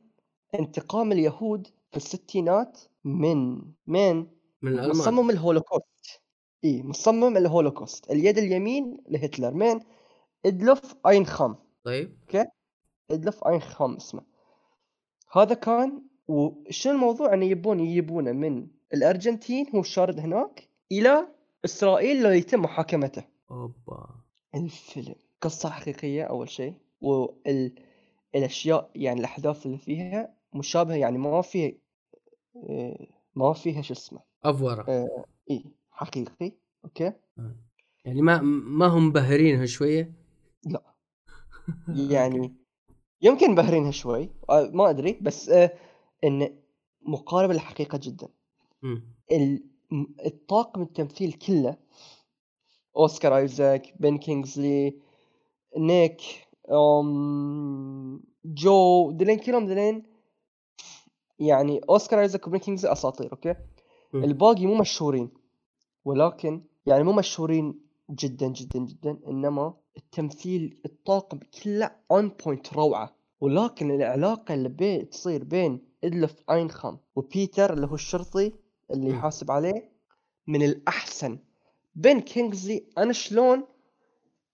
[0.55, 3.55] انتقام اليهود في الستينات من
[3.86, 4.27] من
[4.62, 4.89] من الألمان.
[4.97, 6.23] مصمم الهولوكوست.
[6.65, 9.81] اي مصمم الهولوكوست اليد اليمين لهتلر من؟
[10.47, 11.57] إدلوف أينخام.
[11.85, 12.16] طيب.
[13.11, 14.23] إدلوف أينخام اسمه.
[15.32, 21.28] هذا كان وشنو الموضوع؟ انه يبون يجيبونه من الأرجنتين هو شارد هناك إلى
[21.65, 23.24] إسرائيل ليتم محاكمته.
[23.51, 24.07] أوبا.
[24.55, 25.15] الفيلم.
[25.41, 31.77] قصة حقيقية أول شيء والأشياء يعني الأحداث اللي فيها مشابهة يعني ما في
[32.57, 34.20] آه، ما فيها شو اسمه.
[34.45, 34.85] أفورة.
[34.89, 35.65] آه، إي
[35.95, 36.53] حقيقي
[36.85, 37.12] أوكي؟
[38.05, 40.12] يعني ما ما هم مبهرينها شوية؟
[42.11, 42.55] يعني
[43.23, 45.79] يمكن مبهرينها شوي آه، ما أدري بس آه،
[46.25, 46.57] إن
[47.03, 48.29] مقاربة للحقيقة جدا.
[50.27, 51.77] الطاقم التمثيل كله
[52.97, 54.99] أوسكار آيزاك بن كينغزلي
[55.77, 56.21] نيك
[58.45, 60.03] جو دلين كلهم دلين.
[61.39, 63.55] يعني أوسكار آيزاك وبن كينغزلي أساطير أوكي.
[64.15, 65.44] الباقي مو مشهورين.
[66.05, 73.16] ولكن يعني مو مشهورين جدا جدا جدا إنما التمثيل الطاقم كله on point روعة.
[73.40, 78.52] ولكن العلاقة اللي بي تصير بين أدولف أيخمان وبيتر اللي هو الشرطي
[78.90, 79.10] اللي.
[79.10, 79.90] يحاسب عليه
[80.47, 81.39] من الأحسن.
[81.95, 83.64] بن كينغزلي أنا شلون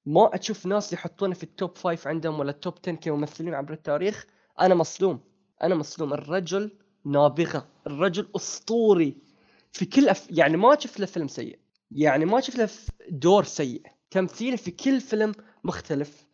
[0.06, 3.72] ما أشوف ناس يحطونه في ال top five عندهم ولا ال top 10 كممثلين عبر
[3.72, 4.26] التاريخ
[4.60, 5.20] أنا مصدوم.
[5.62, 6.12] أنا مصدوم.
[6.12, 7.68] الرجل نابغة.
[7.86, 9.16] الرجل أسطوري.
[9.72, 10.26] في كل أف...
[10.30, 11.58] يعني ما شفت له فيلم سيء.
[11.90, 12.68] يعني ما شفت له
[13.08, 13.82] دور سيء.
[14.10, 15.34] تمثيله في كل فيلم
[15.64, 16.26] مختلف.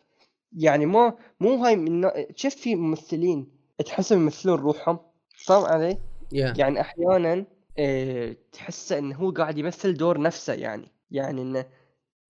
[0.53, 3.47] يعني ما مو هاي من شوف في ممثلين
[3.87, 4.99] تحسهم يمثلون روحهم؟
[5.37, 5.99] فاهم علي؟
[6.33, 7.47] يا يعني أحيانا
[7.79, 10.93] آه تحسه انه هو قاعد يمثل دور نفسه يعني.
[11.11, 11.67] يعني إنه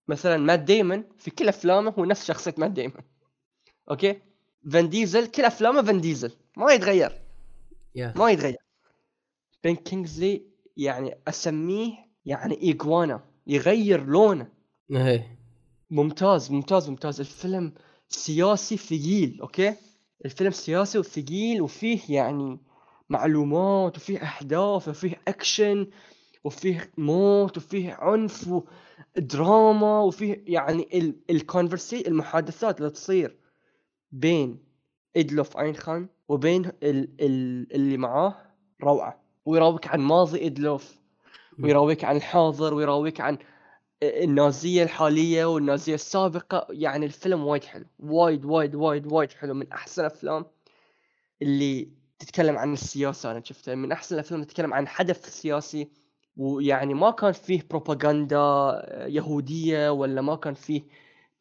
[0.07, 3.01] مثلا مات ديمون في كل أفلامه هو نفس شخصية مات ديمون
[3.91, 4.21] أوكي؟
[4.71, 7.21] فان ديزل كل أفلامه فان ديزل ما يتغير.
[7.95, 8.57] يا ما يتغير.
[9.63, 10.46] بن كينغزلي
[10.77, 11.93] يعني أسميه
[12.25, 14.47] يعني iguana يغير لونه.
[14.91, 15.37] إيه.
[15.89, 17.19] ممتاز ممتاز ممتاز.
[17.19, 17.73] الفيلم
[18.09, 19.73] سياسي ثقيل أوكي؟
[20.25, 22.59] الفيلم سياسي وثقيل وفيه يعني
[23.09, 25.87] معلومات وفيه أحداث وفيه أكشن
[26.43, 28.49] وفيه موت وفيه عنف
[29.17, 33.37] ودراما وفيه يعني ال conversa المحادثات اللي تصير
[34.11, 34.59] بين
[35.17, 38.35] أدولف أيخمان وبين ال ال اللي معاه
[38.83, 39.26] روعة.
[39.47, 40.99] ويراويك عن ماضي أدولف
[41.63, 43.37] ويراويك عن الحاضر ويراويك عن
[44.03, 46.67] النازية الحالية والنازية السابقة.
[46.69, 49.53] يعني الفيلم وايد حلو وايد وايد وايد وايد حلو.
[49.53, 50.45] من أحسن الأفلام
[51.41, 55.91] اللي تتكلم عن السياسة أنا شفتها من أحسن الأفلام اللي تتكلم عن حدث سياسي
[56.37, 60.81] ويعني ما كان فيه بروباغندا يهودية ولا ما كان فيه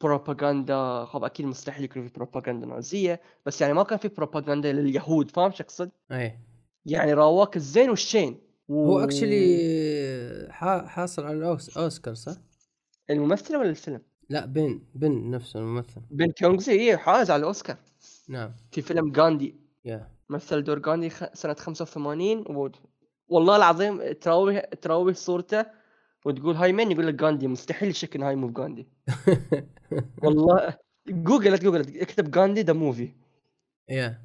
[0.01, 1.05] بروباغندا.
[1.05, 5.31] خب أكيد مستحيل يكون في بروباغندا نازية بس يعني ما كان فيه بروباغندا لليهود.
[5.31, 6.56] فاهم شو أقصد؟ إيه.
[6.87, 8.41] يعني راواك الزين والشين.
[8.69, 8.85] و...
[8.87, 10.49] هو اكشلي
[10.87, 12.33] حاصل على الأوس- أوسكار صح؟
[13.11, 14.01] الممثل ولا الفيلم؟
[14.31, 16.01] لا بن بن نفسه الممثل.
[16.11, 17.77] بن كينغسلي إيه حاز على الأوسكار.
[18.29, 18.53] نعم.
[18.73, 19.55] في فيلم غاندي.
[19.85, 20.09] yeah.
[20.29, 21.25] مثل دور غاندي خ...
[21.35, 22.71] سنة 85 و...
[23.29, 25.67] والله العظيم تراوي تراوي صورته
[26.25, 27.47] وتقول هاي مين؟ يقول لك غاندي.
[27.47, 28.89] مستحيل يشك ان هاي مو غاندي
[30.23, 30.75] والله.
[31.09, 33.09] جوجل جوجل اكتب غاندي the movie
[33.89, 34.20] yeah.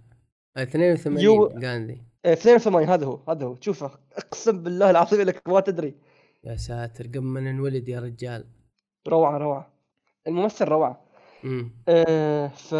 [0.57, 2.01] 82 يو- غاندي.
[2.25, 3.57] 82 هذا هو هذا هو.
[3.61, 5.95] شوفه اقسم بالله العظيم لك ما تدري.
[6.43, 8.45] يا ساتر قبل ما ننولد يا رجال.
[9.07, 9.73] روعة روعة.
[10.27, 11.01] الممثل روعة.
[11.43, 12.73] امم آه ف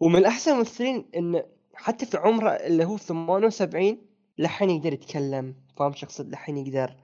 [0.00, 1.42] ومن أحسن الممثلين إن
[1.74, 3.98] حتى في عمره اللي هو 78
[4.38, 6.96] لحين يقدر يتكلم فاهم شو اقصد لحين يقدر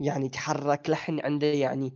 [0.00, 1.92] يعني يتحرك لحين عنده يعني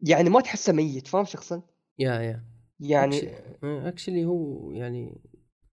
[0.00, 1.62] يعني ما تحسه ميت فاهم شو اقصد
[1.98, 2.44] يا يا.
[2.80, 3.30] يعني
[3.62, 5.20] أكشلي هو يعني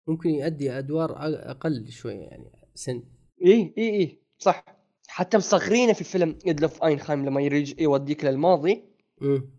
[0.08, 1.16] ممكن يؤدي أدوار
[1.52, 3.04] أقل شوية يعني سن.
[3.46, 4.66] اي اي اي صح.
[5.08, 8.84] حتى مصغرينه في فيلم أدولف أيخمان لما يريج يوديك للماضي.
[9.22, 9.50] مم.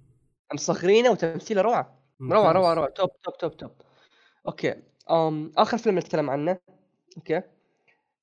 [0.54, 1.98] مصغرينه وتمثيله روعة.
[2.22, 2.88] روعة روعة روعة.
[2.88, 3.70] top top top top.
[4.46, 4.74] Okay.
[5.10, 6.58] أم آخر فيلم نتكلم عنه.
[7.16, 7.42] Okay.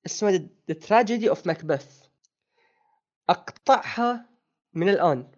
[0.06, 2.08] اسمه The Tragedy of Macbeth
[3.30, 4.30] أقطعها
[4.74, 5.32] من الآن.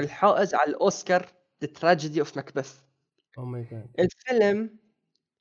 [0.00, 1.26] الحائز على الأوسكار
[1.62, 2.80] The Tragedy of Macbeth
[3.38, 4.78] oh my God الفيلم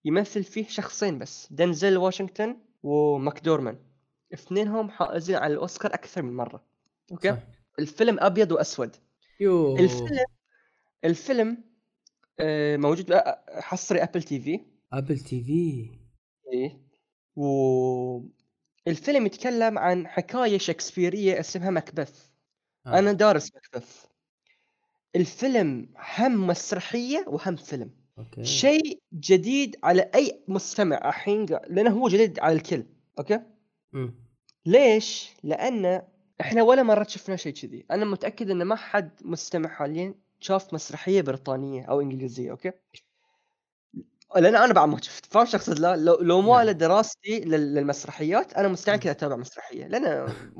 [0.06, 3.77] يمثل فيه شخصين بس دنزل واشنطن وماكدورمان
[4.34, 6.64] اثنينهم حائزين على الأوسكار أكثر من مرة.
[7.11, 7.31] Okay?
[7.32, 7.38] صح.
[7.80, 8.95] الفيلم أبيض وأسود.
[9.40, 10.26] يو الفيلم
[11.06, 11.64] الفيلم
[12.40, 13.14] آه، موجود
[13.49, 14.59] حصري Apple TV.
[14.93, 15.89] Apple TV.
[16.53, 16.80] إيه.
[17.36, 18.22] و
[18.88, 22.26] الفيلم يتكلم عن حكاية شكسبيرية اسمها مكبث
[22.86, 22.99] آه.
[22.99, 24.06] أنا دارس مكبث
[25.15, 28.05] الفيلم هم مسرحية وهم فيلم.
[28.17, 32.85] okay شيء جديد على أي مستمع الحين لأنه هو جديد على الكل
[33.19, 33.39] Okay
[33.93, 34.15] مم.
[34.65, 36.01] ليش لأن
[36.41, 41.21] إحنا ولا مرة شفنا شيء كذي أنا متأكد إن ما حد مستمع حاليا شاف مسرحية
[41.21, 42.72] بريطانية أو إنجليزية okay
[44.35, 46.65] لأن أنا بعد ما شفت فاهم شو اقصد لا لو, لو ما نعم.
[46.67, 50.05] لدراستي لل- للمسرحيات أنا مستحيل كذا اتابع مسرحية لأن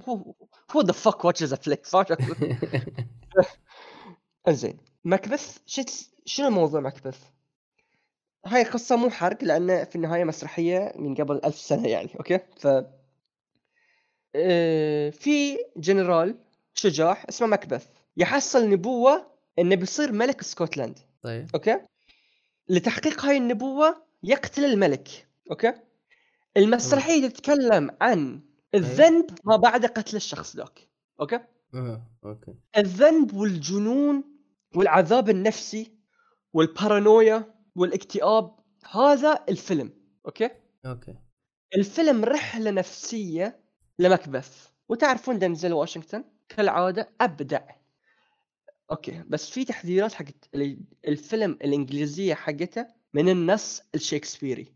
[0.10, 0.34] هو
[0.72, 2.06] who the fuck watches a play فاهم؟
[4.48, 5.58] إنزين مكبث
[6.26, 7.20] شنو موضوع مكبث؟
[8.48, 12.40] هاي قصة مو حرق لأن في النهاية مسرحية من قبل ألف سنة يعني okay?
[12.58, 12.68] ف
[14.36, 16.36] آه، في جنرال
[16.74, 21.50] شجاع اسمه مكبث يحصل نبوة إنه بيصير ملك اسكتلند طيب.
[21.56, 21.80] Okay?
[22.70, 25.74] لتحقيق هاي النبوة يقتل الملك okay?
[26.58, 28.42] المسرحية تتكلم عن
[28.76, 30.88] الذنب ما بعد قتل الشخص ذاك
[31.22, 31.40] أوكي؟
[31.74, 32.54] آه okay.
[32.78, 34.24] الذنب والجنون
[34.76, 35.92] والعذاب النفسي
[36.54, 38.56] والبارانويا والاكتئاب
[38.92, 39.92] هذا الفيلم.
[40.26, 40.50] Okay?
[40.86, 41.16] Okay.
[41.76, 43.60] الفيلم رحلة نفسية
[44.00, 47.62] لمكبث وتعرفون دنزل واشنطن؟ كالعادة أبدع.
[48.92, 54.74] Okay بس في تحذيرات حقت ال- الفيلم الإنجليزية حقته من النص الشكسبيري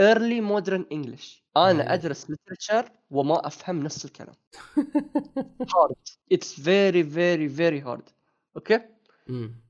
[0.00, 1.40] early modern English.
[1.56, 1.94] أنا.
[1.94, 4.34] أدرس literature وما أفهم نص الكلام.
[5.74, 5.96] Hard.
[6.34, 8.10] It's very very very hard.
[8.56, 8.80] Okay.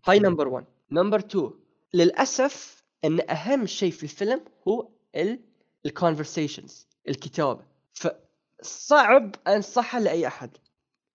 [0.07, 1.51] هاي number 1 number 2
[1.95, 4.89] للأسف إن أهم شيء في الفيلم هو
[5.87, 7.65] ال conversations الكتابة.
[7.93, 10.51] فصعب أنصحه لأي أحد.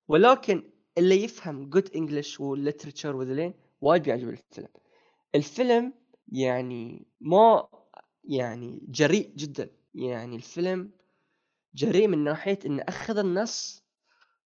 [0.08, 4.68] ولكن اللي يفهم good English وال literature وذلين وايد بيعجب الفيلم.
[5.36, 5.94] الفيلم
[6.28, 7.68] يعني ما
[8.24, 9.70] يعني جريء جدا.
[9.94, 10.92] يعني الفيلم
[11.76, 13.84] جريء من ناحية انه أخذ النص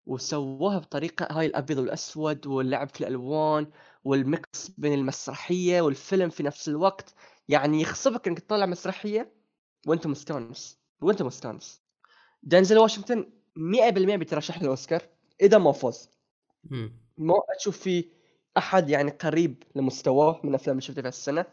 [0.06, 3.68] وسووها بطريقة هاي الأبيض والأسود واللعب في الألوان
[4.06, 7.14] والميكس بين المسرحية والفيلم في نفس الوقت
[7.50, 9.32] يعني يخصبك إنك تطلع مسرحية
[9.88, 11.82] وأنت مستانس وأنت مستانس.
[12.44, 15.02] دنزل واشنطن 100% بيترشح للاوسكار
[15.42, 16.10] إذا ما فاز.
[17.18, 18.06] ما أشوف في
[18.58, 21.46] أحد يعني قريب لمستواه من الافلام اللي شفتها في السنة.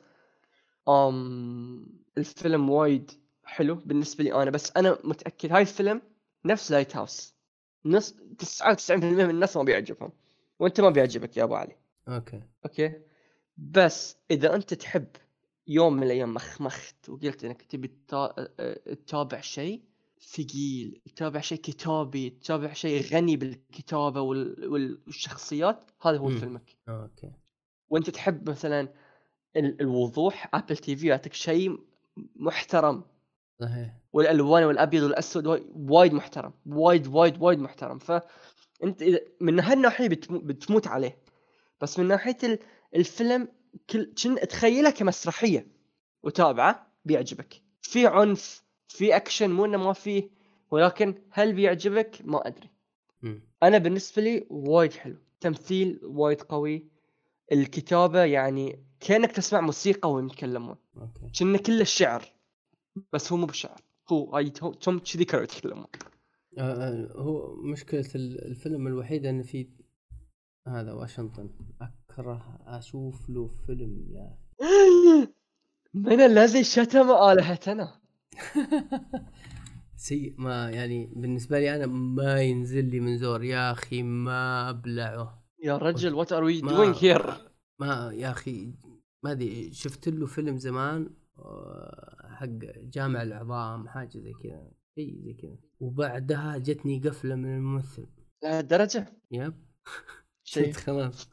[0.88, 1.86] أم
[2.18, 3.10] الفيلم وايد
[3.44, 6.02] حلو بالنسبة لي أنا بس أنا متأكد هاي الفيلم
[6.44, 7.34] نفس Lighthouse
[7.84, 10.12] نص 99% من الناس ما بيعجبهم.
[10.58, 11.81] وأنت ما بيعجبك يا أبو علي.
[12.08, 12.42] Okay.
[12.64, 12.92] Okay.
[13.56, 15.06] بس إذا أنت تحب
[15.66, 18.34] يوم من الأيام مخمخت وقلت إنك تبي تا-
[18.94, 19.82] تتابع شيء
[20.20, 26.28] ثقيل تتابع شيء كتابي تتابع شيء غني بالكتابة وال- وال- والشخصيات هذا هو.
[26.28, 26.76] فيلمك.
[26.88, 27.32] Okay.
[27.90, 28.80] وأنت تحب مثلا
[29.56, 31.78] ال- الوضوح Apple TV يعطيك شيء
[32.36, 33.04] محترم.
[33.60, 33.96] صحيح.
[34.12, 36.52] والألوان والأبيض والأسود وايد- محترم.
[36.66, 37.98] وايد وايد وايد محترم.
[37.98, 41.21] فأنت إذا من هالناحية بتمو- بتموت عليه.
[41.82, 42.58] بس من ناحية ال-
[42.96, 43.48] الفيلم
[43.90, 45.66] كل كن تخيله كمسرحية.
[46.22, 47.62] وتابعة بيعجبك.
[47.80, 50.30] في عنف في أكشن مو إنه ما فيه
[50.70, 52.68] ولكن هل بيعجبك؟ ما أدري.
[53.22, 53.42] مم.
[53.62, 55.16] أنا بالنسبة لي وايد حلو.
[55.40, 56.86] تمثيل وايد قوي.
[57.52, 60.76] الكتابة يعني كأنك تسمع موسيقى وهم يتكلمون.
[61.38, 62.24] كأنه كله الشعر
[63.12, 65.86] بس هو مو بالشعر هو تو- توم كذي كانوا يتكلمون.
[66.58, 69.68] آه، آه، هو مشكلة ال- الفيلم الوحيدة إن في
[70.68, 71.50] هذا واشنطن.
[71.80, 74.38] أكره أشوف له فيلم يا
[75.94, 78.00] من الذي شتم آلهتنا؟
[79.96, 80.34] سيء.
[80.38, 83.44] ما يعني بالنسبة لي أنا ما ينزل لي من زور.
[83.44, 85.44] يا أخي ما أبلعه.
[85.64, 87.34] يا رجل what are we doing here?
[87.80, 88.74] ما يا أخي
[89.24, 89.72] ما أدري.
[89.72, 92.46] شفت له فيلم زمان آه، حق
[92.82, 95.56] جامع العظام حاجة زي كذا شيء زي كذا.
[95.80, 98.06] وبعدها جتني قفلة من الممثل.
[98.42, 99.54] لهالدرجة؟ Yep.
[100.52, 101.28] شيء خلاص.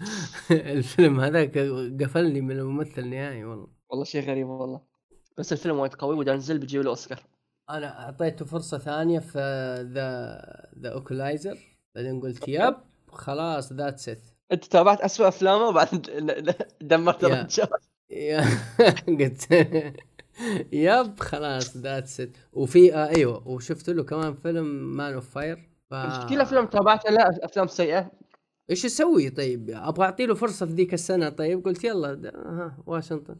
[0.50, 1.58] الفيلم هذاك
[2.02, 3.68] قفلني من الممثل نهائي والله.
[3.88, 4.80] والله شيء غريب والله.
[5.38, 7.22] بس الفيلم وايد قوي ودنزل بيجيب له أوسكار.
[7.70, 9.38] أنا أعطيته فرصة ثانية في
[9.94, 10.40] the
[10.78, 11.58] The Equalizer.
[11.94, 12.74] بعدين قلت yep
[13.08, 14.22] خلاص that's it
[14.52, 16.02] أنت تابعت اسوء أفلامه وبعدين
[16.80, 17.24] دمرت.
[17.24, 17.68] الرجال
[19.18, 19.52] قلت
[20.72, 24.64] yep خلاص that's it وفي آه أيوه وشفت له كمان فيلم
[24.96, 26.28] Man on Fire ف...
[26.28, 28.10] كل افلام تابعتها لا أفلام سيئة
[28.70, 33.36] إيش أسوي طيب؟ أبغى اعطي له فرصة في ذيك السنة طيب قلت يلا ها واشنطن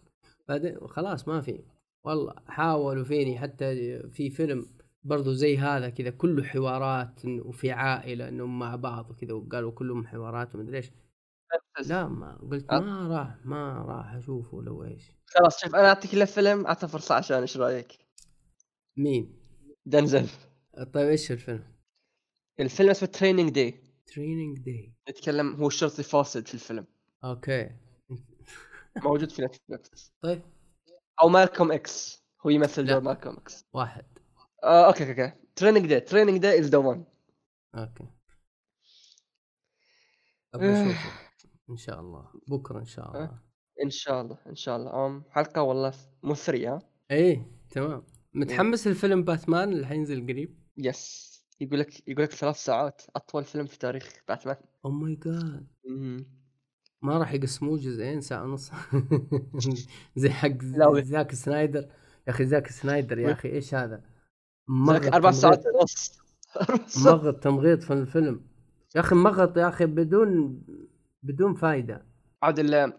[0.49, 1.65] بعدين خلاص ما في
[2.05, 4.66] والله حاولوا فيني حتى في فيلم
[5.05, 10.55] برضو زي هذا كذا كله حوارات وفي عائلة إنهم مع بعض وكذا وقالوا كلهم حوارات
[10.55, 10.91] ومدري إيش
[11.87, 12.73] لا ما قلت.
[12.73, 17.15] ما راح ما راح أشوفه لو إيش خلاص شوف أنا أعطيك له فيلم اعطى فرصة
[17.15, 17.99] عشان إيش رأيك؟
[18.97, 19.39] مين؟
[19.87, 20.29] دنزل
[20.93, 21.72] طيب إيش الفيلم؟
[22.63, 26.87] الفيلم اسمه Training Day Training Day يتكلم هو شرطي فاسد في الفيلم.
[27.24, 27.70] okay.
[28.97, 30.43] موجود في نتفلكس طيب.
[31.23, 32.87] أو مالكوم إكس هو يمثل.
[32.87, 34.05] دور مالكوم إكس واحد.
[34.65, 37.05] آه أوكي أوكي تريننج داي تريننج داي از ذا وان
[37.75, 38.07] أوكي.
[40.55, 41.11] أبغى أشوفه.
[41.71, 42.31] إن شاء الله.
[42.49, 43.41] بكرة إن شاء الله.
[43.85, 45.07] إن شاء الله إن شاء الله.
[45.07, 46.79] أم حلقة والله مثريه
[47.11, 48.07] إيه تمام.
[48.35, 53.66] متحمس الفيلم باتمان؟ اللي حينزل قريب yes يقول لك يقول لك ثلاث ساعات أطول فيلم
[53.66, 54.57] في تاريخ باتمان.
[54.85, 55.66] oh my God.
[57.03, 58.70] ما راح يقسموه جزئين ساعة ونص.
[60.16, 60.62] زي حق.
[61.03, 61.81] زاك سنايدر.
[62.27, 64.03] يا أخي زاك سنايدر يا أخي إيش هذا؟
[65.15, 66.19] أربع ساعات ونص.
[67.05, 68.47] مغط تمغيط في الفيلم.
[68.97, 70.62] يا أخي مغط يا أخي بدون
[71.23, 72.07] بدون فايدة.
[72.43, 72.93] عاد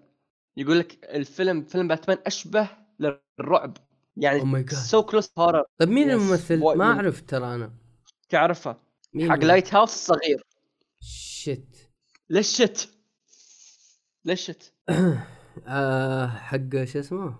[0.57, 2.69] يقول لك الفيلم فيلم باتمان أشبه
[2.99, 3.77] للرعب.
[4.17, 4.67] يعني.
[4.67, 6.11] سو كلوز هورر طيب مين Yes.
[6.11, 7.82] الممثل؟ ما أعرف ترى أنا.
[8.33, 8.77] تعرفه؟
[9.13, 10.43] مين حق؟ لايت هاوس الصغير.
[10.99, 11.91] شت.
[12.29, 12.89] ليش شت
[14.25, 14.73] ليش شت
[15.67, 17.35] آه حق شو اسمه؟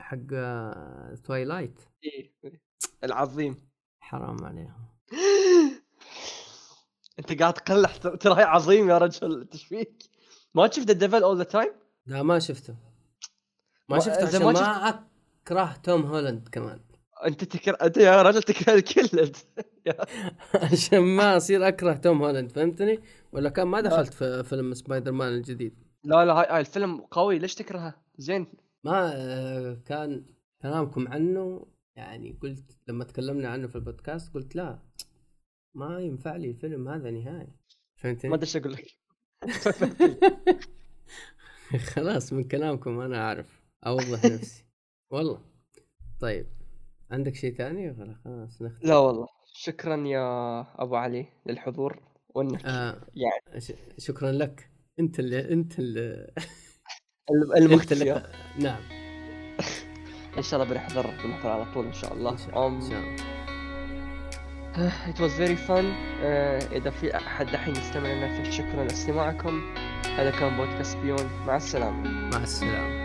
[0.00, 2.32] حق آه توايلايت إيه.
[3.04, 3.56] العظيم.
[4.00, 4.88] حرام عليهم.
[7.18, 9.48] أنت قاعد تقلح ترى هي عظيم يا رجل.
[9.52, 10.02] إيش فيك؟
[10.54, 11.72] ما شفت ذا ديفل اول ذا تايم؟
[12.06, 12.76] لا ما شفته.
[13.88, 15.06] ما شفته عشان ما ما
[15.44, 16.80] أكره توم هولاند كمان.
[17.26, 19.18] أنت تكره أنت يا رجل تكره الكل.
[19.20, 19.36] انت.
[20.72, 22.98] عشان ما أصير أكره توم هولاند فهمتني؟
[23.32, 25.74] ولا كان ما دخلت في فيلم سبايدر مان الجديد؟
[26.04, 27.38] لا لا هاي, الفيلم قوي.
[27.38, 28.46] ليش تكرهه؟ زين.
[28.84, 30.24] ما آه، كان
[30.62, 31.66] كلامكم عنه
[31.96, 34.78] يعني قلت لما تكلمنا عنه في البودكاست قلت لا
[35.74, 37.46] ما ينفع لي الفيلم هذا نهائي.
[37.46, 37.52] ما
[37.96, 38.86] فهمتني أدري إيش أقول لك.
[41.94, 44.64] خلاص من كلامكم أنا أعرف أوضح نفسي.
[45.10, 45.40] والله.
[46.20, 46.46] طيب.
[47.12, 49.26] عندك شيء ثاني ولا خلاص نختم؟ لا والله.
[49.54, 52.02] شكرا يا أبو علي للحضور
[52.34, 53.60] وإنك آه يعني
[53.98, 54.68] شكرا لك.
[55.00, 56.32] أنت اللي أنت اللي
[57.30, 58.22] الم- أنت المختفي اللي
[58.58, 58.80] نعم.
[60.38, 62.32] إن شاء الله بنحضر بنحضر على طول إن شاء الله.
[62.32, 63.16] إن شاء الله, إن um, شاء الله.
[65.12, 65.84] it was very fun.
[65.84, 69.74] uh, إذا في أحد الحين يستمع لنا فشكرا لاستماعكم.
[70.06, 71.26] هذا كان بودكاست بيون.
[71.46, 72.30] مع السلامة.
[72.30, 73.01] مع السلامة.